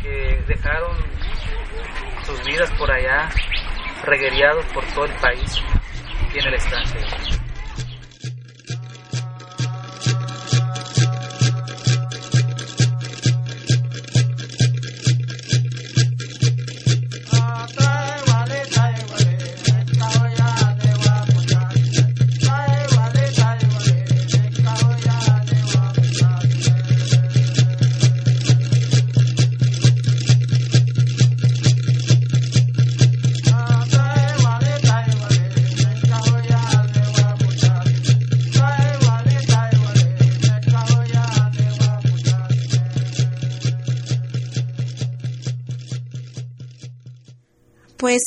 que 0.00 0.44
dejaron 0.46 0.96
sus 2.24 2.40
vidas 2.44 2.70
por 2.78 2.90
allá, 2.90 3.28
regueriados 4.04 4.64
por 4.66 4.84
todo 4.94 5.06
el 5.06 5.14
país 5.14 5.60
y 6.32 6.38
en 6.38 6.46
el 6.46 6.54
extranjero. 6.54 7.41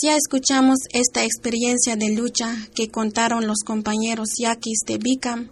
Ya 0.05 0.15
escuchamos 0.15 0.77
esta 0.93 1.23
experiencia 1.23 1.95
de 1.95 2.13
lucha 2.13 2.55
que 2.75 2.89
contaron 2.89 3.47
los 3.47 3.63
compañeros 3.65 4.29
yaquis 4.39 4.81
de 4.85 4.99
Bicam. 4.99 5.49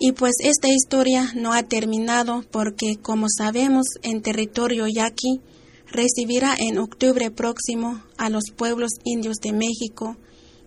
Y 0.00 0.12
pues 0.12 0.32
esta 0.42 0.66
historia 0.66 1.30
no 1.36 1.52
ha 1.52 1.62
terminado 1.62 2.44
porque, 2.50 2.96
como 3.00 3.28
sabemos, 3.28 3.86
en 4.02 4.20
territorio 4.20 4.88
yaqui 4.88 5.42
recibirá 5.86 6.56
en 6.58 6.78
octubre 6.78 7.30
próximo 7.30 8.02
a 8.18 8.30
los 8.30 8.50
pueblos 8.56 8.90
indios 9.04 9.36
de 9.36 9.52
México 9.52 10.16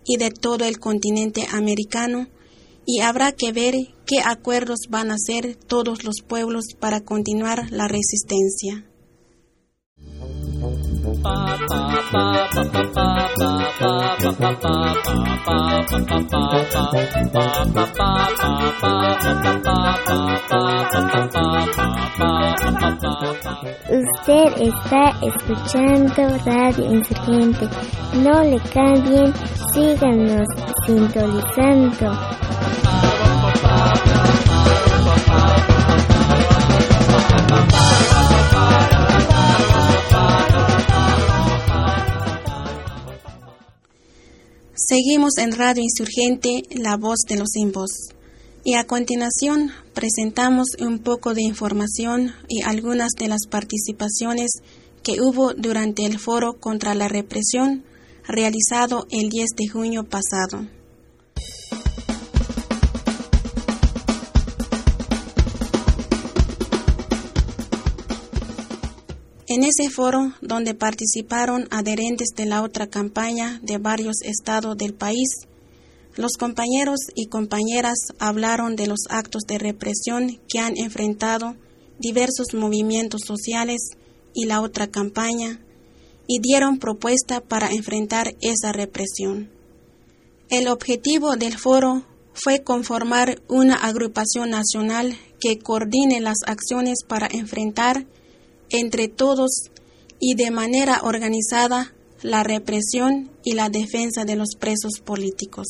y 0.06 0.16
de 0.16 0.30
todo 0.30 0.64
el 0.64 0.78
continente 0.78 1.46
americano 1.52 2.28
y 2.86 3.02
habrá 3.02 3.32
que 3.32 3.52
ver 3.52 3.74
qué 4.06 4.20
acuerdos 4.24 4.78
van 4.88 5.10
a 5.10 5.16
hacer 5.16 5.54
todos 5.54 6.02
los 6.02 6.22
pueblos 6.26 6.64
para 6.80 7.02
continuar 7.02 7.70
la 7.70 7.88
resistencia. 7.88 8.86
Usted 23.88 24.52
está 24.60 25.10
escuchando 25.22 26.38
Radio 26.44 26.84
Insurgente. 26.94 27.68
No 28.22 28.42
le 28.42 28.58
cambien, 28.70 29.32
síganos 29.72 30.46
sintonizando. 30.86 32.12
Seguimos 44.88 45.32
en 45.38 45.50
Radio 45.50 45.82
Insurgente, 45.82 46.62
la 46.70 46.96
voz 46.96 47.16
de 47.28 47.34
los 47.34 47.48
sin 47.50 47.72
Y 48.62 48.74
a 48.74 48.84
continuación 48.84 49.72
presentamos 49.94 50.68
un 50.78 51.00
poco 51.00 51.34
de 51.34 51.42
información 51.42 52.32
y 52.48 52.62
algunas 52.62 53.10
de 53.18 53.26
las 53.26 53.48
participaciones 53.50 54.48
que 55.02 55.20
hubo 55.20 55.54
durante 55.54 56.06
el 56.06 56.20
foro 56.20 56.60
contra 56.60 56.94
la 56.94 57.08
represión 57.08 57.82
realizado 58.28 59.08
el 59.10 59.28
10 59.28 59.46
de 59.56 59.66
junio 59.66 60.04
pasado. 60.04 60.68
En 69.56 69.64
ese 69.64 69.88
foro, 69.88 70.34
donde 70.42 70.74
participaron 70.74 71.66
adherentes 71.70 72.28
de 72.36 72.44
la 72.44 72.62
otra 72.62 72.88
campaña 72.88 73.58
de 73.62 73.78
varios 73.78 74.16
estados 74.22 74.76
del 74.76 74.92
país, 74.92 75.30
los 76.14 76.32
compañeros 76.38 76.98
y 77.14 77.28
compañeras 77.28 77.96
hablaron 78.18 78.76
de 78.76 78.86
los 78.86 78.98
actos 79.08 79.44
de 79.48 79.56
represión 79.56 80.38
que 80.46 80.58
han 80.58 80.76
enfrentado 80.76 81.56
diversos 81.98 82.48
movimientos 82.52 83.22
sociales 83.24 83.78
y 84.34 84.44
la 84.44 84.60
otra 84.60 84.88
campaña, 84.88 85.58
y 86.26 86.38
dieron 86.40 86.78
propuesta 86.78 87.40
para 87.40 87.70
enfrentar 87.70 88.34
esa 88.42 88.72
represión. 88.72 89.48
El 90.50 90.68
objetivo 90.68 91.36
del 91.36 91.56
foro 91.56 92.02
fue 92.34 92.62
conformar 92.62 93.40
una 93.48 93.76
agrupación 93.76 94.50
nacional 94.50 95.16
que 95.40 95.58
coordine 95.60 96.20
las 96.20 96.40
acciones 96.44 96.98
para 97.08 97.26
enfrentar 97.32 98.04
entre 98.70 99.08
todos 99.08 99.70
y 100.18 100.34
de 100.34 100.50
manera 100.50 101.00
organizada 101.02 101.94
la 102.22 102.42
represión 102.42 103.30
y 103.44 103.52
la 103.52 103.68
defensa 103.68 104.24
de 104.24 104.36
los 104.36 104.56
presos 104.58 105.00
políticos. 105.04 105.66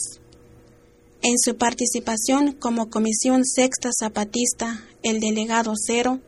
En 1.23 1.35
su 1.43 1.57
participación 1.57 2.53
como 2.53 2.89
Comisión 2.89 3.45
Sexta 3.45 3.91
Zapatista, 3.99 4.85
el 5.03 5.21
delegado 5.21 5.73
Cero 5.77 6.21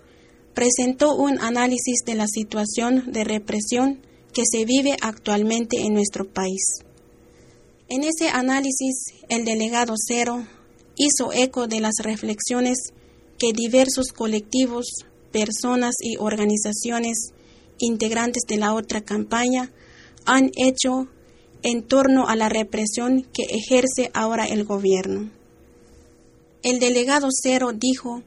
presentó 0.55 1.15
un 1.15 1.39
análisis 1.41 2.01
de 2.05 2.17
la 2.17 2.27
situación 2.27 3.13
de 3.13 3.23
represión 3.23 4.01
que 4.33 4.43
se 4.51 4.65
vive 4.65 4.97
actualmente 5.01 5.83
en 5.83 5.95
nuestro 5.95 6.25
país. 6.25 6.81
En 7.89 8.03
ese 8.03 8.29
análisis, 8.29 9.15
el 9.29 9.45
delegado 9.45 9.95
Cero 9.97 10.47
hizo 10.97 11.33
eco 11.33 11.69
de 11.69 11.81
las 11.81 11.95
reflexiones 12.03 12.79
que 13.39 13.53
diversos 13.53 14.09
colectivos, 14.13 14.87
personas 15.33 15.95
y 16.01 16.17
organizaciones 16.19 17.33
integrantes 17.79 18.43
de 18.49 18.57
la 18.57 18.75
otra 18.75 19.03
campaña 19.03 19.73
han 20.25 20.51
hecho 20.57 21.09
en 21.63 21.83
torno 21.83 22.29
a 22.29 22.37
la 22.37 22.49
represión 22.49 23.27
que 23.33 23.45
ejerce 23.45 24.11
ahora 24.15 24.47
el 24.47 24.65
gobierno. 24.65 25.31
El 26.63 26.81
delegado 26.81 27.29
Cero 27.31 27.73
dijo 27.75 28.23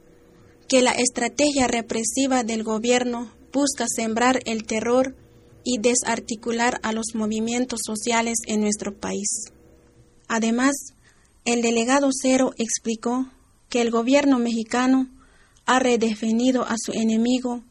que 0.67 0.81
la 0.81 0.91
estrategia 0.91 1.67
represiva 1.67 2.43
del 2.43 2.63
gobierno 2.63 3.31
busca 3.51 3.85
sembrar 3.93 4.39
el 4.45 4.63
terror 4.63 5.15
y 5.63 5.79
desarticular 5.79 6.79
a 6.83 6.93
los 6.93 7.07
movimientos 7.13 7.81
sociales 7.85 8.37
en 8.47 8.61
nuestro 8.61 8.97
país. 8.97 9.51
Además, 10.27 10.71
el 11.43 11.61
delegado 11.61 12.09
Cero 12.11 12.51
explicó 12.57 13.27
que 13.69 13.81
el 13.81 13.91
gobierno 13.91 14.39
mexicano 14.39 15.09
ha 15.71 15.79
redefinido 15.79 16.63
a 16.63 16.75
su 16.77 16.91
enemigo, 16.91 17.63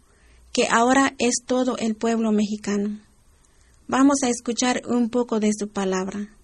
que 0.55 0.67
ahora 0.71 1.15
es 1.19 1.43
todo 1.47 1.77
el 1.77 1.97
pueblo 1.97 2.33
mexicano. 2.33 2.99
Vamos 3.89 4.23
a 4.23 4.31
escuchar 4.31 4.81
un 4.87 5.11
poco 5.11 5.39
de 5.39 5.51
su 5.53 5.69
palabra. 5.69 6.35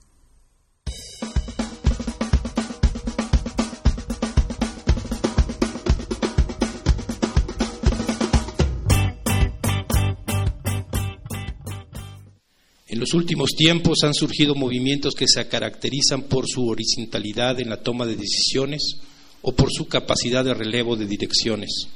En 12.86 13.00
los 13.00 13.14
últimos 13.14 13.52
tiempos 13.56 14.00
han 14.02 14.12
surgido 14.12 14.54
movimientos 14.54 15.14
que 15.14 15.26
se 15.26 15.48
caracterizan 15.48 16.24
por 16.24 16.46
su 16.46 16.68
horizontalidad 16.68 17.58
en 17.60 17.70
la 17.70 17.82
toma 17.82 18.04
de 18.04 18.16
decisiones, 18.16 19.00
o 19.48 19.52
por 19.54 19.70
su 19.72 19.86
capacidad 19.86 20.44
de 20.44 20.54
relevo 20.54 20.96
de 20.96 21.06
direcciones. 21.06 21.86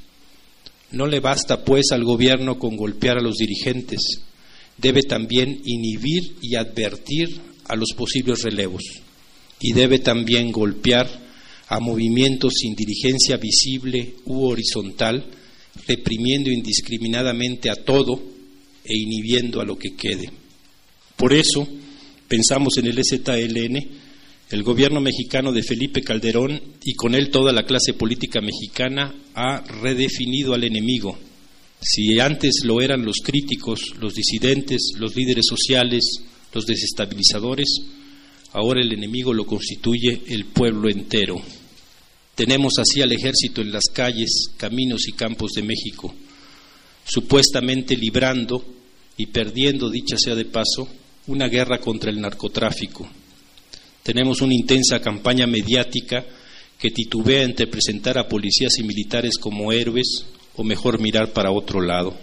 No 0.91 1.05
le 1.05 1.19
basta, 1.19 1.65
pues, 1.65 1.91
al 1.91 2.05
gobierno 2.05 2.57
con 2.57 2.77
golpear 2.77 3.17
a 3.17 3.21
los 3.21 3.35
dirigentes, 3.35 3.99
debe 4.77 5.03
también 5.03 5.61
inhibir 5.65 6.37
y 6.41 6.55
advertir 6.55 7.41
a 7.65 7.75
los 7.75 7.89
posibles 7.91 8.43
relevos, 8.43 8.83
y 9.59 9.73
debe 9.73 9.99
también 9.99 10.49
golpear 10.53 11.09
a 11.67 11.81
movimientos 11.81 12.53
sin 12.55 12.73
dirigencia 12.73 13.35
visible 13.35 14.15
u 14.25 14.45
horizontal, 14.45 15.25
reprimiendo 15.87 16.51
indiscriminadamente 16.51 17.69
a 17.69 17.75
todo 17.75 18.13
e 18.85 18.97
inhibiendo 18.97 19.59
a 19.59 19.65
lo 19.65 19.77
que 19.77 19.93
quede. 19.97 20.29
Por 21.17 21.33
eso, 21.33 21.67
pensamos 22.29 22.77
en 22.77 22.87
el 22.87 23.01
ZLN 23.03 24.00
el 24.51 24.63
gobierno 24.63 24.99
mexicano 24.99 25.53
de 25.53 25.63
Felipe 25.63 26.01
Calderón 26.01 26.61
y 26.83 26.93
con 26.93 27.15
él 27.15 27.29
toda 27.29 27.53
la 27.53 27.63
clase 27.63 27.93
política 27.93 28.41
mexicana 28.41 29.15
ha 29.33 29.61
redefinido 29.61 30.53
al 30.53 30.65
enemigo. 30.65 31.17
Si 31.81 32.19
antes 32.19 32.61
lo 32.65 32.81
eran 32.81 33.05
los 33.05 33.17
críticos, 33.23 33.95
los 34.01 34.13
disidentes, 34.13 34.91
los 34.97 35.15
líderes 35.15 35.45
sociales, 35.47 36.03
los 36.53 36.65
desestabilizadores, 36.65 37.69
ahora 38.51 38.81
el 38.81 38.91
enemigo 38.91 39.33
lo 39.33 39.45
constituye 39.45 40.21
el 40.27 40.45
pueblo 40.45 40.89
entero. 40.89 41.41
Tenemos 42.35 42.73
así 42.77 43.01
al 43.01 43.13
ejército 43.13 43.61
en 43.61 43.71
las 43.71 43.85
calles, 43.93 44.51
caminos 44.57 45.07
y 45.07 45.13
campos 45.13 45.53
de 45.53 45.63
México, 45.63 46.13
supuestamente 47.05 47.95
librando 47.95 48.65
y 49.15 49.27
perdiendo, 49.27 49.89
dicha 49.89 50.17
sea 50.17 50.35
de 50.35 50.45
paso, 50.45 50.89
una 51.27 51.47
guerra 51.47 51.77
contra 51.77 52.11
el 52.11 52.19
narcotráfico 52.19 53.09
tenemos 54.03 54.41
una 54.41 54.53
intensa 54.53 54.99
campaña 54.99 55.45
mediática 55.47 56.25
que 56.79 56.89
titubea 56.89 57.43
entre 57.43 57.67
presentar 57.67 58.17
a 58.17 58.27
policías 58.27 58.79
y 58.79 58.83
militares 58.83 59.37
como 59.39 59.71
héroes 59.71 60.25
o 60.55 60.63
mejor 60.63 60.99
mirar 60.99 61.31
para 61.31 61.51
otro 61.51 61.81
lado. 61.81 62.15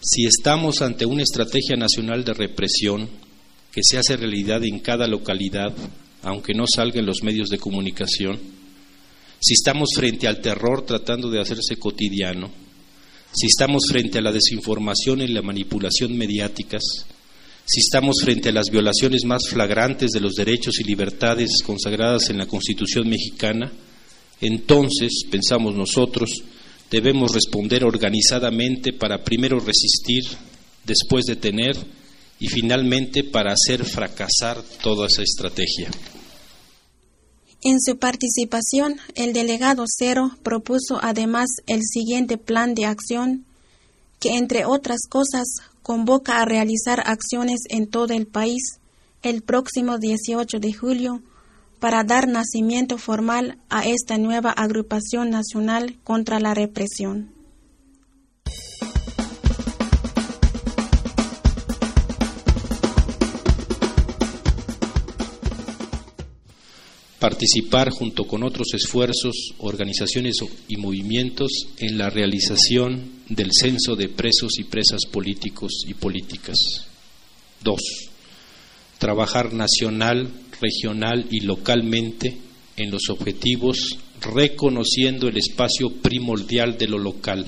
Si 0.00 0.24
estamos 0.24 0.82
ante 0.82 1.06
una 1.06 1.22
estrategia 1.22 1.76
nacional 1.76 2.24
de 2.24 2.34
represión 2.34 3.08
que 3.72 3.80
se 3.82 3.98
hace 3.98 4.16
realidad 4.16 4.64
en 4.64 4.80
cada 4.80 5.06
localidad, 5.06 5.74
aunque 6.22 6.54
no 6.54 6.64
salga 6.66 7.00
en 7.00 7.06
los 7.06 7.22
medios 7.22 7.48
de 7.48 7.58
comunicación, 7.58 8.38
si 9.40 9.54
estamos 9.54 9.90
frente 9.96 10.28
al 10.28 10.40
terror 10.40 10.84
tratando 10.84 11.30
de 11.30 11.40
hacerse 11.40 11.76
cotidiano, 11.76 12.50
si 13.32 13.46
estamos 13.46 13.84
frente 13.88 14.18
a 14.18 14.22
la 14.22 14.32
desinformación 14.32 15.22
y 15.22 15.28
la 15.28 15.40
manipulación 15.40 16.16
mediáticas, 16.16 16.82
si 17.64 17.80
estamos 17.80 18.16
frente 18.22 18.48
a 18.48 18.52
las 18.52 18.70
violaciones 18.70 19.24
más 19.24 19.48
flagrantes 19.48 20.10
de 20.10 20.20
los 20.20 20.34
derechos 20.34 20.80
y 20.80 20.84
libertades 20.84 21.62
consagradas 21.64 22.30
en 22.30 22.38
la 22.38 22.46
Constitución 22.46 23.08
mexicana, 23.08 23.70
entonces, 24.40 25.24
pensamos 25.30 25.74
nosotros, 25.74 26.30
debemos 26.90 27.32
responder 27.34 27.84
organizadamente 27.84 28.92
para 28.92 29.22
primero 29.22 29.60
resistir, 29.60 30.24
después 30.84 31.26
detener 31.26 31.76
y 32.38 32.48
finalmente 32.48 33.22
para 33.22 33.52
hacer 33.52 33.84
fracasar 33.84 34.62
toda 34.82 35.06
esa 35.06 35.22
estrategia. 35.22 35.90
En 37.62 37.78
su 37.78 37.98
participación, 37.98 38.96
el 39.14 39.34
delegado 39.34 39.84
Cero 39.86 40.30
propuso 40.42 40.98
además 41.02 41.48
el 41.66 41.82
siguiente 41.82 42.38
plan 42.38 42.74
de 42.74 42.86
acción 42.86 43.44
que, 44.18 44.36
entre 44.36 44.64
otras 44.64 45.00
cosas, 45.08 45.46
convoca 45.82 46.40
a 46.40 46.44
realizar 46.44 47.02
acciones 47.06 47.60
en 47.68 47.88
todo 47.88 48.14
el 48.14 48.26
país 48.26 48.80
el 49.22 49.42
próximo 49.42 49.98
18 49.98 50.60
de 50.60 50.72
julio 50.72 51.22
para 51.78 52.04
dar 52.04 52.28
nacimiento 52.28 52.98
formal 52.98 53.58
a 53.68 53.86
esta 53.86 54.18
nueva 54.18 54.50
agrupación 54.50 55.30
nacional 55.30 55.96
contra 56.04 56.40
la 56.40 56.54
represión. 56.54 57.40
participar 67.20 67.90
junto 67.90 68.24
con 68.24 68.42
otros 68.42 68.68
esfuerzos, 68.74 69.54
organizaciones 69.58 70.36
y 70.68 70.78
movimientos 70.78 71.50
en 71.78 71.98
la 71.98 72.08
realización 72.08 73.19
del 73.30 73.50
censo 73.52 73.96
de 73.96 74.08
presos 74.08 74.58
y 74.58 74.64
presas 74.64 75.06
políticos 75.10 75.84
y 75.86 75.94
políticas. 75.94 76.56
Dos, 77.62 77.80
trabajar 78.98 79.52
nacional, 79.52 80.28
regional 80.60 81.26
y 81.30 81.40
localmente 81.40 82.36
en 82.76 82.90
los 82.90 83.08
objetivos 83.08 83.98
reconociendo 84.20 85.28
el 85.28 85.38
espacio 85.38 85.90
primordial 86.02 86.76
de 86.76 86.88
lo 86.88 86.98
local, 86.98 87.46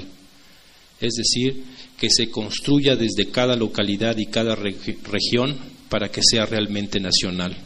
es 1.00 1.14
decir, 1.14 1.64
que 1.98 2.08
se 2.10 2.30
construya 2.30 2.96
desde 2.96 3.30
cada 3.30 3.56
localidad 3.56 4.16
y 4.16 4.26
cada 4.26 4.54
región 4.54 5.56
para 5.88 6.10
que 6.10 6.22
sea 6.22 6.46
realmente 6.46 7.00
nacional. 7.00 7.56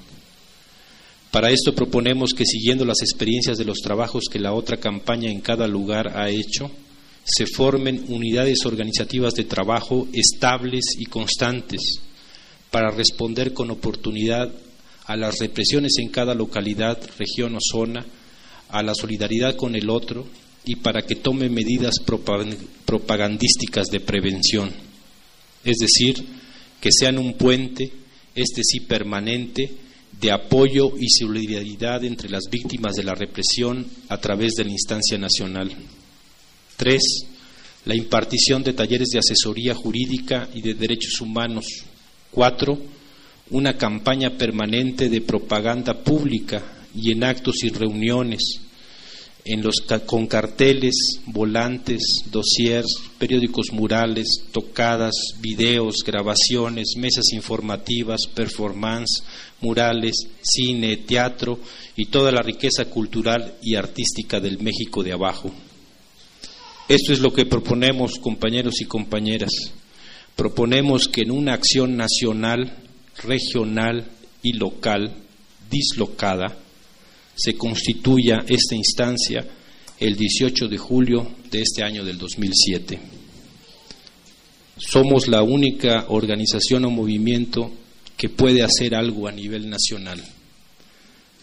Para 1.30 1.50
esto 1.50 1.74
proponemos 1.74 2.32
que 2.32 2.46
siguiendo 2.46 2.84
las 2.84 3.02
experiencias 3.02 3.58
de 3.58 3.66
los 3.66 3.78
trabajos 3.78 4.24
que 4.30 4.38
la 4.38 4.54
otra 4.54 4.78
campaña 4.78 5.30
en 5.30 5.40
cada 5.40 5.68
lugar 5.68 6.16
ha 6.16 6.30
hecho, 6.30 6.70
se 7.26 7.46
formen 7.46 8.04
unidades 8.08 8.58
organizativas 8.64 9.34
de 9.34 9.44
trabajo 9.44 10.06
estables 10.12 10.84
y 10.96 11.06
constantes 11.06 11.80
para 12.70 12.92
responder 12.92 13.52
con 13.52 13.70
oportunidad 13.72 14.52
a 15.06 15.16
las 15.16 15.38
represiones 15.40 15.94
en 15.98 16.10
cada 16.10 16.34
localidad, 16.34 16.98
región 17.18 17.56
o 17.56 17.58
zona, 17.60 18.06
a 18.68 18.82
la 18.82 18.94
solidaridad 18.94 19.56
con 19.56 19.74
el 19.74 19.90
otro 19.90 20.26
y 20.64 20.76
para 20.76 21.02
que 21.02 21.16
tome 21.16 21.48
medidas 21.48 21.94
propagandísticas 22.84 23.86
de 23.86 24.00
prevención. 24.00 24.70
Es 25.64 25.78
decir, 25.78 26.24
que 26.80 26.90
sean 26.92 27.18
un 27.18 27.34
puente, 27.34 27.90
este 28.34 28.62
sí 28.64 28.80
permanente, 28.80 29.72
de 30.20 30.30
apoyo 30.30 30.92
y 30.98 31.08
solidaridad 31.08 32.04
entre 32.04 32.28
las 32.28 32.44
víctimas 32.50 32.94
de 32.94 33.04
la 33.04 33.14
represión 33.14 33.84
a 34.08 34.18
través 34.18 34.52
de 34.54 34.64
la 34.64 34.70
instancia 34.70 35.18
nacional. 35.18 35.70
Tres, 36.76 37.02
la 37.84 37.94
impartición 37.94 38.62
de 38.62 38.72
talleres 38.72 39.08
de 39.08 39.18
asesoría 39.18 39.74
jurídica 39.74 40.48
y 40.54 40.60
de 40.60 40.74
derechos 40.74 41.20
humanos. 41.20 41.66
Cuatro, 42.30 42.78
una 43.50 43.76
campaña 43.76 44.36
permanente 44.36 45.08
de 45.08 45.20
propaganda 45.20 45.94
pública 45.94 46.62
y 46.94 47.12
en 47.12 47.24
actos 47.24 47.62
y 47.62 47.68
reuniones 47.68 48.60
en 49.46 49.62
los, 49.62 49.76
con 50.06 50.26
carteles, 50.26 51.20
volantes, 51.26 52.02
dossiers, 52.30 52.86
periódicos 53.16 53.72
murales, 53.72 54.26
tocadas, 54.50 55.14
videos, 55.40 56.02
grabaciones, 56.04 56.94
mesas 56.96 57.26
informativas, 57.32 58.22
performance, 58.34 59.22
murales, 59.60 60.16
cine, 60.42 60.96
teatro 60.96 61.60
y 61.96 62.06
toda 62.06 62.32
la 62.32 62.42
riqueza 62.42 62.86
cultural 62.86 63.54
y 63.62 63.76
artística 63.76 64.40
del 64.40 64.58
México 64.58 65.04
de 65.04 65.12
abajo. 65.12 65.52
Esto 66.88 67.12
es 67.12 67.18
lo 67.18 67.32
que 67.32 67.46
proponemos, 67.46 68.18
compañeros 68.20 68.80
y 68.80 68.84
compañeras. 68.84 69.50
Proponemos 70.36 71.08
que 71.08 71.22
en 71.22 71.32
una 71.32 71.54
acción 71.54 71.96
nacional, 71.96 72.76
regional 73.24 74.06
y 74.42 74.52
local, 74.52 75.12
dislocada, 75.68 76.56
se 77.34 77.56
constituya 77.56 78.44
esta 78.46 78.76
instancia 78.76 79.44
el 79.98 80.16
18 80.16 80.68
de 80.68 80.78
julio 80.78 81.28
de 81.50 81.62
este 81.62 81.82
año 81.82 82.04
del 82.04 82.18
2007. 82.18 82.98
Somos 84.76 85.26
la 85.26 85.42
única 85.42 86.06
organización 86.08 86.84
o 86.84 86.90
movimiento 86.90 87.72
que 88.16 88.28
puede 88.28 88.62
hacer 88.62 88.94
algo 88.94 89.26
a 89.26 89.32
nivel 89.32 89.68
nacional. 89.68 90.22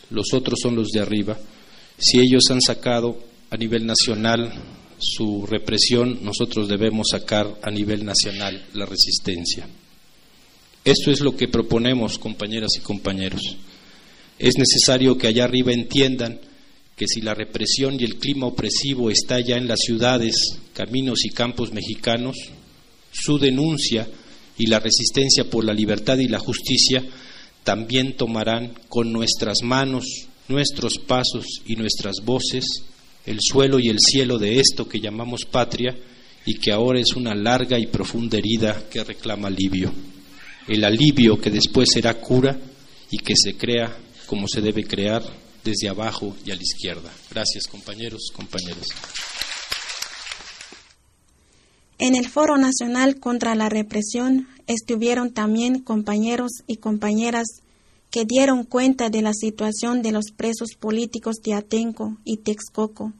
Los 0.10 0.34
otros 0.34 0.60
son 0.62 0.76
los 0.76 0.90
de 0.90 1.02
arriba. 1.02 1.38
Si 1.98 2.20
ellos 2.20 2.44
han 2.50 2.62
sacado 2.62 3.18
a 3.50 3.58
nivel 3.58 3.86
nacional 3.86 4.54
su 5.04 5.46
represión, 5.46 6.20
nosotros 6.24 6.68
debemos 6.68 7.08
sacar 7.12 7.60
a 7.62 7.70
nivel 7.70 8.06
nacional 8.06 8.66
la 8.74 8.86
resistencia. 8.86 9.68
Esto 10.86 11.12
es 11.12 11.22
lo 11.22 11.36
que 11.36 11.48
proponemos, 11.48 12.18
compañeras 12.18 12.72
y 12.78 12.82
compañeros. 12.82 13.42
Es 14.40 14.58
necesario 14.58 15.18
que 15.18 15.28
allá 15.28 15.46
arriba 15.46 15.72
entiendan 15.72 16.40
que 16.96 17.08
si 17.08 17.22
la 17.22 17.34
represión 17.34 17.98
y 18.00 18.04
el 18.04 18.18
clima 18.18 18.48
opresivo 18.48 19.10
está 19.10 19.40
ya 19.40 19.58
en 19.58 19.68
las 19.68 19.80
ciudades, 19.80 20.36
caminos 20.74 21.26
y 21.26 21.30
campos 21.30 21.72
mexicanos, 21.72 22.38
su 23.12 23.40
denuncia 23.40 24.08
y 24.58 24.68
la 24.68 24.80
resistencia 24.80 25.50
por 25.50 25.64
la 25.64 25.74
libertad 25.74 26.18
y 26.18 26.28
la 26.28 26.40
justicia 26.40 27.04
también 27.64 28.16
tomarán 28.18 28.74
con 28.90 29.12
nuestras 29.12 29.64
manos, 29.64 30.06
nuestros 30.48 30.98
pasos 30.98 31.46
y 31.66 31.76
nuestras 31.76 32.18
voces 32.24 32.66
el 33.26 33.38
suelo 33.40 33.80
y 33.80 33.90
el 33.90 34.00
cielo 34.00 34.38
de 34.38 34.60
esto 34.60 34.88
que 34.88 35.00
llamamos 35.00 35.46
patria 35.46 35.96
y 36.46 36.56
que 36.56 36.72
ahora 36.72 37.00
es 37.00 37.14
una 37.16 37.34
larga 37.34 37.80
y 37.80 37.88
profunda 37.88 38.38
herida 38.38 38.84
que 38.90 39.04
reclama 39.04 39.48
alivio. 39.48 39.94
El 40.68 40.84
alivio 40.84 41.40
que 41.40 41.50
después 41.50 41.90
será 41.92 42.16
cura 42.16 42.58
y 43.10 43.18
que 43.18 43.34
se 43.36 43.56
crea 43.56 43.96
como 44.26 44.48
se 44.48 44.62
debe 44.62 44.84
crear 44.84 45.24
desde 45.64 45.90
abajo 45.90 46.36
y 46.46 46.52
a 46.52 46.56
la 46.56 46.62
izquierda. 46.62 47.12
Gracias, 47.30 47.68
compañeros, 47.68 48.32
compañeras. 48.34 48.88
En 52.00 52.16
el 52.16 52.28
Foro 52.28 52.58
Nacional 52.58 53.20
contra 53.20 53.56
la 53.56 53.70
Represión 53.70 54.48
estuvieron 54.68 55.32
también 55.32 55.80
compañeros 55.80 56.52
y 56.68 56.78
compañeras 56.78 57.63
que 58.14 58.26
dieron 58.26 58.64
cuenta 58.64 59.10
de 59.10 59.24
la 59.24 59.34
situación 59.34 60.04
de 60.04 60.12
los 60.12 60.26
presos 60.38 60.76
políticos 60.80 61.38
de 61.44 61.56
Atenco 61.56 62.16
y 62.24 62.38
Texcoco, 62.38 63.12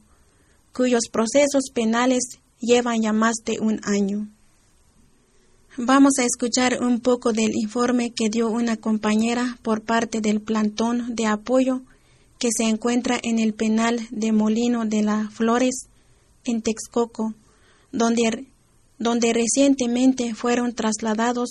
cuyos 0.72 1.08
procesos 1.10 1.64
penales 1.74 2.38
llevan 2.60 3.02
ya 3.02 3.12
más 3.12 3.34
de 3.44 3.58
un 3.58 3.80
año. 3.82 4.28
Vamos 5.76 6.12
a 6.20 6.24
escuchar 6.24 6.80
un 6.80 7.00
poco 7.00 7.32
del 7.32 7.56
informe 7.56 8.12
que 8.12 8.28
dio 8.30 8.48
una 8.48 8.76
compañera 8.76 9.58
por 9.62 9.82
parte 9.82 10.20
del 10.20 10.40
plantón 10.40 11.16
de 11.16 11.26
apoyo 11.26 11.82
que 12.38 12.50
se 12.56 12.62
encuentra 12.62 13.18
en 13.20 13.40
el 13.40 13.52
penal 13.52 13.98
de 14.12 14.30
Molino 14.30 14.84
de 14.84 15.02
las 15.02 15.34
Flores, 15.34 15.88
en 16.44 16.62
Texcoco, 16.62 17.34
donde, 17.90 18.46
donde 19.00 19.32
recientemente 19.32 20.36
fueron 20.36 20.72
trasladados 20.72 21.48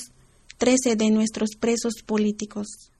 13 0.59 0.95
de 0.95 1.11
nuestros 1.11 1.57
presos 1.59 1.95
políticos. 2.05 2.92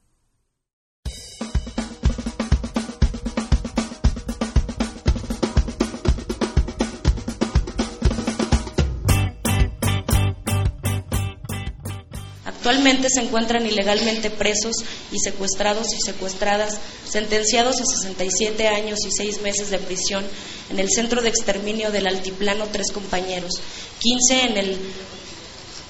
Actualmente 12.64 13.10
se 13.10 13.20
encuentran 13.20 13.66
ilegalmente 13.66 14.30
presos 14.30 14.78
y 15.12 15.20
secuestrados 15.20 15.88
y 15.94 16.00
secuestradas, 16.00 16.80
sentenciados 17.06 17.82
a 17.82 17.86
67 17.86 18.70
años 18.70 19.00
y 19.06 19.12
6 19.12 19.42
meses 19.42 19.70
de 19.70 19.80
prisión 19.80 20.24
en 20.70 20.80
el 20.80 20.88
centro 20.90 21.22
de 21.22 21.28
exterminio 21.28 21.92
del 21.92 22.08
Altiplano, 22.08 22.68
tres 22.72 22.94
compañeros, 22.94 23.52
15 24.00 24.42
en 24.46 24.58
el, 24.58 24.78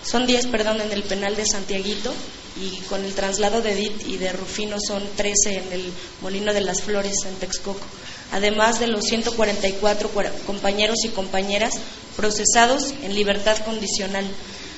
son 0.04 0.26
10, 0.26 0.48
perdón, 0.48 0.82
en 0.82 0.92
el 0.92 1.04
penal 1.04 1.36
de 1.36 1.46
Santiaguito 1.46 2.12
y 2.60 2.78
con 2.90 3.06
el 3.06 3.14
traslado 3.14 3.62
de 3.62 3.74
Edith 3.74 4.08
y 4.08 4.18
de 4.18 4.32
Rufino 4.32 4.78
son 4.80 5.04
13 5.16 5.54
en 5.54 5.74
el 5.74 5.94
Molino 6.22 6.56
de 6.56 6.62
las 6.62 6.82
Flores 6.82 7.18
en 7.28 7.36
Texcoco, 7.36 7.86
además 8.32 8.80
de 8.80 8.88
los 8.88 9.04
144 9.04 10.10
compañeros 10.48 10.98
y 11.06 11.10
compañeras 11.10 11.76
procesados 12.18 12.96
en 13.04 13.14
libertad 13.14 13.60
condicional 13.60 14.26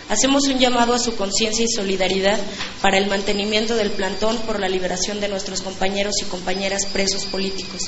Hacemos 0.07 0.43
un 0.47 0.59
llamado 0.59 0.93
a 0.93 0.99
su 0.99 1.15
conciencia 1.15 1.65
y 1.65 1.67
solidaridad 1.67 2.39
para 2.81 2.99
el 2.99 3.07
mantenimiento 3.07 3.75
del 3.75 3.89
plantón 3.89 4.37
por 4.39 4.59
la 4.59 4.69
liberación 4.69 5.19
de 5.19 5.29
nuestros 5.29 5.61
compañeros 5.61 6.15
y 6.21 6.25
compañeras 6.25 6.85
presos 6.85 7.25
políticos. 7.25 7.81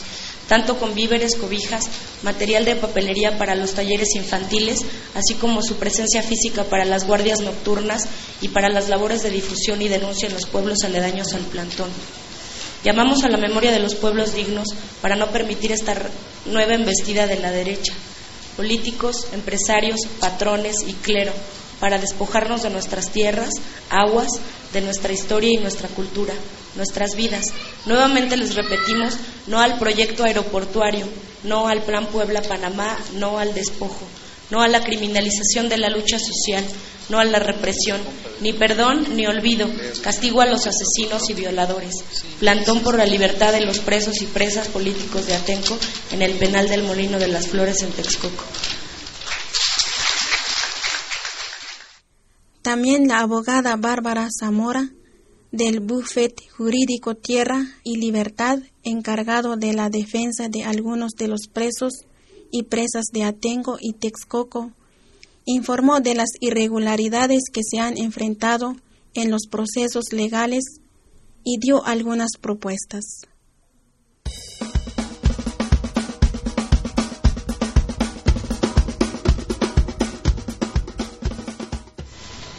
tanto 0.48 0.78
con 0.80 0.96
víveres, 0.96 1.36
cobijas, 1.36 1.90
material 2.24 2.64
de 2.64 2.78
papelería 2.78 3.38
para 3.38 3.54
los 3.54 3.74
talleres 3.74 4.16
infantiles, 4.16 4.80
así 5.14 5.34
como 5.34 5.62
su 5.62 5.76
presencia 5.76 6.24
física 6.24 6.64
para 6.64 6.86
las 6.86 7.06
guardias 7.06 7.42
nocturnas 7.42 8.08
y 8.42 8.48
para 8.48 8.70
las 8.70 8.88
labores 8.88 9.24
de 9.24 9.30
difusión 9.30 9.82
y 9.82 9.90
denuncia 9.90 10.28
en 10.28 10.34
los 10.34 10.46
pueblos 10.46 10.86
aledaños 10.86 11.34
al 11.34 11.42
plantón. 11.42 11.90
Llamamos 12.84 13.26
a 13.26 13.30
la 13.30 13.38
memoria 13.38 13.72
de 13.72 13.80
los 13.80 13.96
pueblos 13.96 14.34
dignos 14.34 14.70
para 15.02 15.18
no 15.18 15.32
permitir 15.32 15.74
esta 15.74 15.96
nueva 16.46 16.76
embestida 16.76 17.28
de 17.28 17.40
la 17.40 17.52
derecha, 17.52 17.94
políticos, 18.56 19.28
empresarios, 19.34 20.00
patrones 20.22 20.78
y 20.88 20.94
clero, 20.94 21.34
para 21.80 22.00
despojarnos 22.00 22.64
de 22.64 22.70
nuestras 22.70 23.10
tierras, 23.10 23.52
aguas, 23.90 24.30
de 24.74 24.82
nuestra 24.82 25.14
historia 25.14 25.52
y 25.54 25.58
nuestra 25.58 25.88
cultura, 25.90 26.34
nuestras 26.76 27.16
vidas. 27.16 27.46
Nuevamente 27.86 28.38
les 28.38 28.56
repetimos, 28.56 29.16
no 29.48 29.60
al 29.60 29.78
proyecto 29.80 30.24
aeroportuario, 30.24 31.08
no 31.44 31.68
al 31.68 31.84
Plan 31.84 32.08
Puebla-Panamá, 32.08 32.98
no 33.14 33.40
al 33.40 33.54
despojo, 33.54 34.06
no 34.50 34.62
a 34.62 34.68
la 34.68 34.84
criminalización 34.84 35.70
de 35.70 35.78
la 35.78 35.90
lucha 35.90 36.20
social, 36.20 36.64
no 37.10 37.20
a 37.20 37.26
la 37.26 37.40
represión, 37.40 38.02
ni 38.42 38.54
perdón 38.54 39.16
ni 39.16 39.26
olvido, 39.28 39.70
castigo 40.02 40.42
a 40.42 40.46
los 40.46 40.68
asesinos 40.68 41.30
y 41.30 41.34
violadores, 41.34 41.96
plantón 42.40 42.82
por 42.82 42.98
la 42.98 43.06
libertad 43.06 43.54
de 43.54 43.62
los 43.62 43.80
presos 43.80 44.22
y 44.22 44.26
presas 44.26 44.68
políticos 44.68 45.26
de 45.26 45.36
Atenco 45.36 45.78
en 46.12 46.22
el 46.22 46.34
penal 46.34 46.68
del 46.68 46.84
Molino 46.84 47.18
de 47.18 47.28
las 47.28 47.48
Flores 47.48 47.82
en 47.82 47.92
Texcoco. 47.92 48.44
También 52.78 53.08
la 53.08 53.22
abogada 53.22 53.76
Bárbara 53.76 54.28
Zamora 54.30 54.92
del 55.52 55.80
Buffet 55.80 56.48
Jurídico 56.52 57.16
Tierra 57.16 57.66
y 57.84 57.98
Libertad, 57.98 58.60
encargado 58.84 59.56
de 59.58 59.74
la 59.74 59.90
defensa 59.90 60.48
de 60.48 60.64
algunos 60.64 61.14
de 61.14 61.28
los 61.28 61.48
presos 61.52 62.06
y 62.52 62.66
presas 62.66 63.06
de 63.12 63.24
Atenco 63.24 63.80
y 63.82 63.94
Texcoco, 63.94 64.74
informó 65.46 66.02
de 66.02 66.14
las 66.14 66.30
irregularidades 66.40 67.46
que 67.52 67.62
se 67.68 67.80
han 67.80 67.98
enfrentado 67.98 68.76
en 69.16 69.32
los 69.32 69.48
procesos 69.50 70.14
legales 70.14 70.64
y 71.44 71.58
dio 71.58 71.84
algunas 71.84 72.34
propuestas. 72.40 73.22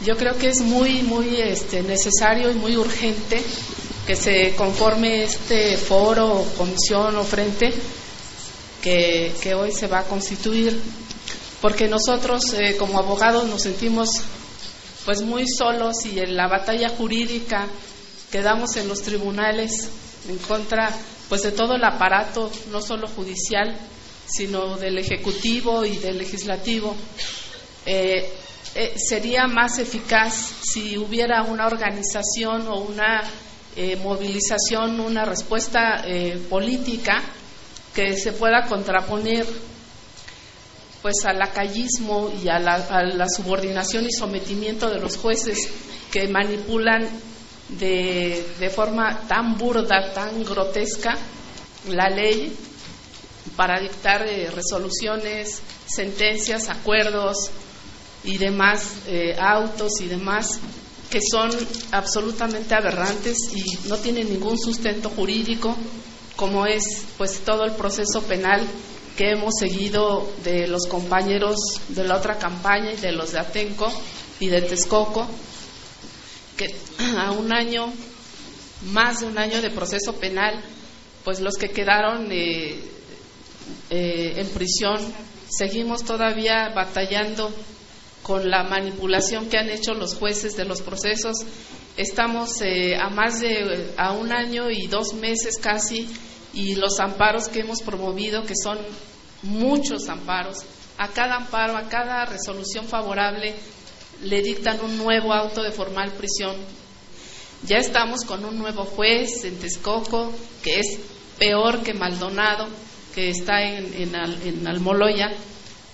Yo 0.09 0.17
creo 0.17 0.35
que 0.39 0.49
es 0.49 0.61
muy, 0.61 1.03
muy 1.03 1.35
este, 1.35 1.83
necesario 1.83 2.49
y 2.49 2.55
muy 2.55 2.75
urgente 2.75 3.43
que 4.07 4.15
se 4.15 4.55
conforme 4.55 5.21
este 5.21 5.77
foro, 5.77 6.47
comisión 6.57 7.15
o 7.15 7.23
frente 7.23 7.71
que, 8.81 9.53
hoy 9.53 9.71
se 9.71 9.85
va 9.85 9.99
a 9.99 10.05
constituir, 10.05 10.81
porque 11.61 11.87
nosotros 11.87 12.41
eh, 12.53 12.75
como 12.75 12.97
abogados 12.97 13.47
nos 13.47 13.61
sentimos 13.61 14.09
pues 15.05 15.21
muy 15.21 15.47
solos 15.47 16.03
y 16.07 16.17
en 16.17 16.35
la 16.35 16.47
batalla 16.47 16.89
jurídica 16.89 17.67
que 18.31 18.41
damos 18.41 18.77
en 18.77 18.87
los 18.87 19.03
tribunales 19.03 19.89
en 20.27 20.39
contra 20.39 20.91
pues 21.27 21.43
de 21.43 21.51
todo 21.51 21.75
el 21.75 21.83
aparato, 21.83 22.51
no 22.71 22.81
solo 22.81 23.07
judicial, 23.07 23.77
sino 24.25 24.75
del 24.75 24.97
ejecutivo 24.97 25.85
y 25.85 25.97
del 25.97 26.17
legislativo. 26.17 26.95
Eh, 27.85 28.27
eh, 28.75 28.93
sería 28.97 29.47
más 29.47 29.79
eficaz 29.79 30.33
si 30.61 30.95
hubiera 30.95 31.41
una 31.43 31.65
organización 31.65 32.67
o 32.67 32.81
una 32.81 33.23
eh, 33.75 33.95
movilización, 33.95 34.99
una 34.99 35.25
respuesta 35.25 36.03
eh, 36.05 36.39
política 36.49 37.23
que 37.95 38.15
se 38.15 38.31
pueda 38.33 38.65
contraponer 38.67 39.47
pues 41.01 41.25
al 41.25 41.39
lacayismo 41.39 42.31
y 42.43 42.47
a 42.49 42.59
la, 42.59 43.25
subordinación 43.27 44.05
y 44.05 44.11
sometimiento 44.11 44.89
de 44.89 44.99
los 44.99 45.17
jueces 45.17 45.57
que 46.11 46.27
manipulan 46.27 47.07
de, 47.69 48.45
de 48.59 48.69
forma 48.69 49.21
tan 49.27 49.57
burda, 49.57 50.13
tan 50.13 50.43
grotesca 50.43 51.17
la 51.87 52.09
ley 52.09 52.55
para 53.55 53.79
dictar 53.79 54.27
resoluciones, 54.53 55.61
sentencias, 55.87 56.69
acuerdos, 56.69 57.49
y 58.23 58.37
demás 58.37 58.93
eh, 59.07 59.35
autos 59.39 60.01
y 60.01 60.07
demás 60.07 60.59
que 61.09 61.19
son 61.21 61.49
absolutamente 61.91 62.75
aberrantes 62.75 63.37
y 63.55 63.87
no 63.87 63.97
tienen 63.97 64.29
ningún 64.29 64.59
sustento 64.59 65.09
jurídico 65.09 65.75
como 66.35 66.65
es 66.65 67.03
pues 67.17 67.39
todo 67.39 67.65
el 67.65 67.71
proceso 67.71 68.21
penal 68.23 68.65
que 69.17 69.31
hemos 69.31 69.55
seguido 69.59 70.31
de 70.43 70.67
los 70.67 70.85
compañeros 70.87 71.57
de 71.89 72.03
la 72.03 72.17
otra 72.17 72.37
campaña 72.37 72.93
y 72.93 72.97
de 72.97 73.11
los 73.11 73.31
de 73.31 73.39
Atenco 73.39 73.91
y 74.39 74.47
de 74.47 74.61
Texcoco 74.61 75.27
que 76.55 76.75
a 77.17 77.31
un 77.31 77.53
año 77.53 77.91
más 78.91 79.21
de 79.21 79.27
un 79.27 79.37
año 79.37 79.61
de 79.61 79.71
proceso 79.71 80.13
penal 80.13 80.63
pues 81.23 81.39
los 81.39 81.55
que 81.55 81.69
quedaron 81.69 82.31
eh, 82.31 82.79
eh, 83.89 84.33
en 84.37 84.47
prisión 84.49 84.99
seguimos 85.49 86.03
todavía 86.03 86.69
batallando 86.73 87.51
con 88.23 88.49
la 88.49 88.63
manipulación 88.63 89.49
que 89.49 89.57
han 89.57 89.69
hecho 89.69 89.93
los 89.93 90.15
jueces 90.15 90.55
de 90.55 90.65
los 90.65 90.81
procesos. 90.81 91.37
Estamos 91.97 92.61
eh, 92.61 92.95
a 92.95 93.09
más 93.09 93.39
de 93.41 93.93
a 93.97 94.13
un 94.13 94.31
año 94.31 94.69
y 94.69 94.87
dos 94.87 95.13
meses 95.13 95.57
casi 95.61 96.07
y 96.53 96.75
los 96.75 96.99
amparos 96.99 97.47
que 97.47 97.59
hemos 97.59 97.81
promovido, 97.81 98.43
que 98.43 98.55
son 98.55 98.77
muchos 99.43 100.09
amparos, 100.09 100.57
a 100.97 101.07
cada 101.09 101.35
amparo, 101.35 101.77
a 101.77 101.87
cada 101.87 102.25
resolución 102.25 102.85
favorable, 102.85 103.53
le 104.23 104.41
dictan 104.41 104.79
un 104.81 104.97
nuevo 104.97 105.33
auto 105.33 105.63
de 105.63 105.71
formal 105.71 106.11
prisión. 106.11 106.55
Ya 107.63 107.77
estamos 107.77 108.23
con 108.25 108.45
un 108.45 108.57
nuevo 108.57 108.85
juez 108.85 109.43
en 109.45 109.57
Texcoco, 109.59 110.31
que 110.63 110.79
es 110.79 110.99
peor 111.37 111.83
que 111.83 111.93
Maldonado, 111.93 112.67
que 113.13 113.29
está 113.29 113.61
en, 113.61 113.93
en, 113.93 114.67
Almoloya. 114.67 115.31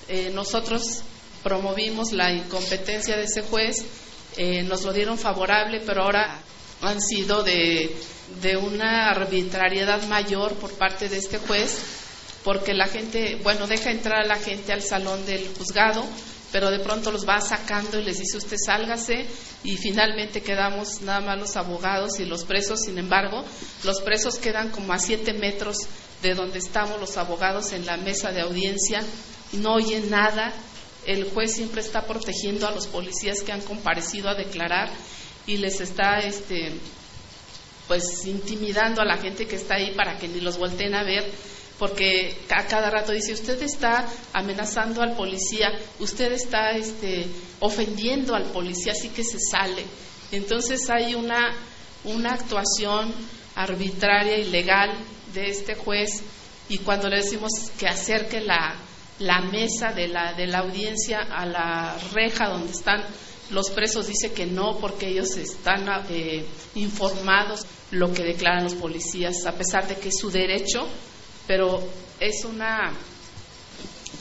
Eh, 0.08 0.32
nosotros 0.34 1.02
promovimos 1.46 2.12
la 2.12 2.32
incompetencia 2.32 3.16
de 3.16 3.26
ese 3.26 3.44
juez, 3.44 3.86
eh, 4.36 4.64
nos 4.64 4.82
lo 4.82 4.92
dieron 4.92 5.16
favorable, 5.20 5.80
pero 5.86 6.02
ahora 6.02 6.42
han 6.82 7.00
sido 7.00 7.44
de, 7.44 7.96
de 8.42 8.58
una 8.58 9.12
arbitrariedad 9.12 10.02
mayor 10.08 10.56
por 10.56 10.72
parte 10.72 11.08
de 11.08 11.18
este 11.18 11.38
juez, 11.38 11.78
porque 12.44 12.74
la 12.74 12.88
gente, 12.88 13.40
bueno, 13.44 13.68
deja 13.68 13.92
entrar 13.92 14.24
a 14.24 14.28
la 14.28 14.38
gente 14.38 14.74
al 14.74 14.82
salón 14.82 15.24
del 15.28 15.48
juzgado, 15.56 16.04
pero 16.52 16.72
de 16.72 16.80
pronto 16.80 17.12
los 17.12 17.30
va 17.30 17.40
sacando 17.42 18.00
y 18.00 18.04
les 18.04 18.18
dice 18.18 18.38
usted 18.38 18.58
sálgase 18.58 19.28
y 19.64 19.78
finalmente 19.78 20.42
quedamos 20.42 21.04
nada 21.04 21.22
más 21.22 21.38
los 21.38 21.56
abogados 21.58 22.20
y 22.20 22.26
los 22.26 22.44
presos, 22.44 22.82
sin 22.82 22.98
embargo, 22.98 23.46
los 23.84 24.02
presos 24.02 24.40
quedan 24.40 24.72
como 24.72 24.94
a 24.94 24.98
siete 24.98 25.34
metros 25.34 25.78
de 26.24 26.34
donde 26.34 26.58
estamos 26.58 27.00
los 27.00 27.18
abogados 27.18 27.72
en 27.72 27.86
la 27.86 27.98
mesa 27.98 28.32
de 28.32 28.42
audiencia, 28.42 29.04
no 29.54 29.76
oyen 29.76 30.10
nada, 30.10 30.52
el 31.06 31.26
juez 31.26 31.54
siempre 31.54 31.82
está 31.82 32.06
protegiendo 32.06 32.68
a 32.68 32.72
los 32.72 32.88
policías 32.88 33.42
que 33.42 33.52
han 33.52 33.62
comparecido 33.62 34.30
a 34.30 34.36
declarar 34.36 34.90
y 35.48 35.58
les 35.58 35.82
está 35.82 36.20
este 36.20 36.74
pues 37.88 38.26
intimidando 38.26 39.02
a 39.02 39.06
la 39.06 39.18
gente 39.18 39.46
que 39.46 39.56
está 39.56 39.76
ahí 39.76 39.94
para 39.96 40.18
que 40.18 40.28
ni 40.28 40.42
los 40.42 40.58
volteen 40.58 40.96
a 40.96 41.04
ver 41.04 41.32
porque 41.78 42.36
a 42.50 42.66
cada 42.66 42.90
rato 42.90 43.12
dice 43.12 43.34
usted 43.34 43.62
está 43.62 44.08
amenazando 44.34 45.02
al 45.02 45.16
policía 45.16 45.68
usted 46.00 46.32
está 46.32 46.72
este 46.72 47.28
ofendiendo 47.60 48.34
al 48.34 48.46
policía 48.46 48.94
así 48.94 49.10
que 49.10 49.24
se 49.24 49.40
sale 49.40 49.84
entonces 50.32 50.90
hay 50.90 51.14
una 51.14 51.56
una 52.06 52.34
actuación 52.34 53.14
arbitraria 53.56 54.38
y 54.38 54.46
legal 54.46 54.92
de 55.34 55.50
este 55.50 55.76
juez 55.76 56.22
y 56.70 56.80
cuando 56.80 57.10
le 57.10 57.18
decimos 57.18 57.52
que 57.78 57.88
acerque 57.88 58.40
la 58.42 58.76
la 59.20 59.42
mesa 59.42 59.92
de 59.92 60.08
la, 60.08 60.34
de 60.34 60.48
la 60.48 60.60
audiencia 60.60 61.20
a 61.22 61.46
la 61.46 61.98
reja 62.14 62.50
donde 62.50 62.72
están 62.72 63.04
los 63.52 63.70
presos 63.70 64.08
dice 64.08 64.34
que 64.34 64.46
no 64.46 64.78
porque 64.80 65.08
ellos 65.08 65.38
están 65.38 65.88
eh, 66.10 66.46
informados 66.76 67.66
lo 67.92 68.12
que 68.12 68.24
declaran 68.24 68.64
los 68.64 68.74
policías 68.74 69.46
a 69.46 69.54
pesar 69.54 69.88
de 69.88 69.96
que 69.96 70.10
es 70.10 70.18
su 70.18 70.32
derecho 70.32 70.88
pero 71.48 71.82
es 72.20 72.44
una 72.44 72.92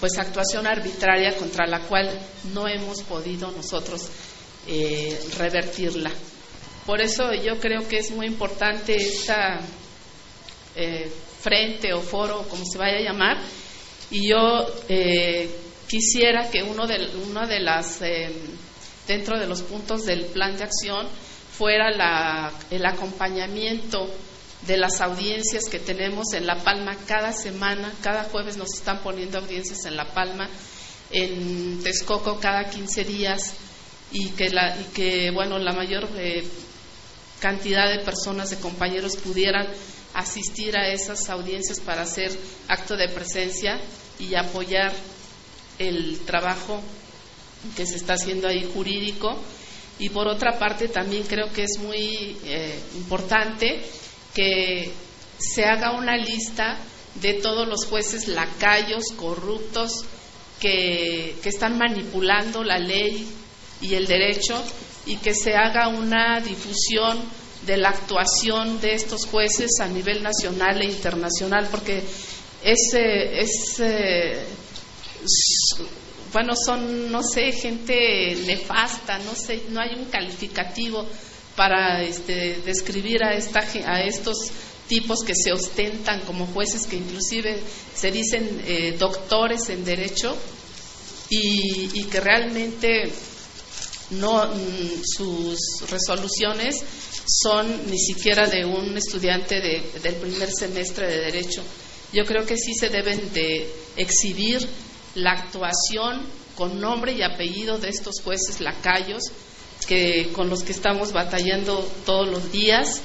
pues 0.01 0.19
actuación 0.19 0.67
arbitraria 0.67 1.35
contra 1.37 1.67
la 1.67 1.81
cual 1.81 2.11
no 2.53 2.69
hemos 2.69 3.03
podido 3.03 3.51
nosotros 3.53 4.09
eh, 4.67 5.19
revertirla. 5.39 6.11
Por 6.85 7.01
eso 7.01 7.33
yo 7.33 7.59
creo 7.59 7.87
que 7.89 7.99
es 7.99 8.11
muy 8.11 8.27
importante 8.27 8.95
esta 8.97 9.61
eh, 10.77 11.11
frente 11.41 11.95
o 11.95 12.01
foro 12.01 12.43
como 12.49 12.65
se 12.67 12.77
vaya 12.77 12.99
a 12.99 13.13
llamar 13.13 13.39
y 14.11 14.29
yo 14.29 14.67
eh, 14.89 15.49
quisiera 15.87 16.51
que 16.51 16.63
uno 16.63 16.87
de, 16.87 17.11
uno 17.29 17.47
de 17.47 17.61
las, 17.61 18.03
eh, 18.03 18.33
dentro 19.07 19.39
de 19.39 19.47
los 19.47 19.63
puntos 19.63 20.05
del 20.05 20.27
plan 20.27 20.57
de 20.57 20.65
acción 20.65 21.07
fuera 21.57 21.91
la, 21.91 22.53
el 22.71 22.85
acompañamiento 22.85 24.09
de 24.67 24.77
las 24.77 25.01
audiencias 25.01 25.65
que 25.71 25.79
tenemos 25.79 26.33
en 26.33 26.47
La 26.47 26.57
Palma 26.57 26.97
cada 27.07 27.33
semana, 27.33 27.93
cada 28.03 28.25
jueves 28.25 28.57
nos 28.57 28.73
están 28.75 29.01
poniendo 29.03 29.39
audiencias 29.39 29.85
en 29.85 29.97
La 29.97 30.07
Palma, 30.07 30.49
en 31.11 31.83
Texcoco 31.83 32.41
cada 32.41 32.71
15 32.71 33.05
días 33.05 33.55
y 34.11 34.31
que, 34.31 34.51
la, 34.51 34.77
y 34.81 34.85
que 34.95 35.31
bueno, 35.31 35.59
la 35.59 35.73
mayor 35.73 36.09
eh, 36.17 36.45
cantidad 37.41 37.91
de 37.91 38.05
personas, 38.05 38.51
de 38.51 38.57
compañeros 38.57 39.17
pudieran 39.17 39.67
asistir 40.15 40.77
a 40.77 40.89
esas 40.89 41.29
audiencias 41.29 41.81
para 41.81 42.03
hacer 42.03 42.31
acto 42.69 42.97
de 42.97 43.09
presencia 43.09 43.81
y 44.19 44.35
apoyar 44.35 44.93
el 45.79 46.21
trabajo 46.21 46.81
que 47.77 47.87
se 47.87 47.97
está 47.97 48.15
haciendo 48.15 48.49
ahí 48.49 48.69
jurídico. 48.73 49.37
Y 49.99 50.09
por 50.09 50.27
otra 50.27 50.59
parte, 50.59 50.89
también 50.89 51.25
creo 51.25 51.53
que 51.53 51.65
es 51.65 51.79
muy 51.79 52.37
eh, 52.45 52.79
importante 52.97 53.81
que 54.33 54.91
se 55.39 55.65
haga 55.65 55.93
una 55.93 56.17
lista 56.17 56.79
de 57.17 57.35
todos 57.35 57.69
los 57.69 57.85
jueces 57.87 58.27
lacayos, 58.29 59.05
corruptos, 59.17 60.05
que, 60.61 61.37
que 61.43 61.49
están 61.49 61.79
manipulando 61.79 62.65
la 62.65 62.79
ley 62.79 63.29
y 63.81 63.95
el 63.95 64.07
derecho 64.07 64.63
y 65.07 65.17
que 65.17 65.35
se 65.35 65.55
haga 65.55 65.89
una 65.89 66.41
difusión 66.41 67.21
de 67.67 67.77
la 67.77 67.91
actuación 67.91 68.81
de 68.81 68.95
estos 68.95 69.27
jueces 69.27 69.81
a 69.81 69.89
nivel 69.89 70.23
nacional 70.23 70.81
e 70.83 70.87
internacional, 70.87 71.69
porque 71.71 72.03
es, 72.63 72.95
es 72.95 73.81
bueno, 76.35 76.55
son, 76.57 77.13
no 77.13 77.23
sé, 77.23 77.53
gente 77.53 78.37
nefasta, 78.45 79.19
no 79.19 79.37
sé, 79.37 79.63
no 79.71 79.81
hay 79.81 79.95
un 79.95 80.07
calificativo 80.07 81.07
para 81.55 82.03
este, 82.03 82.61
describir 82.67 83.23
a, 83.23 83.35
esta, 83.35 83.61
a 83.61 84.03
estos 84.03 84.51
tipos 84.89 85.23
que 85.23 85.35
se 85.37 85.53
ostentan 85.53 86.23
como 86.23 86.47
jueces, 86.49 86.87
que 86.89 86.97
inclusive 86.97 87.61
se 87.95 88.11
dicen 88.11 88.63
eh, 88.67 88.97
doctores 88.99 89.69
en 89.69 89.85
derecho 89.85 90.37
y, 91.31 92.01
y 92.01 92.05
que 92.05 92.21
realmente 92.21 93.13
no 94.11 94.47
mm, 94.47 95.03
sus 95.05 95.89
resoluciones 95.89 96.83
son 97.27 97.91
ni 97.91 97.99
siquiera 97.99 98.47
de 98.47 98.65
un 98.65 98.97
estudiante 98.97 99.61
de, 99.61 99.83
del 100.03 100.15
primer 100.17 100.51
semestre 100.51 101.09
de 101.09 101.21
derecho. 101.21 101.63
Yo 102.13 102.25
creo 102.25 102.47
que 102.47 102.57
sí 102.57 102.75
se 102.75 102.89
deben 102.89 103.33
de 103.33 103.69
exhibir 103.97 104.67
la 105.15 105.33
actuación 105.33 106.23
con 106.55 106.81
nombre 106.81 107.13
y 107.13 107.23
apellido 107.23 107.79
de 107.79 107.89
estos 107.89 108.21
jueces 108.23 108.61
lacayos 108.61 109.25
que 109.87 110.31
con 110.33 110.49
los 110.49 110.63
que 110.63 110.73
estamos 110.73 111.13
batallando 111.13 111.81
todos 112.07 112.29
los 112.29 112.53
días, 112.53 113.01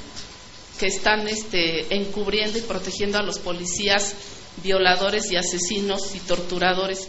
que 0.78 0.86
están 0.86 1.28
este, 1.28 1.94
encubriendo 1.94 2.58
y 2.58 2.62
protegiendo 2.62 3.18
a 3.18 3.22
los 3.22 3.38
policías 3.38 4.14
violadores 4.62 5.30
y 5.30 5.36
asesinos 5.36 6.14
y 6.14 6.20
torturadores. 6.20 7.08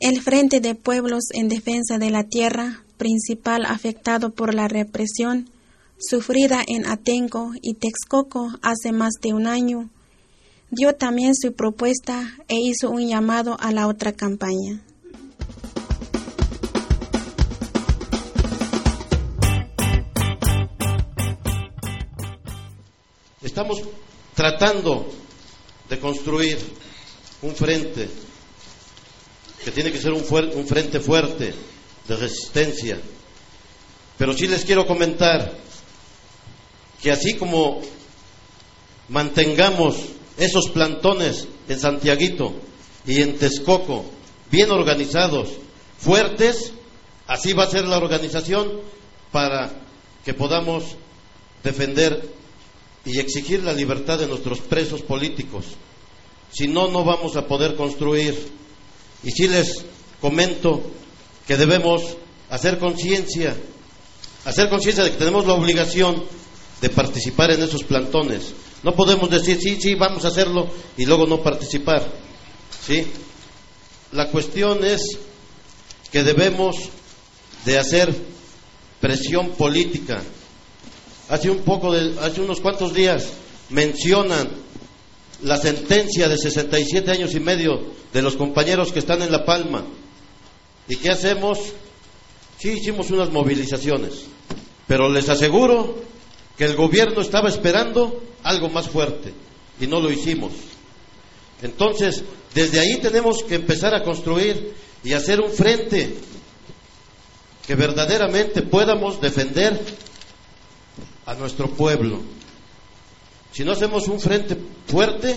El 0.00 0.20
Frente 0.20 0.60
de 0.60 0.74
Pueblos 0.74 1.24
en 1.32 1.48
Defensa 1.48 1.98
de 1.98 2.10
la 2.10 2.24
Tierra, 2.24 2.82
principal 3.02 3.64
afectado 3.66 4.30
por 4.30 4.54
la 4.54 4.68
represión 4.68 5.50
sufrida 5.98 6.62
en 6.64 6.86
Atenco 6.86 7.50
y 7.60 7.74
Texcoco 7.74 8.52
hace 8.62 8.92
más 8.92 9.14
de 9.20 9.32
un 9.32 9.48
año, 9.48 9.90
dio 10.70 10.94
también 10.94 11.34
su 11.34 11.52
propuesta 11.52 12.32
e 12.46 12.60
hizo 12.60 12.90
un 12.90 13.08
llamado 13.08 13.56
a 13.58 13.72
la 13.72 13.88
otra 13.88 14.12
campaña. 14.12 14.80
Estamos 23.42 23.82
tratando 24.36 25.08
de 25.90 25.98
construir 25.98 26.56
un 27.42 27.52
frente 27.56 28.08
que 29.64 29.72
tiene 29.72 29.90
que 29.90 29.98
ser 29.98 30.12
un, 30.12 30.22
un 30.54 30.66
frente 30.68 31.00
fuerte 31.00 31.52
resistencia. 32.16 32.98
Pero 34.18 34.32
sí 34.32 34.46
les 34.46 34.64
quiero 34.64 34.86
comentar 34.86 35.52
que 37.00 37.10
así 37.10 37.34
como 37.34 37.80
mantengamos 39.08 39.96
esos 40.36 40.70
plantones 40.70 41.48
en 41.68 41.78
Santiaguito 41.78 42.54
y 43.06 43.20
en 43.20 43.36
Texcoco 43.36 44.04
bien 44.50 44.70
organizados, 44.70 45.48
fuertes, 45.98 46.72
así 47.26 47.52
va 47.52 47.64
a 47.64 47.70
ser 47.70 47.86
la 47.86 47.96
organización 47.96 48.80
para 49.30 49.72
que 50.24 50.34
podamos 50.34 50.84
defender 51.64 52.28
y 53.04 53.18
exigir 53.18 53.62
la 53.64 53.72
libertad 53.72 54.18
de 54.18 54.28
nuestros 54.28 54.60
presos 54.60 55.02
políticos. 55.02 55.64
Si 56.52 56.68
no, 56.68 56.88
no 56.88 57.04
vamos 57.04 57.36
a 57.36 57.46
poder 57.46 57.74
construir 57.74 58.36
y 59.24 59.30
sí 59.30 59.48
les 59.48 59.84
comento 60.20 60.82
que 61.46 61.56
debemos 61.56 62.02
hacer 62.50 62.78
conciencia, 62.78 63.56
hacer 64.44 64.68
conciencia 64.68 65.04
de 65.04 65.10
que 65.10 65.18
tenemos 65.18 65.46
la 65.46 65.54
obligación 65.54 66.24
de 66.80 66.90
participar 66.90 67.50
en 67.50 67.62
esos 67.62 67.84
plantones. 67.84 68.52
No 68.82 68.94
podemos 68.94 69.30
decir, 69.30 69.58
sí, 69.60 69.78
sí, 69.80 69.94
vamos 69.94 70.24
a 70.24 70.28
hacerlo 70.28 70.68
y 70.96 71.06
luego 71.06 71.26
no 71.26 71.42
participar. 71.42 72.04
¿sí? 72.84 73.06
La 74.12 74.28
cuestión 74.28 74.84
es 74.84 75.18
que 76.10 76.24
debemos 76.24 76.76
de 77.64 77.78
hacer 77.78 78.14
presión 79.00 79.50
política. 79.50 80.22
Hace 81.28 81.50
un 81.50 81.60
poco 81.60 81.92
de, 81.92 82.18
hace 82.20 82.40
unos 82.40 82.60
cuantos 82.60 82.92
días 82.92 83.28
mencionan 83.70 84.50
la 85.42 85.56
sentencia 85.56 86.28
de 86.28 86.36
67 86.36 87.10
años 87.10 87.34
y 87.34 87.40
medio 87.40 87.80
de 88.12 88.22
los 88.22 88.36
compañeros 88.36 88.92
que 88.92 88.98
están 88.98 89.22
en 89.22 89.32
La 89.32 89.44
Palma. 89.44 89.84
¿Y 90.88 90.96
qué 90.96 91.10
hacemos? 91.10 91.58
Sí 92.58 92.70
hicimos 92.70 93.10
unas 93.10 93.30
movilizaciones, 93.30 94.24
pero 94.86 95.08
les 95.08 95.28
aseguro 95.28 95.96
que 96.56 96.64
el 96.64 96.76
gobierno 96.76 97.20
estaba 97.20 97.48
esperando 97.48 98.22
algo 98.42 98.68
más 98.68 98.88
fuerte 98.88 99.32
y 99.80 99.86
no 99.86 100.00
lo 100.00 100.10
hicimos. 100.10 100.52
Entonces, 101.62 102.22
desde 102.54 102.80
ahí 102.80 102.98
tenemos 103.00 103.42
que 103.44 103.56
empezar 103.56 103.94
a 103.94 104.02
construir 104.02 104.74
y 105.04 105.12
hacer 105.12 105.40
un 105.40 105.50
frente 105.50 106.14
que 107.66 107.74
verdaderamente 107.74 108.62
podamos 108.62 109.20
defender 109.20 109.80
a 111.26 111.34
nuestro 111.34 111.68
pueblo. 111.70 112.20
Si 113.52 113.64
no 113.64 113.72
hacemos 113.72 114.08
un 114.08 114.20
frente 114.20 114.56
fuerte, 114.86 115.36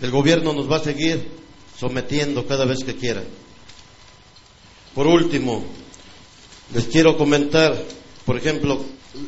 el 0.00 0.10
gobierno 0.10 0.52
nos 0.52 0.70
va 0.70 0.76
a 0.76 0.84
seguir 0.84 1.26
sometiendo 1.78 2.46
cada 2.46 2.64
vez 2.64 2.84
que 2.84 2.94
quiera. 2.94 3.22
Por 4.96 5.06
último, 5.06 5.62
les 6.72 6.86
quiero 6.86 7.18
comentar, 7.18 7.76
por 8.24 8.38
ejemplo, 8.38 8.80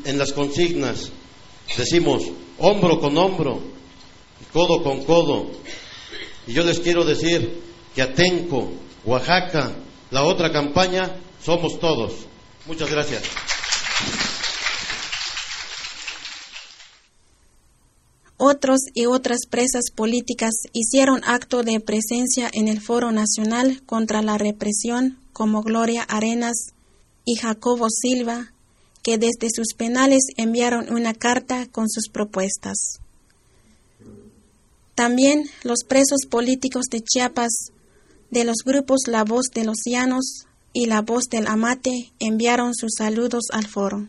en 0.05 0.16
las 0.16 0.33
consignas 0.33 1.12
decimos 1.77 2.23
hombro 2.59 2.99
con 2.99 3.19
hombro, 3.19 3.61
codo 4.51 4.83
con 4.83 5.05
codo. 5.05 5.51
Y 6.47 6.55
yo 6.55 6.64
les 6.64 6.81
quiero 6.81 7.05
decir 7.05 7.61
que 7.95 8.01
Atenco, 8.01 8.73
Oaxaca, 9.05 9.73
la 10.11 10.25
otra 10.25 10.51
campaña, 10.51 11.16
somos 11.45 11.79
todos. 11.79 12.12
Muchas 12.66 12.91
gracias. 12.91 13.25
Otros 18.41 18.82
y 18.95 19.07
otras 19.07 19.41
presas 19.51 19.91
políticas 19.93 20.53
hicieron 20.72 21.22
acto 21.24 21.64
de 21.64 21.80
presencia 21.80 22.49
en 22.53 22.68
el 22.68 22.80
Foro 22.80 23.11
Nacional 23.11 23.82
contra 23.84 24.22
la 24.22 24.39
Represión, 24.39 25.18
como 25.32 25.62
Gloria 25.62 26.05
Arenas 26.05 26.68
y 27.24 27.34
Jacobo 27.34 27.89
Silva, 27.91 28.53
que 29.03 29.18
desde 29.18 29.49
sus 29.53 29.74
penales 29.76 30.22
enviaron 30.36 30.93
una 30.93 31.14
carta 31.14 31.66
con 31.66 31.91
sus 31.91 32.09
propuestas. 32.09 33.01
También 34.95 35.51
los 35.64 35.80
presos 35.86 36.26
políticos 36.30 36.86
de 36.93 37.01
Chiapas, 37.03 37.72
de 38.30 38.45
los 38.45 38.59
grupos 38.64 39.09
La 39.09 39.24
Voz 39.24 39.47
de 39.53 39.64
los 39.64 39.78
Llanos 39.84 40.47
y 40.72 40.86
La 40.86 41.03
Voz 41.03 41.24
del 41.28 41.49
Amate, 41.49 42.12
enviaron 42.20 42.72
sus 42.72 42.93
saludos 42.97 43.47
al 43.53 43.66
foro. 43.66 44.07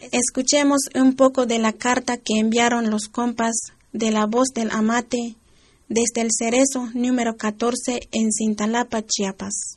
Escuchemos 0.00 0.88
un 0.94 1.14
poco 1.14 1.44
de 1.44 1.58
la 1.58 1.74
carta 1.74 2.16
que 2.16 2.38
enviaron 2.38 2.88
los 2.90 3.08
compas 3.08 3.52
de 3.92 4.10
la 4.10 4.24
voz 4.24 4.48
del 4.54 4.70
amate 4.70 5.36
desde 5.88 6.22
el 6.22 6.30
Cerezo 6.36 6.88
número 6.94 7.36
14 7.36 8.08
en 8.10 8.32
Cintalapa, 8.32 9.02
Chiapas. 9.02 9.76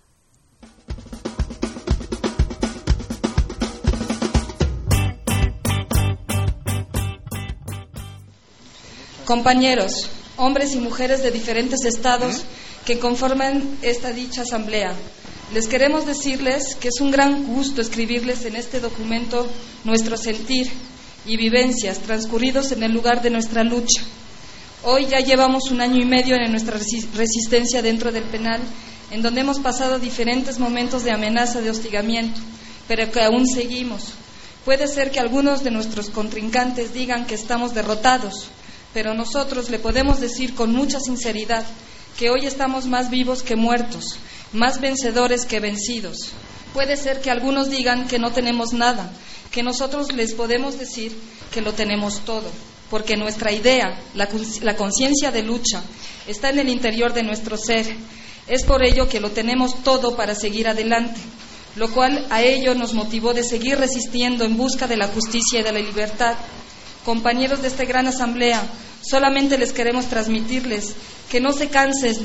Compañeros, 9.26 10.10
hombres 10.38 10.74
y 10.74 10.80
mujeres 10.80 11.22
de 11.22 11.32
diferentes 11.32 11.84
estados 11.84 12.46
que 12.86 12.98
conforman 12.98 13.78
esta 13.82 14.14
dicha 14.14 14.44
asamblea, 14.44 14.96
les 15.54 15.68
queremos 15.68 16.08
decirles 16.08 16.76
que 16.76 16.88
es 16.88 17.00
un 17.00 17.12
gran 17.12 17.46
gusto 17.46 17.82
escribirles 17.82 18.44
en 18.46 18.56
este 18.56 18.80
documento 18.80 19.48
nuestro 19.84 20.18
sentir 20.18 20.72
y 21.28 21.38
vivencias 21.38 22.00
transcurridos 22.00 22.72
en 22.72 22.82
el 22.82 22.92
lugar 22.92 23.22
de 23.22 23.30
nuestra 23.30 23.64
lucha. 23.64 24.02
Hoy 24.84 25.06
ya 25.06 25.20
llevamos 25.20 25.70
un 25.70 25.80
año 25.80 26.02
y 26.02 26.06
medio 26.06 26.36
en 26.36 26.50
nuestra 26.50 26.80
resistencia 27.16 27.84
dentro 27.84 28.12
del 28.12 28.24
penal, 28.24 28.62
en 29.12 29.22
donde 29.22 29.42
hemos 29.42 29.60
pasado 29.60 30.00
diferentes 30.00 30.58
momentos 30.58 31.04
de 31.04 31.12
amenaza, 31.12 31.62
de 31.62 31.70
hostigamiento, 31.70 32.42
pero 32.88 33.12
que 33.12 33.22
aún 33.22 33.48
seguimos. 33.48 34.14
Puede 34.66 34.88
ser 34.88 35.12
que 35.12 35.20
algunos 35.20 35.64
de 35.64 35.70
nuestros 35.70 36.10
contrincantes 36.10 36.96
digan 36.96 37.28
que 37.28 37.36
estamos 37.36 37.76
derrotados, 37.76 38.48
pero 38.92 39.14
nosotros 39.14 39.70
le 39.70 39.78
podemos 39.78 40.20
decir 40.20 40.56
con 40.56 40.74
mucha 40.74 41.00
sinceridad 41.00 41.64
que 42.18 42.32
hoy 42.32 42.48
estamos 42.48 42.88
más 42.88 43.10
vivos 43.12 43.44
que 43.44 43.56
muertos, 43.56 44.18
más 44.54 44.80
vencedores 44.80 45.46
que 45.46 45.60
vencidos. 45.60 46.32
Puede 46.74 46.96
ser 46.96 47.22
que 47.22 47.30
algunos 47.30 47.70
digan 47.70 48.08
que 48.08 48.20
no 48.20 48.32
tenemos 48.32 48.74
nada, 48.74 49.12
que 49.52 49.64
nosotros 49.64 50.12
les 50.14 50.34
podemos 50.34 50.80
decir 50.80 51.16
que 51.52 51.62
lo 51.62 51.74
tenemos 51.74 52.22
todo, 52.22 52.50
porque 52.90 53.18
nuestra 53.18 53.52
idea, 53.52 54.00
la, 54.16 54.76
conciencia 54.76 55.32
de 55.32 55.44
lucha, 55.44 55.84
está 56.28 56.50
en 56.50 56.60
el 56.60 56.70
interior 56.70 57.14
de 57.14 57.24
nuestro 57.24 57.58
ser. 57.58 57.86
Es 58.48 58.64
por 58.64 58.84
ello 58.84 59.08
que 59.08 59.20
lo 59.20 59.32
tenemos 59.32 59.84
todo 59.84 60.16
para 60.16 60.36
seguir 60.36 60.68
adelante, 60.68 61.20
lo 61.76 61.92
cual 61.92 62.26
a 62.30 62.42
ello 62.42 62.76
nos 62.76 62.94
motivó 62.94 63.34
de 63.34 63.44
seguir 63.44 63.78
resistiendo 63.78 64.44
en 64.44 64.58
busca 64.58 64.88
de 64.88 64.98
la 64.98 65.08
justicia 65.08 65.60
y 65.60 65.64
de 65.64 65.72
la 65.72 65.80
libertad. 65.80 66.36
Compañeros 67.06 67.62
de 67.62 67.68
esta 67.68 67.86
gran 67.86 68.08
asamblea, 68.08 68.64
solamente 69.02 69.58
les 69.58 69.74
queremos 69.74 70.06
transmitirles 70.06 70.94
que 71.30 71.40
no 71.40 71.52
se 71.52 71.68
cansen 71.70 72.16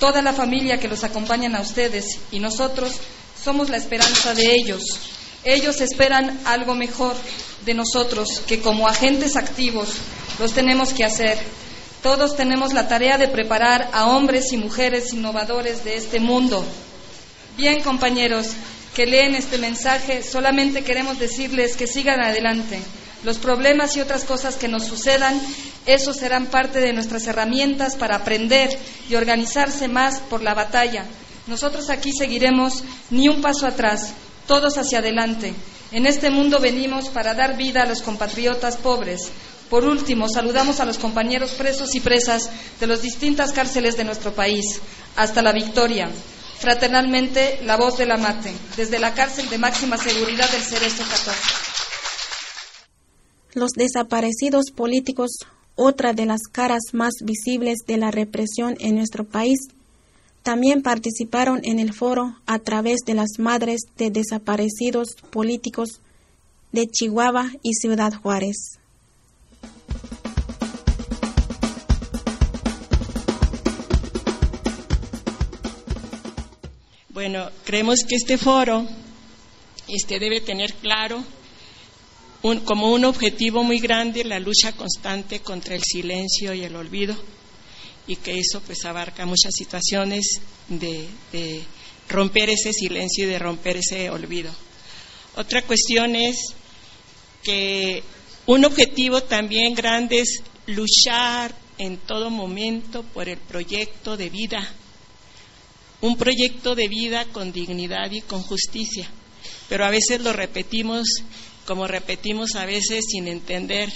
toda 0.00 0.22
la 0.22 0.32
familia 0.32 0.80
que 0.80 0.88
los 0.88 1.04
acompañan 1.04 1.54
a 1.54 1.60
ustedes 1.60 2.18
y 2.32 2.40
nosotros 2.40 2.94
somos 3.42 3.68
la 3.68 3.76
esperanza 3.76 4.34
de 4.34 4.52
ellos. 4.52 4.82
Ellos 5.44 5.80
esperan 5.80 6.40
algo 6.44 6.74
mejor 6.74 7.14
de 7.64 7.74
nosotros 7.74 8.42
que 8.46 8.60
como 8.60 8.88
agentes 8.88 9.36
activos 9.36 9.90
los 10.38 10.52
tenemos 10.52 10.92
que 10.92 11.04
hacer. 11.04 11.38
Todos 12.02 12.36
tenemos 12.36 12.72
la 12.72 12.88
tarea 12.88 13.18
de 13.18 13.28
preparar 13.28 13.90
a 13.92 14.06
hombres 14.06 14.52
y 14.52 14.56
mujeres 14.56 15.12
innovadores 15.12 15.84
de 15.84 15.96
este 15.96 16.18
mundo. 16.18 16.64
Bien, 17.56 17.82
compañeros, 17.82 18.48
que 18.94 19.04
leen 19.04 19.34
este 19.34 19.58
mensaje, 19.58 20.22
solamente 20.22 20.82
queremos 20.82 21.18
decirles 21.18 21.76
que 21.76 21.86
sigan 21.86 22.20
adelante. 22.22 22.80
Los 23.22 23.38
problemas 23.38 23.96
y 23.96 24.00
otras 24.00 24.24
cosas 24.24 24.56
que 24.56 24.68
nos 24.68 24.84
sucedan, 24.84 25.40
esos 25.86 26.16
serán 26.16 26.46
parte 26.46 26.80
de 26.80 26.92
nuestras 26.92 27.26
herramientas 27.26 27.96
para 27.96 28.16
aprender 28.16 28.70
y 29.08 29.14
organizarse 29.14 29.88
más 29.88 30.20
por 30.20 30.42
la 30.42 30.54
batalla. 30.54 31.04
Nosotros 31.46 31.90
aquí 31.90 32.12
seguiremos 32.12 32.82
ni 33.10 33.28
un 33.28 33.42
paso 33.42 33.66
atrás, 33.66 34.12
todos 34.46 34.78
hacia 34.78 35.00
adelante. 35.00 35.52
En 35.92 36.06
este 36.06 36.30
mundo 36.30 36.60
venimos 36.60 37.08
para 37.08 37.34
dar 37.34 37.56
vida 37.56 37.82
a 37.82 37.86
los 37.86 38.00
compatriotas 38.00 38.76
pobres. 38.76 39.30
Por 39.68 39.84
último, 39.84 40.28
saludamos 40.28 40.80
a 40.80 40.84
los 40.84 40.98
compañeros 40.98 41.52
presos 41.52 41.94
y 41.94 42.00
presas 42.00 42.48
de 42.80 42.86
las 42.86 43.02
distintas 43.02 43.52
cárceles 43.52 43.96
de 43.96 44.04
nuestro 44.04 44.32
país. 44.32 44.80
Hasta 45.16 45.42
la 45.42 45.52
victoria. 45.52 46.08
Fraternalmente, 46.58 47.60
la 47.64 47.76
voz 47.76 47.96
de 47.96 48.06
la 48.06 48.16
mate, 48.16 48.52
desde 48.76 48.98
la 48.98 49.14
cárcel 49.14 49.48
de 49.48 49.58
máxima 49.58 49.96
seguridad 49.96 50.50
del 50.50 50.62
Cerezo 50.62 51.02
14. 51.02 51.69
Los 53.54 53.72
desaparecidos 53.72 54.70
políticos, 54.70 55.30
otra 55.74 56.12
de 56.12 56.24
las 56.24 56.42
caras 56.42 56.82
más 56.92 57.14
visibles 57.24 57.78
de 57.86 57.96
la 57.96 58.10
represión 58.10 58.76
en 58.78 58.96
nuestro 58.96 59.24
país, 59.24 59.58
también 60.42 60.82
participaron 60.82 61.60
en 61.64 61.80
el 61.80 61.92
foro 61.92 62.36
a 62.46 62.58
través 62.60 63.00
de 63.04 63.14
las 63.14 63.38
madres 63.38 63.80
de 63.96 64.10
desaparecidos 64.10 65.16
políticos 65.30 66.00
de 66.72 66.86
Chihuahua 66.86 67.50
y 67.62 67.74
Ciudad 67.74 68.14
Juárez. 68.14 68.78
Bueno, 77.08 77.50
creemos 77.64 78.04
que 78.08 78.14
este 78.14 78.38
foro 78.38 78.86
este, 79.88 80.18
debe 80.20 80.40
tener 80.40 80.72
claro 80.74 81.22
como 82.64 82.92
un 82.92 83.04
objetivo 83.04 83.62
muy 83.62 83.80
grande 83.80 84.24
la 84.24 84.38
lucha 84.38 84.72
constante 84.72 85.40
contra 85.40 85.74
el 85.74 85.82
silencio 85.82 86.54
y 86.54 86.62
el 86.62 86.74
olvido 86.74 87.14
y 88.06 88.16
que 88.16 88.38
eso 88.38 88.60
pues 88.64 88.84
abarca 88.84 89.26
muchas 89.26 89.52
situaciones 89.54 90.40
de, 90.68 91.06
de 91.32 91.62
romper 92.08 92.50
ese 92.50 92.72
silencio 92.72 93.24
y 93.24 93.28
de 93.28 93.38
romper 93.38 93.76
ese 93.76 94.10
olvido. 94.10 94.50
Otra 95.36 95.62
cuestión 95.62 96.16
es 96.16 96.36
que 97.42 98.02
un 98.46 98.64
objetivo 98.64 99.22
también 99.22 99.74
grande 99.74 100.20
es 100.20 100.42
luchar 100.66 101.54
en 101.78 101.98
todo 101.98 102.30
momento 102.30 103.02
por 103.02 103.28
el 103.28 103.38
proyecto 103.38 104.16
de 104.16 104.28
vida, 104.28 104.68
un 106.00 106.16
proyecto 106.16 106.74
de 106.74 106.88
vida 106.88 107.26
con 107.26 107.52
dignidad 107.52 108.10
y 108.10 108.22
con 108.22 108.42
justicia, 108.42 109.08
pero 109.68 109.84
a 109.84 109.90
veces 109.90 110.20
lo 110.20 110.32
repetimos 110.32 111.06
como 111.70 111.86
repetimos 111.86 112.56
a 112.56 112.66
veces 112.66 113.04
sin 113.08 113.28
entender, 113.28 113.92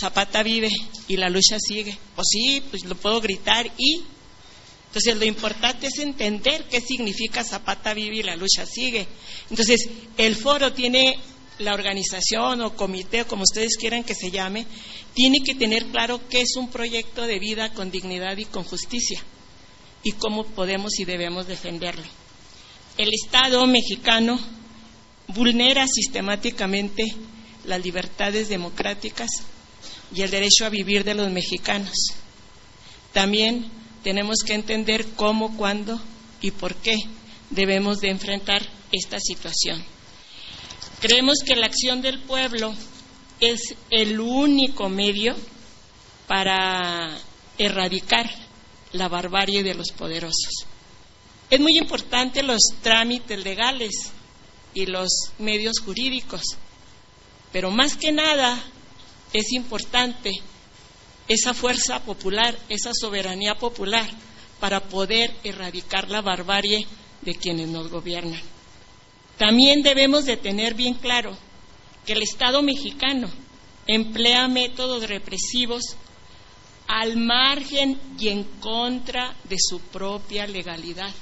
Zapata 0.00 0.44
vive 0.44 0.70
y 1.08 1.16
la 1.16 1.28
lucha 1.28 1.58
sigue. 1.58 1.98
O 2.14 2.22
sí, 2.22 2.62
pues 2.70 2.84
lo 2.84 2.94
puedo 2.94 3.20
gritar 3.20 3.68
y... 3.76 4.04
Entonces 4.86 5.16
lo 5.16 5.24
importante 5.24 5.88
es 5.88 5.98
entender 5.98 6.68
qué 6.70 6.80
significa 6.80 7.42
Zapata 7.42 7.94
vive 7.94 8.18
y 8.18 8.22
la 8.22 8.36
lucha 8.36 8.64
sigue. 8.64 9.08
Entonces 9.50 9.88
el 10.16 10.36
foro 10.36 10.72
tiene 10.72 11.18
la 11.58 11.74
organización 11.74 12.60
o 12.60 12.76
comité, 12.76 13.22
o 13.22 13.26
como 13.26 13.42
ustedes 13.42 13.76
quieran 13.76 14.04
que 14.04 14.14
se 14.14 14.30
llame, 14.30 14.64
tiene 15.14 15.38
que 15.44 15.56
tener 15.56 15.86
claro 15.86 16.28
qué 16.28 16.42
es 16.42 16.54
un 16.54 16.70
proyecto 16.70 17.26
de 17.26 17.40
vida 17.40 17.72
con 17.72 17.90
dignidad 17.90 18.36
y 18.36 18.44
con 18.44 18.62
justicia 18.62 19.20
y 20.04 20.12
cómo 20.12 20.44
podemos 20.44 20.96
y 21.00 21.04
debemos 21.04 21.48
defenderlo. 21.48 22.06
El 22.96 23.12
Estado 23.12 23.66
mexicano 23.66 24.38
vulnera 25.28 25.86
sistemáticamente 25.86 27.04
las 27.64 27.82
libertades 27.84 28.48
democráticas 28.48 29.28
y 30.14 30.22
el 30.22 30.30
derecho 30.30 30.64
a 30.64 30.70
vivir 30.70 31.04
de 31.04 31.14
los 31.14 31.30
mexicanos. 31.30 31.94
También 33.12 33.70
tenemos 34.02 34.38
que 34.44 34.54
entender 34.54 35.06
cómo, 35.16 35.56
cuándo 35.56 36.00
y 36.40 36.50
por 36.50 36.74
qué 36.76 36.96
debemos 37.50 38.00
de 38.00 38.10
enfrentar 38.10 38.62
esta 38.92 39.18
situación. 39.20 39.84
Creemos 41.00 41.38
que 41.44 41.56
la 41.56 41.66
acción 41.66 42.00
del 42.00 42.20
pueblo 42.20 42.74
es 43.40 43.74
el 43.90 44.18
único 44.18 44.88
medio 44.88 45.36
para 46.26 47.18
erradicar 47.56 48.28
la 48.92 49.08
barbarie 49.08 49.62
de 49.62 49.74
los 49.74 49.92
poderosos. 49.92 50.66
Es 51.50 51.60
muy 51.60 51.78
importante 51.78 52.42
los 52.42 52.60
trámites 52.82 53.42
legales 53.42 54.12
y 54.78 54.86
los 54.86 55.32
medios 55.40 55.80
jurídicos. 55.80 56.56
Pero 57.50 57.72
más 57.72 57.96
que 57.96 58.12
nada 58.12 58.62
es 59.32 59.52
importante 59.52 60.30
esa 61.26 61.52
fuerza 61.52 61.98
popular, 62.04 62.56
esa 62.68 62.92
soberanía 62.94 63.56
popular 63.56 64.08
para 64.60 64.80
poder 64.80 65.34
erradicar 65.42 66.08
la 66.08 66.22
barbarie 66.22 66.86
de 67.22 67.34
quienes 67.34 67.66
nos 67.68 67.90
gobiernan. 67.90 68.40
También 69.36 69.82
debemos 69.82 70.26
de 70.26 70.36
tener 70.36 70.74
bien 70.74 70.94
claro 70.94 71.36
que 72.06 72.12
el 72.12 72.22
Estado 72.22 72.62
mexicano 72.62 73.28
emplea 73.88 74.46
métodos 74.46 75.08
represivos 75.08 75.96
al 76.86 77.16
margen 77.16 77.98
y 78.16 78.28
en 78.28 78.44
contra 78.60 79.34
de 79.48 79.56
su 79.58 79.80
propia 79.80 80.46
legalidad 80.46 81.12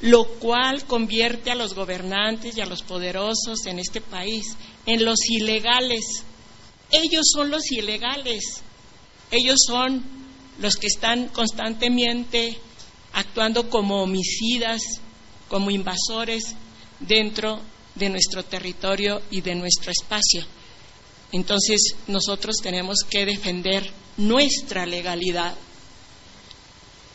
lo 0.00 0.24
cual 0.24 0.84
convierte 0.84 1.50
a 1.50 1.54
los 1.54 1.74
gobernantes 1.74 2.56
y 2.56 2.60
a 2.60 2.66
los 2.66 2.82
poderosos 2.82 3.66
en 3.66 3.78
este 3.78 4.00
país 4.00 4.56
en 4.86 5.04
los 5.04 5.18
ilegales. 5.30 6.24
Ellos 6.90 7.30
son 7.32 7.50
los 7.50 7.70
ilegales, 7.70 8.62
ellos 9.30 9.58
son 9.66 10.02
los 10.58 10.76
que 10.76 10.88
están 10.88 11.28
constantemente 11.28 12.58
actuando 13.14 13.68
como 13.70 14.02
homicidas, 14.02 14.82
como 15.48 15.70
invasores 15.70 16.54
dentro 17.00 17.60
de 17.94 18.08
nuestro 18.08 18.44
territorio 18.44 19.22
y 19.30 19.40
de 19.40 19.54
nuestro 19.54 19.90
espacio. 19.90 20.44
Entonces 21.32 21.94
nosotros 22.08 22.56
tenemos 22.62 22.98
que 23.08 23.24
defender 23.24 23.90
nuestra 24.18 24.84
legalidad 24.84 25.54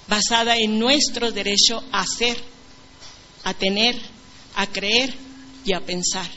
basada 0.07 0.57
en 0.57 0.79
nuestro 0.79 1.31
derecho 1.31 1.83
a 1.91 2.05
ser 2.05 2.37
a 3.43 3.53
tener, 3.53 3.95
a 4.55 4.67
creer 4.67 5.13
y 5.65 5.73
a 5.73 5.81
pensar. 5.81 6.27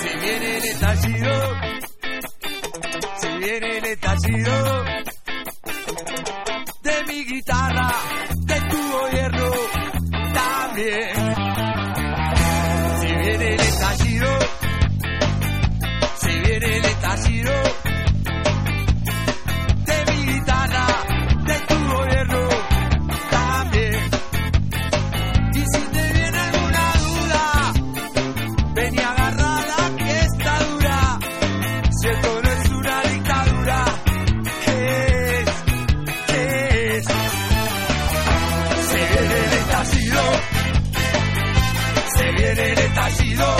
Si 0.00 0.18
viene 0.20 0.56
el 0.56 0.64
estallido, 0.64 1.32
si 3.20 3.28
viene 3.38 3.78
el 3.78 3.84
estallido 3.84 4.84
de 6.82 7.04
mi 7.08 7.24
guitarra, 7.24 7.94
de 8.46 8.60
tu 8.60 8.92
gobierno 8.92 9.50
también. 10.34 11.11
El 42.58 42.78
estallido 42.78 43.56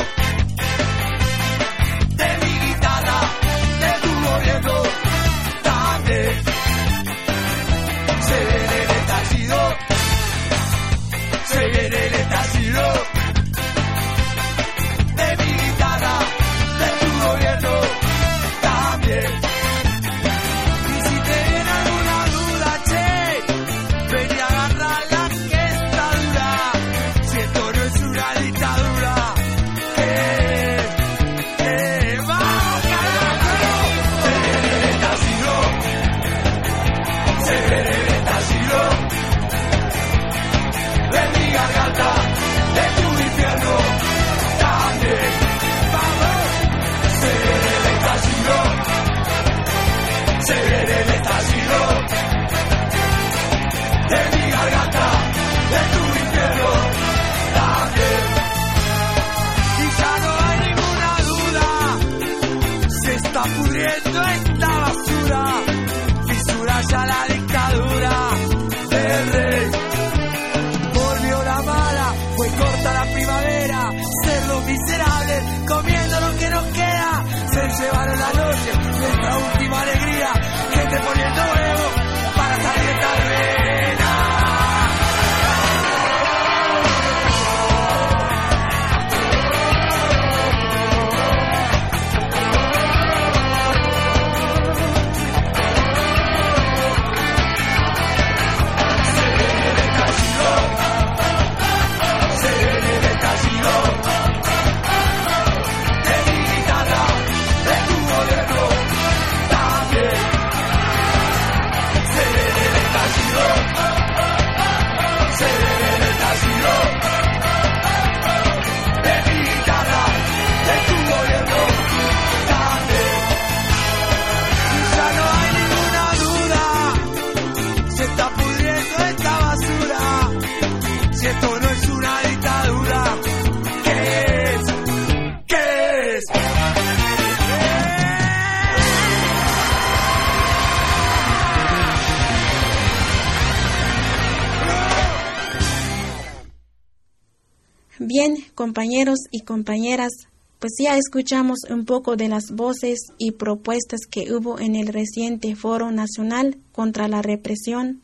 compañeros 148.62 149.18
y 149.32 149.40
compañeras, 149.40 150.12
pues 150.60 150.74
ya 150.78 150.96
escuchamos 150.96 151.58
un 151.68 151.84
poco 151.84 152.14
de 152.14 152.28
las 152.28 152.52
voces 152.52 153.00
y 153.18 153.32
propuestas 153.32 154.02
que 154.08 154.32
hubo 154.32 154.60
en 154.60 154.76
el 154.76 154.86
reciente 154.86 155.56
Foro 155.56 155.90
Nacional 155.90 156.58
contra 156.70 157.08
la 157.08 157.22
Represión. 157.22 158.02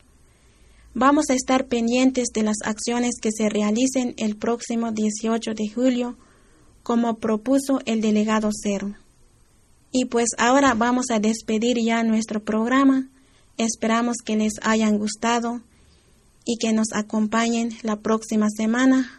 Vamos 0.93 1.29
a 1.29 1.33
estar 1.33 1.67
pendientes 1.67 2.27
de 2.33 2.43
las 2.43 2.57
acciones 2.65 3.21
que 3.21 3.31
se 3.31 3.47
realicen 3.47 4.15
el 4.17 4.35
próximo 4.35 4.91
18 4.91 5.53
de 5.53 5.69
julio, 5.69 6.17
como 6.83 7.19
propuso 7.19 7.79
el 7.85 8.01
delegado 8.01 8.49
Cero. 8.51 8.95
Y 9.93 10.05
pues 10.05 10.27
ahora 10.37 10.73
vamos 10.73 11.05
a 11.09 11.21
despedir 11.21 11.77
ya 11.81 12.03
nuestro 12.03 12.43
programa. 12.43 13.07
Esperamos 13.57 14.17
que 14.25 14.35
les 14.35 14.55
hayan 14.61 14.97
gustado 14.97 15.61
y 16.43 16.57
que 16.57 16.73
nos 16.73 16.87
acompañen 16.93 17.69
la 17.81 17.95
próxima 17.95 18.47
semana 18.49 19.18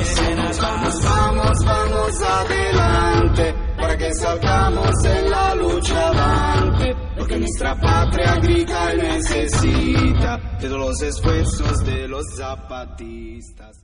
Vamos, 0.00 1.04
vamos, 1.04 1.64
vamos 1.64 2.22
adelante 2.22 3.54
para 3.76 3.96
que 3.98 4.14
salgamos 4.14 5.04
en 5.04 5.30
la 5.30 5.54
lucha 5.54 6.08
avante, 6.08 6.94
porque 7.18 7.38
nuestra 7.38 7.78
patria 7.78 8.36
grita 8.36 8.94
y 8.94 8.98
necesita 8.98 10.38
de 10.58 10.68
los 10.70 11.02
esfuerzos 11.02 11.84
de 11.84 12.08
los 12.08 12.24
zapatistas. 12.34 13.79